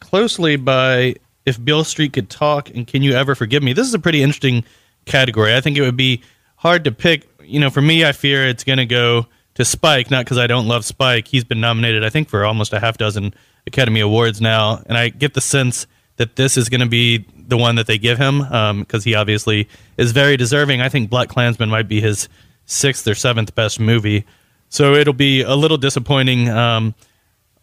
closely 0.00 0.56
by 0.56 1.14
If 1.48 1.62
Beale 1.62 1.84
Street 1.84 2.12
Could 2.12 2.30
Talk 2.30 2.70
and 2.70 2.86
Can 2.86 3.02
You 3.02 3.12
Ever 3.14 3.34
Forgive 3.34 3.62
Me. 3.62 3.72
This 3.72 3.86
is 3.86 3.94
a 3.94 3.98
pretty 3.98 4.22
interesting 4.22 4.64
category. 5.06 5.54
I 5.54 5.60
think 5.60 5.76
it 5.76 5.82
would 5.82 5.96
be 5.96 6.22
hard 6.56 6.84
to 6.84 6.92
pick. 6.92 7.28
You 7.42 7.58
know, 7.58 7.70
for 7.70 7.82
me, 7.82 8.04
I 8.04 8.12
fear 8.12 8.46
it's 8.46 8.64
going 8.64 8.78
to 8.78 8.86
go 8.86 9.26
to 9.54 9.64
Spike, 9.64 10.10
not 10.10 10.24
because 10.24 10.38
I 10.38 10.46
don't 10.46 10.68
love 10.68 10.84
Spike. 10.84 11.26
He's 11.26 11.44
been 11.44 11.60
nominated, 11.60 12.04
I 12.04 12.10
think, 12.10 12.28
for 12.28 12.44
almost 12.44 12.72
a 12.72 12.78
half 12.78 12.98
dozen 12.98 13.34
Academy 13.66 14.00
Awards 14.00 14.40
now, 14.40 14.82
and 14.86 14.96
I 14.96 15.08
get 15.08 15.34
the 15.34 15.40
sense 15.40 15.86
that 16.16 16.36
this 16.36 16.56
is 16.56 16.68
going 16.68 16.80
to 16.80 16.86
be 16.86 17.24
the 17.36 17.56
one 17.56 17.76
that 17.76 17.86
they 17.86 17.98
give 17.98 18.18
him 18.18 18.40
because 18.80 19.04
he 19.04 19.14
obviously 19.14 19.68
is 19.96 20.12
very 20.12 20.36
deserving. 20.36 20.80
I 20.80 20.88
think 20.88 21.10
Black 21.10 21.28
Klansman 21.28 21.68
might 21.70 21.88
be 21.88 22.00
his 22.00 22.28
sixth 22.66 23.06
or 23.06 23.14
seventh 23.14 23.54
best 23.54 23.78
movie, 23.78 24.24
so 24.68 24.94
it'll 24.94 25.14
be 25.14 25.42
a 25.42 25.54
little 25.54 25.76
disappointing. 25.76 26.48
Um, 26.48 26.94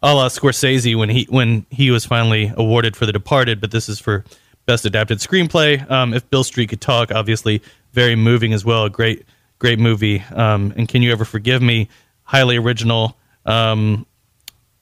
a 0.06 0.14
la 0.14 0.28
Scorsese 0.28 0.96
when 0.96 1.08
he 1.08 1.26
when 1.28 1.66
he 1.70 1.90
was 1.90 2.04
finally 2.04 2.52
awarded 2.56 2.96
for 2.96 3.06
The 3.06 3.12
Departed, 3.12 3.60
but 3.60 3.72
this 3.72 3.88
is 3.88 3.98
for 3.98 4.24
best 4.64 4.84
adapted 4.84 5.18
screenplay. 5.18 5.88
Um, 5.90 6.14
if 6.14 6.28
Beale 6.30 6.44
Street 6.44 6.68
could 6.68 6.80
talk, 6.80 7.10
obviously 7.10 7.60
very 7.92 8.14
moving 8.14 8.52
as 8.52 8.64
well. 8.64 8.84
A 8.84 8.90
great 8.90 9.24
great 9.58 9.78
movie. 9.78 10.20
Um, 10.32 10.72
and 10.76 10.88
Can 10.88 11.02
You 11.02 11.10
Ever 11.12 11.24
Forgive 11.24 11.60
Me? 11.60 11.88
Highly 12.22 12.56
original. 12.56 13.16
Um, 13.44 14.06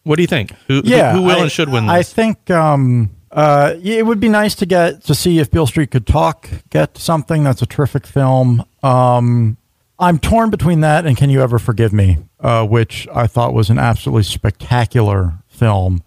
what 0.03 0.17
do 0.17 0.23
you 0.23 0.27
think? 0.27 0.53
Who, 0.69 0.83
Yeah, 0.85 1.13
who, 1.13 1.21
who 1.21 1.25
will 1.25 1.39
I, 1.39 1.43
and 1.43 1.53
should 1.53 1.71
win 1.71 1.89
I 1.89 2.03
think 2.03 2.51
um, 2.51 3.11
uh, 3.31 3.75
it 3.83 4.05
would 4.05 4.21
be 4.21 4.29
nice 4.29 4.55
to 4.57 4.67
get 4.67 5.05
to 5.05 5.15
see 5.15 5.39
if 5.39 5.51
Beale 5.51 5.67
Street 5.67 5.91
could 5.91 6.07
talk, 6.07 6.49
get 6.69 6.99
something 6.99 7.45
that's 7.45 7.63
a 7.63 7.67
terrific 7.67 8.07
film. 8.07 8.65
Um, 8.83 9.57
I'm 10.05 10.19
torn 10.19 10.51
between 10.51 10.81
that 10.81 11.07
and 11.07 11.17
Can 11.17 11.31
You 11.31 11.41
Ever 11.41 11.59
Forgive 11.59 11.95
Me, 11.95 12.19
uh, 12.39 12.67
which 12.67 13.09
I 13.11 13.27
thought 13.27 13.55
was 13.55 13.71
an 13.71 13.79
absolutely 13.79 14.25
spectacular 14.25 15.39
film, 15.49 16.03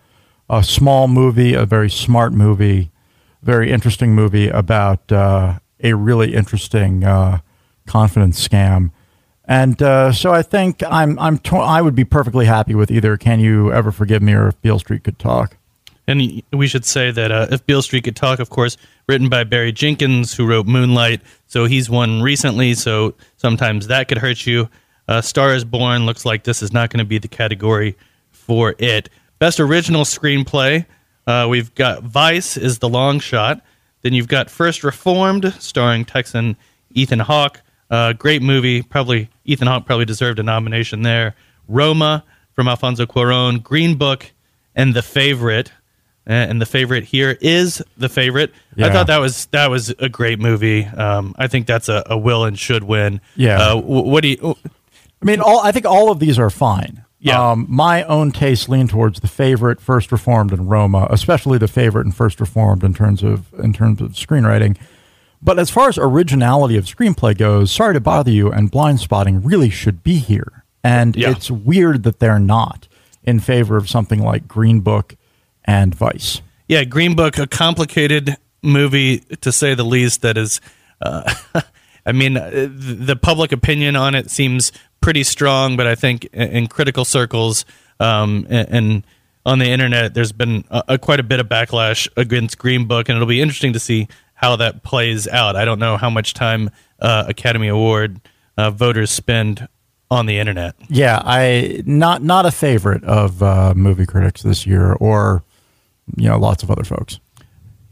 a 0.48 0.62
small 0.62 1.08
movie, 1.08 1.56
a 1.56 1.66
very 1.66 1.90
smart 1.90 2.32
movie, 2.32 2.92
very 3.42 3.72
interesting 3.72 4.14
movie 4.14 4.50
about 4.50 5.12
uh, 5.12 5.58
a 5.84 5.96
really 5.96 6.36
interesting 6.36 7.04
uh, 7.04 7.40
confidence 7.88 8.48
scam. 8.48 8.92
And 9.46 9.82
uh, 9.82 10.12
so 10.12 10.32
I 10.32 10.44
think 10.44 10.84
I'm 10.84 11.18
I'm 11.18 11.40
tor- 11.40 11.64
I 11.64 11.82
would 11.82 11.96
be 11.96 12.04
perfectly 12.04 12.46
happy 12.46 12.76
with 12.76 12.92
either 12.92 13.18
Can 13.18 13.40
You 13.40 13.74
Ever 13.74 13.92
Forgive 13.92 14.22
Me 14.22 14.34
or 14.34 14.50
If 14.50 14.62
Beale 14.62 14.78
Street 14.78 15.04
Could 15.06 15.18
Talk. 15.18 15.57
And 16.08 16.42
we 16.54 16.68
should 16.68 16.86
say 16.86 17.12
that 17.12 17.32
uh, 17.32 17.48
if 17.52 17.66
Beale 17.66 17.82
Street 17.82 18.06
could 18.06 18.16
talk, 18.16 18.40
of 18.40 18.50
course, 18.50 18.78
written 19.10 19.28
by 19.28 19.44
Barry 19.44 19.74
Jenkins, 19.74 20.34
who 20.34 20.48
wrote 20.48 20.66
Moonlight. 20.66 21.22
So 21.48 21.66
he's 21.66 21.90
won 21.90 22.22
recently. 22.22 22.74
So 22.76 23.14
sometimes 23.36 23.88
that 23.88 24.08
could 24.08 24.18
hurt 24.18 24.46
you. 24.46 24.70
Uh, 25.08 25.22
Star 25.22 25.54
is 25.54 25.66
Born 25.66 26.06
looks 26.06 26.26
like 26.26 26.44
this 26.44 26.62
is 26.62 26.72
not 26.72 26.90
going 26.90 27.00
to 27.00 27.06
be 27.06 27.18
the 27.18 27.28
category 27.28 27.98
for 28.32 28.76
it. 28.78 29.10
Best 29.40 29.60
original 29.60 30.04
screenplay. 30.04 30.86
Uh, 31.26 31.48
we've 31.50 31.74
got 31.76 32.04
Vice 32.04 32.56
is 32.58 32.80
the 32.80 32.90
long 32.90 33.20
shot. 33.20 33.62
Then 34.02 34.14
you've 34.14 34.28
got 34.28 34.50
First 34.50 34.84
Reformed, 34.84 35.54
starring 35.60 36.06
Texan 36.06 36.56
Ethan 36.92 37.20
Hawke. 37.20 37.62
Uh, 37.90 38.14
great 38.14 38.42
movie. 38.42 38.82
Probably 38.82 39.30
Ethan 39.46 39.68
Hawke 39.68 39.86
probably 39.86 40.06
deserved 40.06 40.40
a 40.40 40.44
nomination 40.44 41.02
there. 41.02 41.36
Roma 41.68 42.24
from 42.54 42.68
Alfonso 42.68 43.06
Cuarón. 43.06 43.62
Green 43.62 43.98
Book 43.98 44.32
and 44.76 44.94
The 44.94 45.02
Favorite. 45.02 45.72
Uh, 46.28 46.32
and 46.34 46.62
the 46.62 46.66
favorite 46.66 47.06
here 47.06 47.38
is 47.40 47.82
the 47.98 48.10
favorite. 48.10 48.52
I 48.78 48.92
thought 48.92 49.08
that 49.08 49.20
was 49.20 49.46
that 49.48 49.70
was 49.70 49.90
a 50.00 50.10
great 50.10 50.40
movie. 50.40 50.84
Um, 50.86 51.34
I 51.38 51.48
think 51.48 51.68
that's 51.68 51.88
a, 51.88 52.04
a 52.08 52.18
will 52.18 52.44
and 52.44 52.60
should 52.60 52.84
win. 52.84 53.22
Yeah. 53.36 53.60
Uh, 53.72 53.78
what 53.82 54.22
do 54.24 54.28
you? 54.30 54.58
I 55.22 55.26
mean, 55.26 55.40
all 55.40 55.60
I 55.62 55.72
think 55.72 55.86
all 55.86 56.12
of 56.12 56.20
these 56.20 56.38
are 56.38 56.50
fine. 56.50 57.04
Yeah. 57.20 57.52
Um, 57.52 57.66
my 57.70 58.04
own 58.04 58.32
tastes 58.32 58.70
lean 58.70 58.88
towards 58.88 59.22
the 59.22 59.28
favorite, 59.28 59.82
First 59.82 60.12
Reformed, 60.12 60.52
and 60.52 60.70
Roma, 60.70 61.08
especially 61.10 61.58
the 61.58 61.68
favorite 61.68 62.06
and 62.06 62.16
First 62.16 62.40
Reformed 62.40 62.84
in 62.84 62.94
terms 62.94 63.24
of 63.24 63.54
in 63.60 63.72
terms 63.74 64.02
of 64.02 64.12
screenwriting. 64.12 64.78
But 65.42 65.60
as 65.60 65.70
far 65.70 65.88
as 65.88 65.98
originality 65.98 66.78
of 66.78 66.86
screenplay 66.86 67.38
goes, 67.38 67.72
sorry 67.72 67.94
to 67.94 68.00
bother 68.00 68.32
you, 68.32 68.52
and 68.52 68.72
Blindspotting 68.72 69.42
really 69.46 69.70
should 69.70 70.04
be 70.04 70.18
here, 70.18 70.64
and 70.84 71.16
Yeah. 71.16 71.32
it's 71.32 71.50
weird 71.50 72.04
that 72.04 72.20
they're 72.20 72.40
not 72.40 72.88
in 73.24 73.40
favor 73.40 73.78
of 73.78 73.90
something 73.90 74.22
like 74.22 74.48
Green 74.48 74.80
Book 74.82 75.16
and 75.68 75.94
Vice. 75.94 76.42
Yeah, 76.68 76.84
Green 76.86 77.16
Book, 77.16 77.38
a 77.38 77.46
complicated 77.46 78.38
movie 78.64 79.20
to 79.20 79.52
say 79.52 79.76
the 79.76 79.86
least. 79.86 80.22
That 80.22 80.38
is, 80.38 80.60
uh, 81.02 81.34
I 82.06 82.12
mean, 82.12 82.38
uh, 82.38 82.70
the 82.70 83.16
public 83.16 83.52
opinion 83.52 83.96
on 83.96 84.16
it 84.16 84.32
seems 84.32 84.72
pretty 85.02 85.24
strong, 85.24 85.78
but 85.78 85.88
I 85.88 85.96
think 85.96 86.26
in, 86.34 86.68
critical 86.68 87.06
circles 87.06 87.66
um, 88.00 88.48
and, 88.50 88.70
and 88.70 89.08
on 89.46 89.60
the 89.60 89.70
internet, 89.70 90.14
there's 90.14 90.34
been 90.34 90.66
a, 90.70 90.84
a, 90.90 90.98
quite 90.98 91.20
a 91.20 91.24
bit 91.24 91.40
of 91.40 91.48
backlash 91.48 92.08
against 92.18 92.58
Green 92.58 92.86
Book, 92.86 93.08
and 93.08 93.16
it'll 93.16 93.28
be 93.28 93.42
interesting 93.42 93.74
to 93.74 93.80
see 93.80 94.08
how 94.34 94.56
that 94.58 94.84
plays 94.84 95.28
out. 95.28 95.56
I 95.56 95.66
don't 95.66 95.80
know 95.80 95.98
how 95.98 96.10
much 96.10 96.34
time 96.34 96.70
uh, 97.00 97.26
Academy 97.28 97.70
Award 97.70 98.20
uh, 98.58 98.72
voters 98.72 99.10
spend 99.10 99.68
on 100.12 100.26
the 100.26 100.38
internet. 100.38 100.76
Yeah, 100.90 101.22
I 101.24 101.84
not 101.86 102.24
not 102.24 102.46
a 102.46 102.52
favorite 102.52 103.04
of 103.04 103.42
uh, 103.42 103.74
movie 103.76 104.06
critics 104.06 104.42
this 104.42 104.66
year, 104.66 104.94
or 104.94 105.44
you 106.16 106.30
know, 106.30 106.38
lots 106.38 106.64
of 106.64 106.72
other 106.72 106.84
folks. 106.84 107.20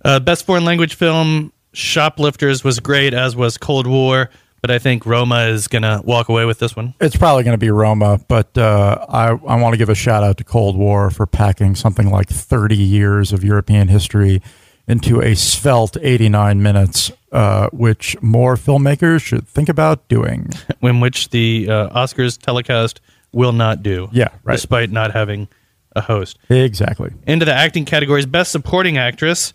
Uh, 0.04 0.20
best 0.20 0.46
foreign 0.46 0.66
language 0.66 0.96
film, 0.96 1.52
Shoplifters 1.74 2.64
was 2.64 2.80
great, 2.80 3.14
as 3.14 3.36
was 3.36 3.58
Cold 3.58 3.88
War, 3.88 4.30
but 4.62 4.72
I 4.72 4.80
think 4.80 5.06
Roma 5.06 5.48
is 5.48 5.68
going 5.68 5.82
to 5.82 6.02
walk 6.04 6.30
away 6.30 6.46
with 6.46 6.60
this 6.60 6.76
one. 6.76 6.94
It's 7.02 7.18
probably 7.18 7.44
going 7.44 7.54
to 7.54 7.60
be 7.60 7.70
Roma, 7.70 8.20
but 8.28 8.58
uh, 8.58 9.06
I, 9.10 9.28
I 9.30 9.62
want 9.62 9.74
to 9.74 9.78
give 9.78 9.90
a 9.90 9.96
shout 9.96 10.24
out 10.24 10.38
to 10.38 10.44
Cold 10.44 10.78
War 10.78 11.10
for 11.10 11.26
packing 11.26 11.76
something 11.76 12.10
like 12.10 12.30
30 12.30 12.76
years 12.76 13.34
of 13.34 13.44
European 13.44 13.88
history 13.88 14.42
into 14.88 15.22
a 15.22 15.36
svelte 15.36 15.98
89 16.00 16.62
minutes, 16.62 17.12
uh, 17.32 17.70
which 17.72 18.20
more 18.22 18.56
filmmakers 18.56 19.22
should 19.22 19.48
think 19.48 19.70
about 19.70 20.08
doing. 20.08 20.52
in 20.82 21.00
which 21.00 21.30
the 21.30 21.68
uh, 21.70 21.90
Oscars 21.90 22.38
telecast 22.40 23.02
will 23.32 23.54
not 23.54 23.84
do. 23.84 24.08
Yeah, 24.12 24.30
right. 24.44 24.56
Despite 24.56 24.92
not 24.92 25.12
having 25.12 25.48
a 25.96 26.02
host. 26.02 26.38
Exactly. 26.50 27.12
Into 27.26 27.46
the 27.46 27.54
acting 27.54 27.86
categories, 27.86 28.26
Best 28.26 28.52
Supporting 28.52 28.98
Actress. 28.98 29.54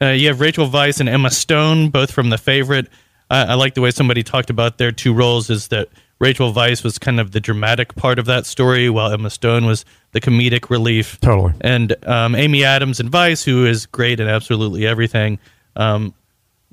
Uh, 0.00 0.08
you 0.08 0.28
have 0.28 0.40
Rachel 0.40 0.68
Weisz 0.68 1.00
and 1.00 1.08
Emma 1.08 1.30
Stone, 1.30 1.90
both 1.90 2.10
from 2.10 2.30
The 2.30 2.38
Favorite. 2.38 2.88
I, 3.30 3.44
I 3.46 3.54
like 3.54 3.74
the 3.74 3.80
way 3.80 3.90
somebody 3.90 4.22
talked 4.22 4.50
about 4.50 4.78
their 4.78 4.92
two 4.92 5.12
roles. 5.12 5.50
Is 5.50 5.68
that 5.68 5.88
Rachel 6.20 6.52
Weisz 6.52 6.84
was 6.84 6.98
kind 6.98 7.18
of 7.18 7.32
the 7.32 7.40
dramatic 7.40 7.94
part 7.94 8.18
of 8.18 8.26
that 8.26 8.46
story, 8.46 8.88
while 8.90 9.12
Emma 9.12 9.30
Stone 9.30 9.66
was 9.66 9.84
the 10.12 10.20
comedic 10.20 10.70
relief. 10.70 11.18
Totally. 11.20 11.54
And 11.60 11.94
um, 12.06 12.34
Amy 12.34 12.64
Adams 12.64 13.00
and 13.00 13.10
Vice, 13.10 13.42
who 13.42 13.66
is 13.66 13.86
great 13.86 14.20
in 14.20 14.28
absolutely 14.28 14.86
everything. 14.86 15.38
Um, 15.76 16.14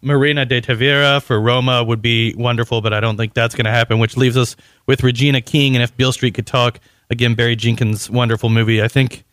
Marina 0.02 0.46
de 0.46 0.62
Tavira 0.62 1.22
for 1.22 1.42
Roma 1.42 1.84
would 1.84 2.02
be 2.02 2.36
wonderful, 2.36 2.82
but 2.82 2.94
I 2.94 3.00
don't 3.00 3.18
think 3.18 3.34
that's 3.34 3.56
going 3.56 3.66
to 3.66 3.72
happen, 3.72 3.98
which 3.98 4.16
leaves 4.18 4.38
us 4.38 4.56
with 4.86 5.04
Regina 5.04 5.42
King. 5.42 5.76
And 5.76 5.82
if 5.82 5.96
Beale 5.98 6.12
Street 6.12 6.36
could 6.36 6.46
talk, 6.46 6.80
again, 7.10 7.36
Barry 7.36 7.56
Jenkins' 7.56 8.10
wonderful 8.10 8.50
movie. 8.50 8.82
I 8.82 8.88
think 8.88 9.24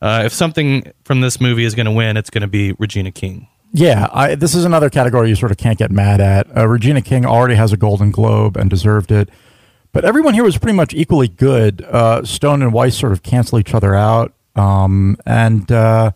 uh, 0.00 0.22
if 0.24 0.32
something 0.32 0.90
from 1.04 1.20
this 1.20 1.40
movie 1.40 1.64
is 1.64 1.74
going 1.74 1.86
to 1.86 1.92
win, 1.92 2.16
it's 2.16 2.30
going 2.30 2.42
to 2.42 2.48
be 2.48 2.72
Regina 2.78 3.10
King. 3.10 3.48
Yeah, 3.74 4.08
I, 4.12 4.34
this 4.34 4.54
is 4.54 4.64
another 4.66 4.90
category 4.90 5.28
you 5.30 5.34
sort 5.34 5.50
of 5.50 5.56
can't 5.56 5.78
get 5.78 5.90
mad 5.90 6.20
at. 6.20 6.54
Uh, 6.56 6.68
Regina 6.68 7.00
King 7.00 7.24
already 7.24 7.54
has 7.54 7.72
a 7.72 7.76
Golden 7.78 8.10
Globe 8.10 8.56
and 8.58 8.68
deserved 8.68 9.10
it, 9.10 9.30
but 9.92 10.04
everyone 10.04 10.34
here 10.34 10.44
was 10.44 10.58
pretty 10.58 10.76
much 10.76 10.92
equally 10.92 11.28
good. 11.28 11.80
Uh, 11.82 12.22
Stone 12.24 12.60
and 12.62 12.72
Weisz 12.72 12.92
sort 12.98 13.12
of 13.12 13.22
cancel 13.22 13.58
each 13.58 13.72
other 13.74 13.94
out, 13.94 14.34
um, 14.56 15.16
and 15.24 15.72
uh, 15.72 16.10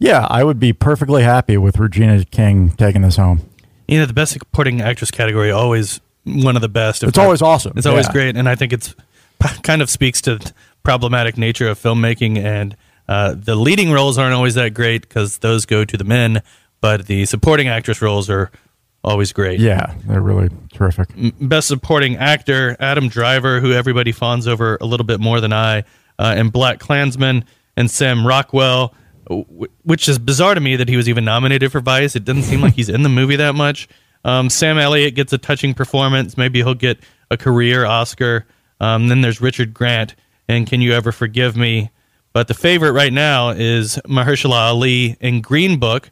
yeah, 0.00 0.26
I 0.28 0.42
would 0.42 0.58
be 0.58 0.72
perfectly 0.72 1.22
happy 1.22 1.56
with 1.56 1.78
Regina 1.78 2.24
King 2.24 2.70
taking 2.70 3.02
this 3.02 3.16
home. 3.16 3.48
You 3.86 4.00
know, 4.00 4.06
the 4.06 4.12
best 4.12 4.32
supporting 4.32 4.80
actress 4.80 5.12
category 5.12 5.52
always 5.52 6.00
one 6.24 6.56
of 6.56 6.62
the 6.62 6.68
best. 6.68 7.04
It's 7.04 7.18
always 7.18 7.40
awesome. 7.42 7.74
It's 7.76 7.86
always 7.86 8.06
Yeah. 8.06 8.12
great, 8.12 8.36
and 8.36 8.48
I 8.48 8.56
think 8.56 8.72
it's 8.72 8.96
kind 9.62 9.82
of 9.82 9.90
speaks 9.90 10.20
to 10.22 10.36
the 10.36 10.52
problematic 10.82 11.36
nature 11.36 11.68
of 11.68 11.78
filmmaking. 11.78 12.38
And 12.38 12.76
uh, 13.08 13.34
the 13.36 13.56
leading 13.56 13.90
roles 13.90 14.18
aren't 14.18 14.34
always 14.34 14.54
that 14.54 14.74
great 14.74 15.02
because 15.02 15.38
those 15.38 15.66
go 15.66 15.84
to 15.84 15.96
the 15.96 16.04
men, 16.04 16.42
but 16.80 17.06
the 17.06 17.26
supporting 17.26 17.68
actress 17.68 18.00
roles 18.00 18.30
are 18.30 18.50
always 19.02 19.32
great. 19.32 19.60
Yeah, 19.60 19.94
they're 20.06 20.20
really 20.20 20.50
terrific. 20.72 21.08
Best 21.40 21.68
supporting 21.68 22.16
actor 22.16 22.76
Adam 22.80 23.08
Driver, 23.08 23.60
who 23.60 23.72
everybody 23.72 24.12
fawns 24.12 24.46
over 24.46 24.78
a 24.80 24.86
little 24.86 25.06
bit 25.06 25.20
more 25.20 25.40
than 25.40 25.52
I, 25.52 25.80
uh, 26.18 26.34
and 26.36 26.52
BlacKkKlansman 26.52 27.44
and 27.76 27.90
Sam 27.90 28.26
Rockwell, 28.26 28.94
w- 29.28 29.68
which 29.84 30.08
is 30.08 30.18
bizarre 30.18 30.54
to 30.54 30.60
me 30.60 30.76
that 30.76 30.88
he 30.88 30.96
was 30.96 31.08
even 31.08 31.24
nominated 31.24 31.72
for 31.72 31.80
Vice. 31.80 32.14
It 32.14 32.24
doesn't 32.24 32.42
seem 32.42 32.60
like 32.60 32.74
he's 32.74 32.88
in 32.90 33.02
the 33.02 33.08
movie 33.08 33.36
that 33.36 33.54
much. 33.54 33.88
Um, 34.24 34.50
Sam 34.50 34.78
Elliott 34.78 35.14
gets 35.14 35.32
a 35.32 35.38
touching 35.38 35.72
performance. 35.72 36.36
Maybe 36.36 36.58
he'll 36.58 36.74
get 36.74 36.98
a 37.30 37.36
career 37.38 37.86
Oscar. 37.86 38.46
Um, 38.80 39.08
then 39.08 39.20
there's 39.20 39.40
Richard 39.40 39.74
Grant 39.74 40.14
and 40.48 40.66
Can 40.66 40.80
You 40.80 40.92
Ever 40.92 41.12
Forgive 41.12 41.56
Me? 41.56 41.90
But 42.32 42.48
the 42.48 42.54
favorite 42.54 42.92
right 42.92 43.12
now 43.12 43.50
is 43.50 43.96
Mahershala 44.06 44.70
Ali 44.70 45.16
in 45.20 45.40
Green 45.40 45.78
Book. 45.78 46.10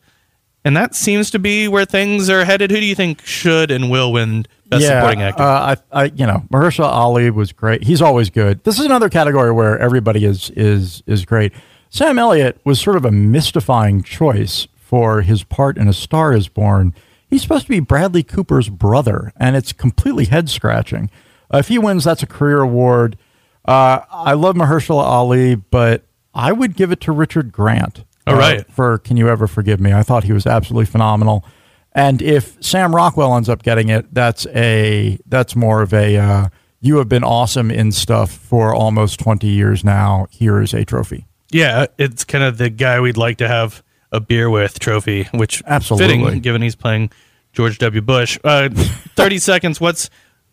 And 0.65 0.77
that 0.77 0.95
seems 0.95 1.31
to 1.31 1.39
be 1.39 1.69
where 1.69 1.85
things 1.85 2.29
are 2.29 2.45
headed. 2.45 2.71
Who 2.71 2.79
do 2.79 2.85
you 2.85 2.95
think 2.95 3.25
should 3.25 3.71
and 3.71 3.91
will 3.91 4.13
win 4.13 4.45
Best 4.67 4.85
Supporting 4.87 5.23
Actor? 5.23 5.43
Uh, 5.43 5.77
I, 5.93 6.03
I, 6.03 6.05
you 6.07 6.27
know, 6.27 6.45
Mahershala 6.53 6.89
Ali 6.89 7.31
was 7.31 7.53
great. 7.53 7.85
He's 7.85 8.03
always 8.03 8.29
good. 8.29 8.63
This 8.65 8.79
is 8.79 8.85
another 8.85 9.09
category 9.09 9.53
where 9.53 9.79
everybody 9.79 10.25
is 10.25 10.51
is 10.51 11.03
is 11.07 11.25
great. 11.25 11.53
Sam 11.91 12.19
Elliott 12.19 12.61
was 12.65 12.81
sort 12.81 12.97
of 12.97 13.05
a 13.05 13.11
mystifying 13.11 14.03
choice 14.03 14.67
for 14.77 15.23
his 15.23 15.43
part 15.43 15.79
in 15.79 15.89
A 15.89 15.93
Star 15.93 16.35
Is 16.35 16.49
Born. 16.49 16.93
He's 17.31 17.43
supposed 17.43 17.65
to 17.65 17.71
be 17.71 17.81
Bradley 17.81 18.23
Cooper's 18.23 18.69
brother, 18.69 19.33
and 19.39 19.55
it's 19.55 19.73
completely 19.73 20.27
head 20.27 20.51
scratching. 20.51 21.09
Uh, 21.53 21.59
if 21.59 21.69
he 21.69 21.79
wins, 21.79 22.05
that's 22.05 22.23
a 22.23 22.27
career 22.27 22.61
award. 22.61 23.17
Uh, 23.65 24.01
I 24.11 24.33
love 24.35 24.57
Mahershala 24.57 25.03
Ali, 25.03 25.55
but 25.55 26.05
I 26.35 26.53
would 26.53 26.77
give 26.77 26.93
it 26.93 27.01
to 27.03 27.13
Richard 27.13 27.53
Grant. 27.53 28.05
All 28.27 28.35
uh, 28.35 28.39
right. 28.39 28.73
For 28.73 28.99
Can 28.99 29.17
You 29.17 29.29
Ever 29.29 29.47
Forgive 29.47 29.81
Me? 29.81 29.93
I 29.93 30.03
thought 30.03 30.25
he 30.25 30.33
was 30.33 30.47
absolutely 30.47 30.87
phenomenal. 30.87 31.45
And 31.93 32.23
if 32.23 32.63
Sam 32.63 32.95
Rockwell 32.95 33.35
ends 33.37 33.49
up 33.49 33.63
getting 33.63 33.89
it, 33.89 34.13
that's 34.13 34.47
a 34.49 35.19
that's 35.27 35.57
more 35.57 35.83
of 35.83 35.93
a 35.93 36.17
uh, 36.17 36.49
you 36.81 36.99
have 36.99 37.09
been 37.09 37.25
awesome 37.25 37.71
in 37.71 37.93
stuff 37.93 38.31
for 38.31 38.75
almost 38.75 39.19
twenty 39.19 39.49
years 39.49 39.85
now. 39.85 40.27
Here 40.31 40.61
is 40.61 40.75
a 40.75 40.85
trophy. 40.85 41.27
Yeah, 41.51 41.87
it's 41.97 42.25
kind 42.25 42.45
of 42.45 42.59
the 42.59 42.71
guy 42.71 43.01
we'd 43.01 43.17
like 43.17 43.39
to 43.39 43.49
have 43.49 43.83
a 44.13 44.21
beer 44.21 44.49
with 44.51 44.79
trophy, 44.79 45.25
which 45.33 45.63
Absolutely. 45.67 46.25
fitting 46.25 46.41
given 46.41 46.63
he's 46.63 46.77
playing 46.77 47.11
George 47.53 47.79
W. 47.79 48.01
Bush. 48.01 48.39
Uh, 48.45 48.69
Thirty 49.17 49.39
seconds. 49.41 49.81
What's 49.81 50.11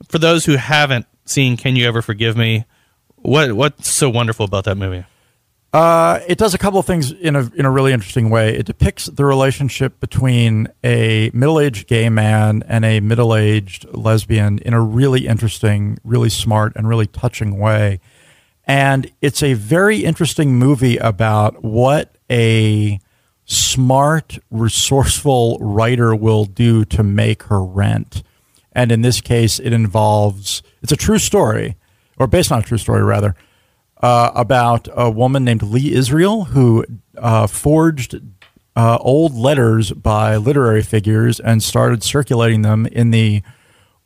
for 0.09 0.19
those 0.19 0.45
who 0.45 0.55
haven't 0.55 1.05
seen? 1.25 1.57
Can 1.57 1.75
you 1.75 1.87
ever 1.87 2.01
forgive 2.01 2.37
me? 2.37 2.65
What 3.17 3.53
what's 3.53 3.89
so 3.89 4.09
wonderful 4.09 4.45
about 4.45 4.65
that 4.65 4.75
movie? 4.75 5.05
Uh, 5.73 6.21
it 6.27 6.37
does 6.37 6.53
a 6.53 6.57
couple 6.57 6.79
of 6.79 6.85
things 6.85 7.11
in 7.11 7.35
a 7.35 7.51
in 7.55 7.65
a 7.65 7.69
really 7.69 7.91
interesting 7.91 8.29
way. 8.29 8.55
It 8.55 8.65
depicts 8.65 9.07
the 9.07 9.25
relationship 9.25 9.99
between 9.99 10.69
a 10.85 11.31
middle 11.33 11.59
aged 11.59 11.87
gay 11.87 12.07
man 12.07 12.63
and 12.67 12.85
a 12.85 13.01
middle 13.01 13.35
aged 13.35 13.85
lesbian 13.93 14.59
in 14.59 14.73
a 14.73 14.81
really 14.81 15.27
interesting, 15.27 15.97
really 16.05 16.29
smart, 16.29 16.73
and 16.77 16.87
really 16.87 17.07
touching 17.07 17.57
way. 17.57 17.99
And 18.65 19.11
it's 19.21 19.43
a 19.43 19.53
very 19.53 20.05
interesting 20.05 20.55
movie 20.55 20.95
about 20.97 21.61
what 21.61 22.15
a 22.31 22.99
smart, 23.43 24.39
resourceful 24.49 25.57
writer 25.59 26.15
will 26.15 26.45
do 26.45 26.85
to 26.85 27.03
make 27.03 27.43
her 27.43 27.61
rent. 27.61 28.23
And 28.75 28.91
in 28.91 29.01
this 29.01 29.21
case, 29.21 29.57
it 29.59 29.73
involves 29.73 30.61
it's 30.81 30.91
a 30.91 30.97
true 30.97 31.17
story, 31.17 31.77
or 32.17 32.27
based 32.27 32.51
on 32.51 32.59
a 32.59 32.63
true 32.63 32.77
story, 32.77 33.03
rather 33.03 33.35
uh, 34.03 34.31
about 34.35 34.87
a 34.93 35.09
woman 35.09 35.45
named 35.45 35.63
Lee 35.63 35.93
Israel 35.93 36.45
who 36.45 36.85
uh, 37.17 37.47
forged 37.47 38.19
uh, 38.75 38.97
old 38.99 39.33
letters 39.33 39.91
by 39.91 40.35
literary 40.35 40.81
figures 40.81 41.39
and 41.39 41.63
started 41.63 42.03
circulating 42.03 42.61
them 42.61 42.85
in 42.87 43.11
the 43.11 43.41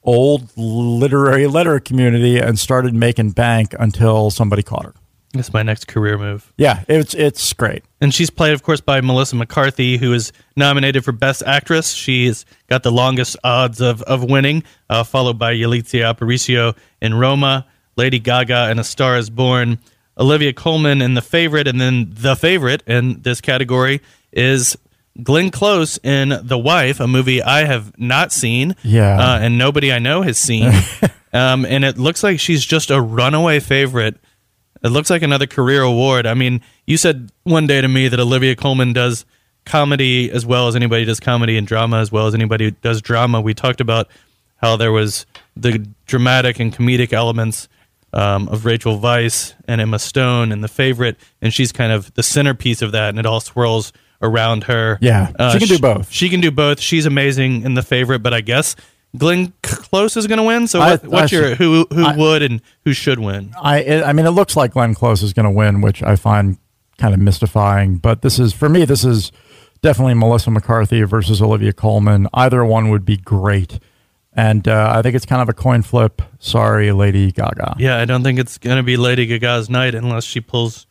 old 0.03 0.55
literary 0.55 1.47
letter 1.47 1.80
community 1.80 2.38
and 2.38 2.57
started 2.59 2.93
making 2.93 3.32
bank 3.32 3.74
until 3.80 4.30
somebody 4.30 4.63
caught 4.63 4.86
her. 4.86 4.93
That's 5.34 5.51
my 5.53 5.63
next 5.63 5.88
career 5.88 6.17
move. 6.17 6.53
Yeah, 6.57 6.84
it's 6.88 7.13
it's 7.13 7.53
great. 7.53 7.84
And 8.02 8.14
she's 8.14 8.30
played, 8.30 8.54
of 8.54 8.64
course, 8.64 8.80
by 8.80 9.02
Melissa 9.02 9.36
McCarthy, 9.36 9.97
who 9.97 10.14
is 10.14 10.32
nominated 10.56 11.04
for 11.04 11.12
Best 11.12 11.43
Actress. 11.45 11.91
She's 11.91 12.45
got 12.68 12.84
the 12.84 12.91
longest 12.91 13.36
odds 13.43 13.82
of, 13.82 14.02
of 14.04 14.24
winning, 14.24 14.64
uh, 14.89 15.04
followed 15.04 15.38
by 15.38 15.54
Yalitza 15.54 16.14
Aparicio 16.14 16.78
in 17.02 17.14
Roma, 17.14 17.68
Lady 17.97 18.20
Gaga 18.20 18.72
in 18.72 18.80
A 18.80 18.84
Star 18.84 19.18
is 19.18 19.30
Born, 19.30 19.80
Olivia 20.18 20.54
Colman 20.54 21.02
in 21.02 21.14
The 21.14 21.22
Favorite, 21.22 21.68
and 21.68 21.80
then 21.80 22.08
the 22.10 22.36
favorite 22.36 22.84
in 22.88 23.22
this 23.22 23.41
category 23.41 24.02
is 24.32 24.78
Glenn 25.22 25.50
Close 25.50 25.97
in 26.04 26.39
The 26.43 26.58
Wife, 26.58 27.00
a 27.00 27.08
movie 27.08 27.41
I 27.41 27.66
have 27.66 27.97
not 28.00 28.32
seen. 28.32 28.76
Yeah. 28.84 29.18
Uh, 29.18 29.39
and 29.39 29.58
nobody 29.58 29.91
I 29.91 30.00
know 30.00 30.22
has 30.22 30.38
seen. 30.38 30.72
um, 31.34 31.66
and 31.66 31.84
it 31.84 31.97
looks 31.97 32.24
like 32.24 32.39
she's 32.39 32.64
just 32.64 32.91
a 32.91 33.02
runaway 33.02 33.60
favorite. 33.60 34.18
It 34.84 34.90
looks 34.90 35.10
like 35.10 35.22
another 35.22 35.48
career 35.48 35.82
award. 35.82 36.26
I 36.26 36.34
mean, 36.34 36.62
you 36.86 36.98
said 36.98 37.32
one 37.44 37.68
day 37.68 37.82
to 37.82 37.88
me 37.88 38.08
that 38.08 38.20
Olivia 38.20 38.56
Colman 38.56 38.94
does 38.94 39.26
comedy 39.66 40.32
as 40.32 40.46
well 40.46 40.68
as 40.68 40.76
anybody 40.76 41.06
does 41.06 41.20
comedy 41.20 41.58
and 41.58 41.68
drama 41.68 41.98
as 42.00 42.12
well 42.12 42.28
as 42.28 42.34
anybody 42.34 42.72
does 42.72 43.02
drama. 43.02 43.42
We 43.42 43.54
talked 43.54 43.82
about 43.82 44.08
how 44.58 44.78
there 44.78 44.92
was 44.92 45.26
the 45.56 45.86
dramatic 46.06 46.60
and 46.60 46.74
comedic 46.74 47.14
elements 47.14 47.68
um, 48.14 48.48
of 48.50 48.66
Rachel 48.66 49.00
Weisz 49.00 49.54
and 49.68 49.80
Emma 49.80 50.00
Stone 50.00 50.52
and 50.52 50.64
the 50.64 50.68
favorite, 50.68 51.18
and 51.42 51.54
she's 51.54 51.72
kind 51.72 51.92
of 51.92 52.14
the 52.16 52.24
centerpiece 52.24 52.82
of 52.82 52.92
that, 52.94 53.10
and 53.10 53.20
it 53.20 53.26
all 53.26 53.40
swirls 53.40 53.94
around 54.22 54.66
her. 54.66 54.98
Yeah, 55.02 55.28
she 55.52 55.60
can 55.60 55.68
do 55.68 55.80
both. 55.80 56.12
She 56.12 56.30
can 56.30 56.42
do 56.42 56.52
both. 56.52 56.80
She's 56.80 57.06
amazing 57.06 57.64
in 57.64 57.76
the 57.76 57.84
favorite, 57.84 58.20
but 58.20 58.34
I 58.34 58.42
guess 58.42 58.76
Glenn 59.18 59.53
Close 59.64 60.16
is 60.18 60.28
going 60.28 60.38
to 60.38 60.43
win. 60.43 60.68
So 60.68 60.80
I- 60.82 60.97
what's 60.97 61.34
I- 61.34 61.36
your 61.36 61.55
who 61.55 61.88
who 61.91 62.05
I- 62.05 62.16
would 62.16 62.41
and 62.43 62.62
who 62.86 62.93
should 62.93 63.20
win? 63.20 63.53
I 63.62 64.03
I 64.03 64.14
mean, 64.14 64.26
it 64.26 64.32
looks 64.32 64.55
like 64.55 64.74
Glenn 64.74 64.93
Close 64.93 65.24
is 65.24 65.34
going 65.34 65.45
to 65.45 65.51
win, 65.51 65.82
which 65.82 66.03
I 66.03 66.16
find 66.16 66.57
kind 66.97 67.14
of 67.14 67.20
mystifying. 67.20 67.97
But 67.97 68.22
this 68.22 68.39
is 68.39 68.53
for 68.53 68.70
me, 68.70 68.86
this 68.86 69.03
is 69.03 69.32
definitely 69.82 70.14
Melissa 70.14 70.51
McCarthy 70.51 71.01
versus 71.03 71.41
Olivia 71.41 71.74
Colman. 71.74 72.28
Either 72.34 72.64
one 72.66 72.89
would 72.89 73.05
be 73.05 73.18
great, 73.18 73.80
and 74.34 74.68
uh, 74.68 74.93
I 74.95 75.01
think 75.01 75.16
it's 75.16 75.26
kind 75.26 75.41
of 75.41 75.49
a 75.49 75.53
coin 75.53 75.82
flip. 75.82 76.22
Sorry, 76.39 76.91
Lady 76.91 77.32
Gaga. 77.32 77.78
Yeah, 77.80 77.97
I 77.97 78.05
don't 78.05 78.22
think 78.24 78.38
it's 78.39 78.57
going 78.57 78.78
to 78.78 78.84
be 78.84 78.97
Lady 78.97 79.26
Gaga's 79.26 79.70
night 79.70 79.95
unless 79.95 80.24
she 80.26 80.39
pulls 80.41 80.86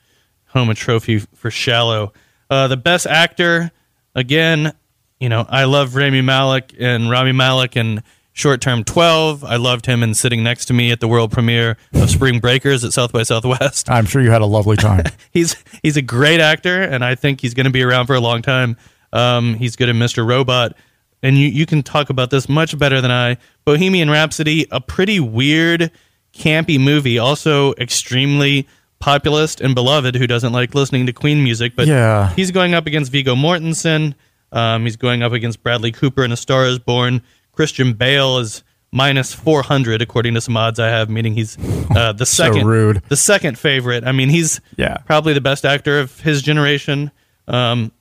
home 0.46 0.70
a 0.70 0.74
trophy 0.74 1.18
for 1.18 1.50
Shallow. 1.50 2.12
Uh, 2.50 2.66
the 2.66 2.78
best 2.78 3.06
actor, 3.06 3.70
again, 4.14 4.72
you 5.20 5.28
know, 5.28 5.46
I 5.48 5.64
love 5.64 5.94
Rami 5.96 6.20
Malek 6.22 6.74
and 6.78 7.10
Rami 7.10 7.32
Malek 7.32 7.76
and 7.76 8.02
Short 8.32 8.60
Term 8.60 8.84
12. 8.84 9.42
I 9.44 9.56
loved 9.56 9.86
him 9.86 10.02
in 10.02 10.14
sitting 10.14 10.44
next 10.44 10.66
to 10.66 10.72
me 10.74 10.92
at 10.92 11.00
the 11.00 11.08
world 11.08 11.32
premiere 11.32 11.76
of 11.92 12.08
Spring 12.08 12.38
Breakers 12.38 12.84
at 12.84 12.92
South 12.92 13.12
by 13.12 13.24
Southwest. 13.24 13.90
I'm 13.90 14.06
sure 14.06 14.22
you 14.22 14.30
had 14.30 14.42
a 14.42 14.46
lovely 14.46 14.76
time. 14.76 15.04
he's 15.32 15.56
he's 15.82 15.96
a 15.96 16.02
great 16.02 16.40
actor, 16.40 16.82
and 16.82 17.04
I 17.04 17.14
think 17.16 17.40
he's 17.40 17.54
going 17.54 17.66
to 17.66 17.72
be 17.72 17.82
around 17.82 18.06
for 18.06 18.14
a 18.14 18.20
long 18.20 18.42
time. 18.42 18.76
Um, 19.12 19.54
he's 19.54 19.74
good 19.74 19.88
in 19.88 19.96
Mr. 19.96 20.24
Robot, 20.26 20.76
and 21.22 21.36
you 21.36 21.48
you 21.48 21.66
can 21.66 21.82
talk 21.82 22.10
about 22.10 22.30
this 22.30 22.48
much 22.48 22.78
better 22.78 23.00
than 23.00 23.10
I. 23.10 23.38
Bohemian 23.64 24.08
Rhapsody, 24.10 24.66
a 24.70 24.80
pretty 24.80 25.18
weird, 25.18 25.90
campy 26.32 26.78
movie, 26.78 27.18
also 27.18 27.72
extremely 27.74 28.68
populist 29.00 29.60
and 29.60 29.74
beloved. 29.74 30.14
Who 30.14 30.28
doesn't 30.28 30.52
like 30.52 30.76
listening 30.76 31.06
to 31.06 31.12
Queen 31.12 31.42
music? 31.42 31.74
But 31.74 31.88
Yeah. 31.88 32.32
he's 32.34 32.52
going 32.52 32.74
up 32.74 32.86
against 32.86 33.10
Viggo 33.10 33.34
Mortensen. 33.34 34.14
Um, 34.52 34.84
he's 34.84 34.96
going 34.96 35.22
up 35.22 35.32
against 35.32 35.62
Bradley 35.62 35.92
Cooper 35.92 36.24
in 36.24 36.32
A 36.32 36.36
Star 36.36 36.64
Is 36.66 36.78
Born. 36.78 37.22
Christian 37.52 37.92
Bale 37.94 38.38
is 38.38 38.62
minus 38.90 39.34
400 39.34 40.00
according 40.00 40.32
to 40.34 40.40
some 40.40 40.56
odds 40.56 40.78
I 40.78 40.88
have, 40.88 41.10
meaning 41.10 41.34
he's 41.34 41.58
uh, 41.94 42.12
the 42.16 42.24
So 42.24 42.44
second 42.44 42.66
rude. 42.66 43.02
the 43.08 43.16
second 43.16 43.58
favorite. 43.58 44.04
I 44.04 44.12
mean, 44.12 44.28
he's 44.30 44.60
Yeah. 44.76 44.96
probably 45.06 45.32
the 45.34 45.40
best 45.42 45.64
actor 45.66 46.00
of 46.00 46.20
his 46.20 46.40
generation. 46.42 47.10
Um, 47.46 47.92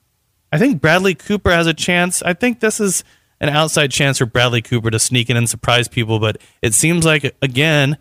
I 0.50 0.58
think 0.58 0.80
Bradley 0.80 1.14
Cooper 1.14 1.50
has 1.50 1.66
a 1.66 1.74
chance. 1.74 2.22
I 2.22 2.32
think 2.32 2.60
this 2.60 2.80
is 2.80 3.04
an 3.40 3.50
outside 3.50 3.90
chance 3.90 4.18
for 4.18 4.26
Bradley 4.26 4.62
Cooper 4.62 4.90
to 4.90 4.98
sneak 4.98 5.28
in 5.28 5.36
and 5.36 5.48
surprise 5.48 5.88
people, 5.88 6.18
but 6.18 6.38
it 6.62 6.72
seems 6.72 7.04
like 7.04 7.36
again, 7.42 7.98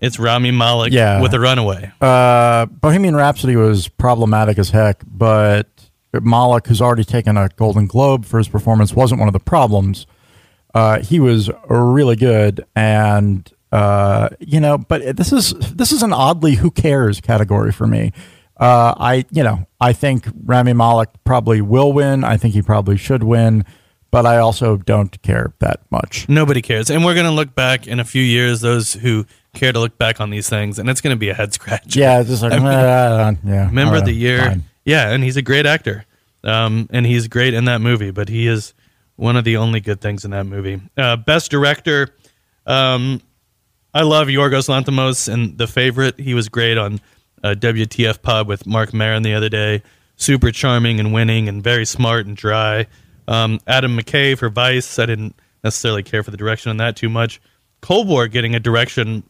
it's 0.00 0.18
Rami 0.18 0.50
Malek 0.52 0.92
Yeah. 0.92 1.20
with 1.20 1.34
a 1.34 1.38
runaway. 1.40 1.92
Uh, 2.00 2.66
Bohemian 2.66 3.14
Rhapsody 3.14 3.56
was 3.56 3.88
problematic 3.88 4.58
as 4.58 4.70
heck, 4.70 5.02
but 5.06 5.68
Malek, 6.20 6.66
who's 6.66 6.82
already 6.82 7.04
taken 7.04 7.36
a 7.36 7.48
Golden 7.56 7.86
Globe 7.86 8.24
for 8.24 8.38
his 8.38 8.48
performance, 8.48 8.94
wasn't 8.94 9.18
one 9.18 9.28
of 9.28 9.32
the 9.32 9.40
problems. 9.40 10.06
Uh, 10.74 11.00
he 11.00 11.20
was 11.20 11.50
really 11.68 12.16
good, 12.16 12.64
and 12.74 13.50
uh, 13.72 14.28
you 14.38 14.60
know, 14.60 14.78
but 14.78 15.16
this 15.16 15.32
is 15.32 15.52
this 15.74 15.92
is 15.92 16.02
an 16.02 16.12
oddly 16.12 16.54
who 16.54 16.70
cares 16.70 17.20
category 17.20 17.72
for 17.72 17.86
me. 17.86 18.12
Uh, 18.56 18.94
I 18.96 19.24
you 19.30 19.42
know 19.42 19.66
I 19.80 19.92
think 19.92 20.26
Rami 20.44 20.72
Malek 20.72 21.10
probably 21.24 21.60
will 21.60 21.92
win. 21.92 22.24
I 22.24 22.36
think 22.36 22.54
he 22.54 22.62
probably 22.62 22.96
should 22.96 23.22
win, 23.22 23.64
but 24.10 24.24
I 24.24 24.38
also 24.38 24.76
don't 24.76 25.20
care 25.22 25.52
that 25.58 25.80
much. 25.90 26.28
Nobody 26.28 26.62
cares, 26.62 26.90
and 26.90 27.04
we're 27.04 27.14
gonna 27.14 27.32
look 27.32 27.54
back 27.54 27.86
in 27.86 28.00
a 28.00 28.04
few 28.04 28.22
years. 28.22 28.60
Those 28.60 28.94
who 28.94 29.26
care 29.54 29.72
to 29.72 29.78
look 29.78 29.98
back 29.98 30.20
on 30.20 30.30
these 30.30 30.48
things, 30.48 30.78
and 30.78 30.88
it's 30.88 31.00
gonna 31.02 31.16
be 31.16 31.28
a 31.28 31.34
head 31.34 31.52
scratch. 31.52 31.96
Yeah, 31.96 32.22
just 32.22 32.42
like 32.42 32.52
I 32.52 33.30
mean, 33.30 33.38
yeah. 33.44 33.66
Remember 33.66 33.96
uh, 33.96 34.00
the 34.02 34.12
year? 34.12 34.40
fine. 34.40 34.64
Yeah, 34.84 35.10
and 35.10 35.22
he's 35.22 35.36
a 35.36 35.42
great 35.42 35.66
actor. 35.66 36.04
Um, 36.44 36.88
and 36.92 37.06
he's 37.06 37.28
great 37.28 37.54
in 37.54 37.66
that 37.66 37.80
movie, 37.80 38.10
but 38.10 38.28
he 38.28 38.48
is 38.48 38.74
one 39.16 39.36
of 39.36 39.44
the 39.44 39.56
only 39.56 39.80
good 39.80 40.00
things 40.00 40.24
in 40.24 40.32
that 40.32 40.44
movie. 40.46 40.80
Uh, 40.96 41.16
best 41.16 41.50
director, 41.50 42.08
um, 42.66 43.20
I 43.94 44.02
love 44.02 44.28
Yorgos 44.28 44.68
Lanthimos 44.68 45.32
and 45.32 45.56
The 45.58 45.66
Favorite. 45.66 46.18
He 46.18 46.34
was 46.34 46.48
great 46.48 46.78
on 46.78 47.00
uh, 47.44 47.54
WTF 47.58 48.22
Pub 48.22 48.48
with 48.48 48.66
Marc 48.66 48.94
Maron 48.94 49.22
the 49.22 49.34
other 49.34 49.48
day. 49.48 49.82
Super 50.16 50.50
charming 50.50 50.98
and 50.98 51.12
winning 51.12 51.48
and 51.48 51.62
very 51.62 51.84
smart 51.84 52.26
and 52.26 52.36
dry. 52.36 52.86
Um, 53.28 53.60
Adam 53.66 53.96
McKay 53.96 54.36
for 54.36 54.48
Vice. 54.48 54.98
I 54.98 55.06
didn't 55.06 55.36
necessarily 55.62 56.02
care 56.02 56.22
for 56.22 56.30
the 56.30 56.36
direction 56.36 56.70
on 56.70 56.78
that 56.78 56.96
too 56.96 57.08
much. 57.08 57.40
Cold 57.82 58.08
War 58.08 58.28
getting 58.28 58.54
a 58.54 58.60
direction 58.60 59.22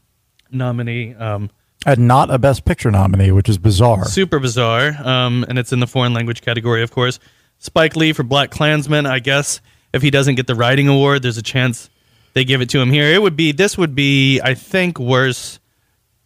nominee. 0.50 1.14
Um, 1.14 1.50
and 1.86 2.06
not 2.08 2.30
a 2.30 2.38
Best 2.38 2.64
Picture 2.64 2.90
nominee, 2.90 3.30
which 3.32 3.48
is 3.48 3.58
bizarre. 3.58 4.04
super 4.06 4.38
bizarre. 4.38 4.94
Um, 5.02 5.44
and 5.48 5.58
it's 5.58 5.72
in 5.72 5.80
the 5.80 5.86
foreign 5.86 6.12
language 6.14 6.40
category, 6.42 6.82
of 6.82 6.90
course. 6.90 7.18
Spike 7.58 7.96
Lee 7.96 8.12
for 8.12 8.24
BlacKkKlansman. 8.24 9.06
I 9.08 9.18
guess 9.20 9.60
if 9.92 10.02
he 10.02 10.10
doesn't 10.10 10.34
get 10.34 10.46
the 10.46 10.54
writing 10.54 10.88
award, 10.88 11.22
there's 11.22 11.38
a 11.38 11.42
chance 11.42 11.88
they 12.34 12.44
give 12.44 12.60
it 12.60 12.68
to 12.70 12.80
him 12.80 12.90
here. 12.90 13.06
It 13.12 13.22
would 13.22 13.36
be 13.36 13.52
this 13.52 13.76
would 13.78 13.94
be, 13.94 14.40
I 14.40 14.54
think, 14.54 14.98
worse 14.98 15.60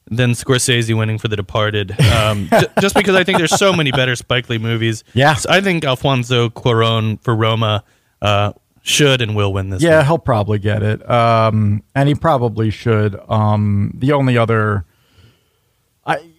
than 0.08 0.30
Scorsese 0.32 0.96
winning 0.96 1.18
for 1.18 1.26
The 1.28 1.36
Departed. 1.36 2.00
Um, 2.00 2.48
j- 2.50 2.66
just 2.80 2.94
because 2.94 3.16
I 3.16 3.24
think 3.24 3.38
there's 3.38 3.58
so 3.58 3.72
many 3.72 3.90
better 3.90 4.14
Spike 4.16 4.48
Lee 4.48 4.58
movies. 4.58 5.02
Yeah. 5.14 5.34
So 5.34 5.50
I 5.50 5.60
think 5.60 5.84
Alfonso 5.84 6.48
Cuarón 6.48 7.20
for 7.22 7.34
Roma 7.34 7.82
uh, 8.22 8.52
should 8.82 9.20
and 9.20 9.34
will 9.34 9.52
win 9.52 9.68
this. 9.70 9.82
Yeah, 9.82 9.96
one. 9.98 10.06
he'll 10.06 10.18
probably 10.18 10.58
get 10.60 10.82
it. 10.84 11.10
Um, 11.10 11.82
and 11.94 12.08
he 12.08 12.14
probably 12.14 12.70
should. 12.70 13.18
Um, 13.28 13.92
the 13.98 14.12
only 14.12 14.38
other, 14.38 14.84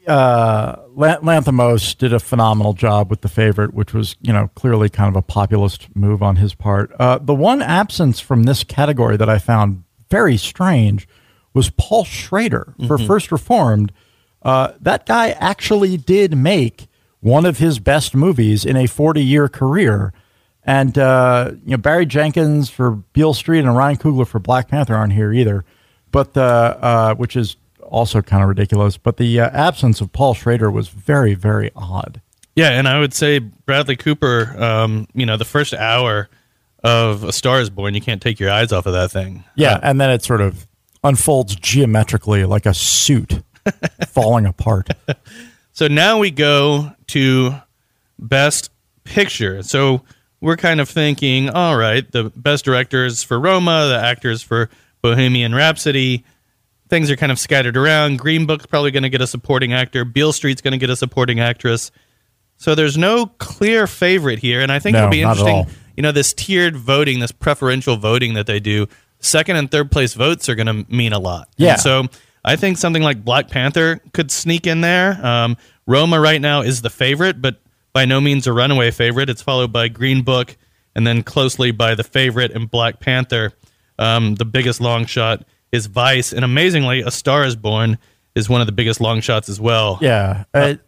uh, 0.08 0.78
Lanthimos 0.96 1.98
did 1.98 2.14
a 2.14 2.20
phenomenal 2.20 2.74
job 2.74 3.10
with 3.10 3.22
the 3.22 3.30
favorite, 3.30 3.74
which 3.74 3.94
was, 3.94 4.16
you 4.22 4.34
know, 4.34 4.50
clearly 4.56 4.90
kind 4.90 5.10
of 5.10 5.16
a 5.16 5.22
populist 5.22 5.96
move 5.96 6.24
on 6.24 6.38
his 6.38 6.56
part. 6.56 6.92
Uh, 7.00 7.18
the 7.18 7.36
one 7.36 7.62
absence 7.62 8.20
from 8.20 8.44
this 8.44 8.64
category 8.64 9.18
that 9.18 9.30
I 9.30 9.38
found 9.38 9.84
very 10.10 10.38
strange 10.38 11.08
was 11.54 11.70
Paul 11.72 12.06
Schrader 12.06 12.74
for 12.88 12.98
First 12.98 13.32
Reformed. 13.32 13.92
Uh, 14.44 14.74
that 14.80 15.06
guy 15.06 15.32
actually 15.32 15.98
did 15.98 16.38
make 16.38 16.88
one 17.20 17.46
of 17.46 17.58
his 17.58 17.80
best 17.80 18.16
movies 18.16 18.64
in 18.64 18.78
a 18.78 18.88
40 18.88 19.24
year 19.24 19.50
career. 19.50 20.14
And, 20.64 20.98
uh, 20.98 21.52
you 21.66 21.72
know, 21.72 21.78
Barry 21.78 22.06
Jenkins 22.06 22.70
for 22.70 22.92
Beale 22.92 23.34
Street 23.34 23.60
and 23.60 23.76
Ryan 23.76 23.98
Coogler 23.98 24.28
for 24.28 24.40
Black 24.40 24.68
Panther 24.68 24.96
aren't 24.96 25.14
here 25.14 25.34
either, 25.34 25.66
but 26.12 26.34
the, 26.34 26.44
uh, 26.44 27.16
which 27.16 27.36
is 27.36 27.56
also 27.88 28.22
kind 28.22 28.44
of 28.44 28.50
ridiculous. 28.50 28.98
But 28.98 29.18
the 29.18 29.40
uh, 29.40 29.50
absence 29.50 30.02
of 30.02 30.12
Paul 30.14 30.34
Schrader 30.34 30.70
was 30.72 30.90
very, 30.90 31.34
very 31.34 31.72
odd. 31.76 32.22
Yeah, 32.56 32.70
and 32.70 32.88
I 32.88 33.00
would 33.00 33.14
say 33.14 33.40
Bradley 33.40 33.96
Cooper. 33.96 34.56
Um, 34.58 35.08
you 35.14 35.26
know, 35.26 35.38
the 35.38 35.46
first 35.46 35.74
hour 35.74 36.30
of 36.84 37.24
A 37.24 37.32
Star 37.32 37.60
Is 37.60 37.70
Born, 37.70 37.94
you 37.94 38.02
can't 38.02 38.22
take 38.22 38.40
your 38.40 38.50
eyes 38.50 38.72
off 38.72 38.86
of 38.86 38.94
that 38.94 39.12
thing. 39.12 39.44
Yeah. 39.56 39.80
and 39.84 40.00
then 40.00 40.10
it 40.10 40.24
sort 40.24 40.42
of 40.42 40.68
unfolds 41.04 41.56
geometrically 41.56 42.46
like 42.46 42.66
a 42.66 42.74
suit 42.74 43.42
falling 44.08 44.46
apart. 44.46 44.90
So 45.74 45.88
now 45.88 46.18
we 46.18 46.32
go 46.32 46.92
to 47.08 47.56
best 48.18 48.72
picture. 49.04 49.62
So 49.62 50.02
we're 50.42 50.58
kind 50.58 50.80
of 50.80 50.90
thinking, 50.90 51.50
all 51.50 51.78
right, 51.78 52.10
the 52.12 52.32
best 52.36 52.66
directors 52.66 53.24
for 53.24 53.40
Roma, 53.40 53.88
the 53.88 54.00
actors 54.04 54.42
for 54.42 54.70
Bohemian 55.02 55.54
Rhapsody. 55.54 56.24
Things 56.90 57.12
are 57.12 57.16
kind 57.16 57.32
of 57.32 57.40
scattered 57.40 57.76
around. 57.76 58.20
Green 58.20 58.46
Book's 58.46 58.66
probably 58.66 58.92
going 58.92 59.04
to 59.04 59.10
get 59.10 59.22
a 59.22 59.28
supporting 59.28 59.74
actor. 59.74 60.06
Beale 60.06 60.32
Street's 60.32 60.62
going 60.62 60.72
to 60.72 60.78
get 60.78 60.90
a 60.90 60.96
supporting 60.96 61.40
actress. 61.40 61.92
So 62.58 62.76
there's 62.76 62.98
no 62.98 63.28
clear 63.38 63.88
favorite 63.88 64.40
here, 64.40 64.62
and 64.62 64.72
I 64.72 64.80
think 64.80 64.94
No, 64.94 65.00
it'll 65.00 65.12
be 65.12 65.22
interesting. 65.22 65.68
You 65.96 66.04
know, 66.04 66.12
this 66.12 66.34
tiered 66.34 66.76
voting, 66.76 67.20
this 67.20 67.32
preferential 67.32 67.98
voting 67.98 68.36
that 68.36 68.48
they 68.48 68.60
do. 68.60 68.88
Second 69.20 69.58
and 69.58 69.70
third 69.70 69.92
place 69.92 70.14
votes 70.14 70.48
are 70.48 70.56
going 70.56 70.68
to 70.68 70.92
mean 70.94 71.14
a 71.14 71.20
lot. 71.20 71.50
Yeah. 71.58 71.74
And 71.74 71.82
so 71.82 72.04
I 72.46 72.56
think 72.56 72.78
something 72.78 73.04
like 73.04 73.24
Black 73.24 73.50
Panther 73.50 74.00
could 74.14 74.32
sneak 74.32 74.68
in 74.68 74.82
there. 74.82 75.24
Um, 75.26 75.58
Roma 75.86 76.20
right 76.20 76.40
now 76.40 76.62
is 76.62 76.82
the 76.82 76.90
favorite, 76.90 77.42
but 77.42 77.60
by 77.94 78.06
no 78.06 78.22
means 78.22 78.48
a 78.48 78.54
runaway 78.54 78.92
favorite. 78.92 79.30
It's 79.30 79.42
followed 79.42 79.74
by 79.74 79.88
Green 79.88 80.24
Book, 80.24 80.56
and 80.96 81.06
then 81.06 81.24
closely 81.24 81.72
by 81.72 81.96
the 81.96 82.04
favorite 82.04 82.52
and 82.52 82.70
Black 82.70 83.00
Panther. 83.00 83.54
Um, 84.00 84.36
the 84.36 84.46
biggest 84.46 84.80
long 84.80 85.06
shot 85.06 85.44
is 85.78 85.86
Vice, 85.86 86.34
and 86.34 86.44
amazingly, 86.44 87.00
A 87.02 87.12
Star 87.12 87.46
Is 87.46 87.56
Born 87.56 87.98
is 88.36 88.50
one 88.50 88.60
of 88.60 88.68
the 88.68 88.74
biggest 88.74 89.00
long 89.00 89.22
shots 89.22 89.48
as 89.48 89.62
well. 89.62 89.98
Yeah. 90.02 90.44
I, 90.54 90.80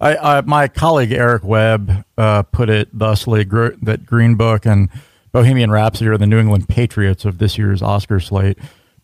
I, 0.00 0.16
I, 0.16 0.40
my 0.40 0.68
colleague 0.68 1.12
Eric 1.12 1.44
Webb 1.44 2.04
uh, 2.16 2.42
put 2.44 2.70
it 2.70 2.88
thusly 2.92 3.44
gr- 3.44 3.74
that 3.82 4.06
Green 4.06 4.36
Book 4.36 4.64
and 4.64 4.88
Bohemian 5.32 5.70
Rhapsody 5.70 6.08
are 6.08 6.16
the 6.16 6.26
New 6.26 6.38
England 6.38 6.68
Patriots 6.68 7.24
of 7.24 7.38
this 7.38 7.58
year's 7.58 7.82
Oscar 7.82 8.20
slate. 8.20 8.58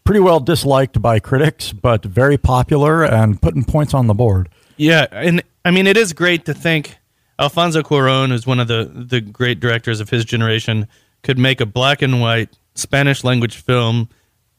Pretty 0.05 0.20
well 0.20 0.40
disliked 0.40 1.01
by 1.01 1.20
critics, 1.20 1.72
but 1.72 2.05
very 2.05 2.36
popular 2.38 3.05
and 3.05 3.40
putting 3.40 3.64
points 3.64 3.95
on 3.95 4.07
the 4.07 4.14
board. 4.14 4.49
Yeah, 4.76 5.07
and 5.12 5.43
I 5.64 5.70
mean 5.70 5.86
it 5.86 5.97
is 5.97 6.12
great 6.12 6.45
to 6.47 6.55
think 6.55 6.97
Alfonso 7.38 7.82
Cuarón, 7.82 8.30
who's 8.30 8.47
one 8.47 8.59
of 8.59 8.66
the 8.66 8.90
the 8.93 9.20
great 9.20 9.61
directors 9.61 10.01
of 10.01 10.11
his 10.11 10.24
generation, 10.24 10.88
could 11.22 11.38
make 11.38 11.61
a 11.61 11.66
black 11.66 12.03
and 12.03 12.20
white 12.20 12.49
Spanish 12.74 13.22
language 13.22 13.57
film 13.57 14.09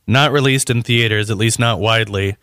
not 0.08 0.32
released 0.32 0.70
in 0.70 0.82
theaters, 0.84 1.30
at 1.30 1.38
least 1.38 1.60
not 1.60 1.80
widely, 1.80 2.36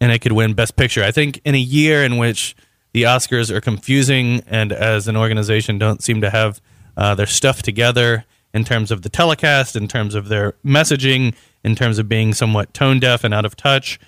and 0.00 0.12
it 0.12 0.20
could 0.20 0.32
win 0.32 0.54
Best 0.54 0.76
Picture. 0.76 1.02
I 1.04 1.10
think 1.10 1.40
in 1.44 1.54
a 1.54 1.58
year 1.58 2.04
in 2.04 2.16
which 2.16 2.56
the 2.92 3.02
Oscars 3.04 3.50
are 3.50 3.60
confusing 3.60 4.42
and 4.46 4.72
as 4.72 5.08
an 5.08 5.16
organization 5.16 5.78
don't 5.78 6.02
seem 6.02 6.20
to 6.20 6.30
have 6.30 6.60
uh, 6.96 7.14
their 7.14 7.26
stuff 7.26 7.62
together 7.62 8.24
in 8.54 8.64
terms 8.64 8.90
of 8.90 9.02
the 9.02 9.08
telecast, 9.08 9.76
in 9.76 9.88
terms 9.88 10.14
of 10.14 10.28
their 10.28 10.54
messaging, 10.64 11.34
in 11.62 11.74
terms 11.74 11.98
of 11.98 12.08
being 12.08 12.32
somewhat 12.32 12.72
tone 12.72 12.98
deaf 12.98 13.24
and 13.24 13.34
out 13.34 13.44
of 13.44 13.56
touch. 13.56 14.00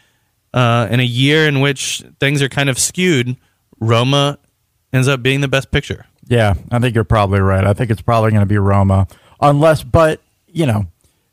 Uh, 0.52 0.88
in 0.90 0.98
a 0.98 1.04
year 1.04 1.46
in 1.46 1.60
which 1.60 2.02
things 2.18 2.42
are 2.42 2.48
kind 2.48 2.68
of 2.68 2.78
skewed, 2.78 3.36
Roma 3.78 4.38
ends 4.92 5.06
up 5.06 5.22
being 5.22 5.40
the 5.40 5.48
best 5.48 5.70
picture. 5.70 6.06
Yeah, 6.26 6.54
I 6.70 6.78
think 6.78 6.94
you're 6.94 7.04
probably 7.04 7.40
right. 7.40 7.64
I 7.64 7.72
think 7.74 7.90
it's 7.90 8.02
probably 8.02 8.30
going 8.30 8.40
to 8.40 8.46
be 8.46 8.58
Roma, 8.58 9.06
unless, 9.40 9.82
but 9.82 10.20
you 10.48 10.66
know, 10.66 10.86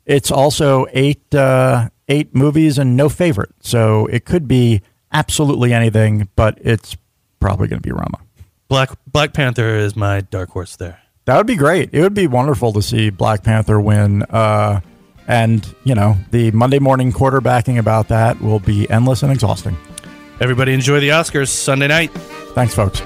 it's 0.08 0.32
also 0.32 0.86
eight 0.92 1.32
uh, 1.34 1.90
eight 2.08 2.34
movies 2.34 2.78
and 2.78 2.96
no 2.96 3.08
favorite, 3.08 3.54
so 3.60 4.06
it 4.06 4.24
could 4.24 4.48
be 4.48 4.82
absolutely 5.12 5.72
anything. 5.72 6.28
But 6.34 6.58
it's 6.62 6.96
probably 7.38 7.68
going 7.68 7.80
to 7.80 7.86
be 7.86 7.92
Roma. 7.92 8.18
Black 8.66 8.90
Black 9.06 9.32
Panther 9.32 9.76
is 9.76 9.94
my 9.94 10.22
dark 10.22 10.50
horse 10.50 10.74
there. 10.74 10.98
That 11.26 11.36
would 11.36 11.46
be 11.46 11.56
great. 11.56 11.90
It 11.92 12.00
would 12.00 12.14
be 12.14 12.26
wonderful 12.26 12.72
to 12.72 12.80
see 12.80 13.10
Black 13.10 13.44
Panther 13.44 13.78
win. 13.78 14.22
Uh, 14.22 14.80
and, 15.26 15.74
you 15.84 15.94
know, 15.94 16.16
the 16.30 16.50
Monday 16.52 16.78
morning 16.78 17.12
quarterbacking 17.12 17.78
about 17.78 18.08
that 18.08 18.40
will 18.40 18.60
be 18.60 18.88
endless 18.88 19.22
and 19.22 19.30
exhausting. 19.30 19.76
Everybody 20.40 20.72
enjoy 20.72 21.00
the 21.00 21.10
Oscars 21.10 21.48
Sunday 21.48 21.86
night. 21.86 22.10
Thanks, 22.54 22.74
folks. 22.74 23.00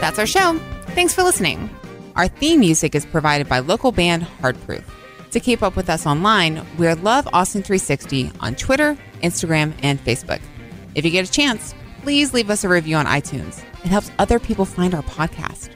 That's 0.00 0.18
our 0.18 0.26
show. 0.26 0.58
Thanks 0.98 1.14
for 1.14 1.22
listening. 1.22 1.70
Our 2.16 2.26
theme 2.26 2.58
music 2.58 2.96
is 2.96 3.06
provided 3.06 3.48
by 3.48 3.60
local 3.60 3.92
band 3.92 4.24
Hardproof. 4.42 4.82
To 5.30 5.38
keep 5.38 5.62
up 5.62 5.76
with 5.76 5.88
us 5.88 6.06
online, 6.06 6.66
we're 6.76 6.96
Love 6.96 7.28
Austin 7.32 7.62
360 7.62 8.32
on 8.40 8.56
Twitter, 8.56 8.98
Instagram, 9.22 9.74
and 9.84 10.04
Facebook. 10.04 10.40
If 10.96 11.04
you 11.04 11.12
get 11.12 11.28
a 11.28 11.30
chance, 11.30 11.72
please 12.02 12.34
leave 12.34 12.50
us 12.50 12.64
a 12.64 12.68
review 12.68 12.96
on 12.96 13.06
iTunes. 13.06 13.62
It 13.84 13.90
helps 13.90 14.10
other 14.18 14.40
people 14.40 14.64
find 14.64 14.92
our 14.92 15.04
podcast. 15.04 15.70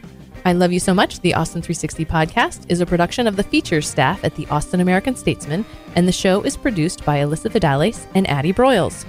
I 0.45 0.55
Love 0.55 0.73
You 0.73 0.81
So 0.81 0.93
Much, 0.93 1.21
the 1.21 1.35
Austin 1.35 1.63
360 1.63 2.05
podcast, 2.05 2.69
is 2.69 2.81
a 2.81 2.87
production 2.87 3.29
of 3.29 3.37
the 3.37 3.45
features 3.45 3.89
staff 3.89 4.25
at 4.25 4.35
the 4.35 4.49
Austin 4.49 4.81
American 4.81 5.15
Statesman, 5.15 5.65
and 5.95 6.09
the 6.09 6.11
show 6.11 6.43
is 6.43 6.57
produced 6.57 7.05
by 7.05 7.19
Alyssa 7.19 7.49
Vidales 7.49 8.09
and 8.17 8.29
Addie 8.29 8.53
Broyles. 8.53 9.07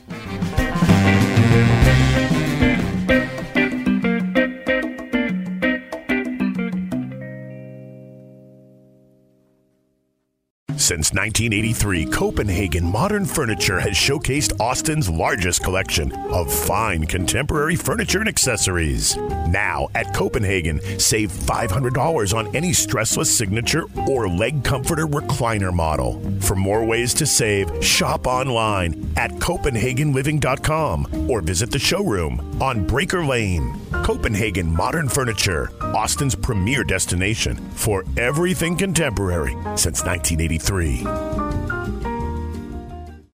Since 10.90 11.14
1983, 11.14 12.06
Copenhagen 12.08 12.84
Modern 12.84 13.24
Furniture 13.24 13.80
has 13.80 13.92
showcased 13.92 14.60
Austin's 14.60 15.08
largest 15.08 15.62
collection 15.62 16.12
of 16.32 16.52
fine 16.52 17.06
contemporary 17.06 17.76
furniture 17.76 18.22
and 18.22 18.28
accessories. 18.28 19.16
Now, 19.16 19.90
at 19.94 20.16
Copenhagen, 20.16 20.82
save 21.00 21.32
$500 21.32 22.34
on 22.36 22.56
any 22.56 22.72
stressless 22.72 23.28
signature 23.28 23.84
or 24.08 24.28
leg 24.28 24.64
comforter 24.64 25.06
recliner 25.06 25.72
model. 25.72 26.20
For 26.40 26.56
more 26.56 26.84
ways 26.84 27.14
to 27.16 27.28
save, 27.28 27.86
shop 27.86 28.26
online 28.26 29.14
at 29.16 29.30
CopenhagenLiving.com 29.34 31.30
or 31.30 31.42
visit 31.42 31.70
the 31.70 31.78
showroom 31.78 32.60
on 32.60 32.88
Breaker 32.88 33.24
Lane. 33.24 33.80
Copenhagen 34.04 34.74
Modern 34.74 35.08
Furniture, 35.08 35.72
Austin's 35.82 36.34
premier 36.34 36.84
destination 36.84 37.56
for 37.72 38.04
everything 38.18 38.76
contemporary 38.76 39.52
since 39.76 40.04
1983. 40.04 40.79
Three. 40.80 41.59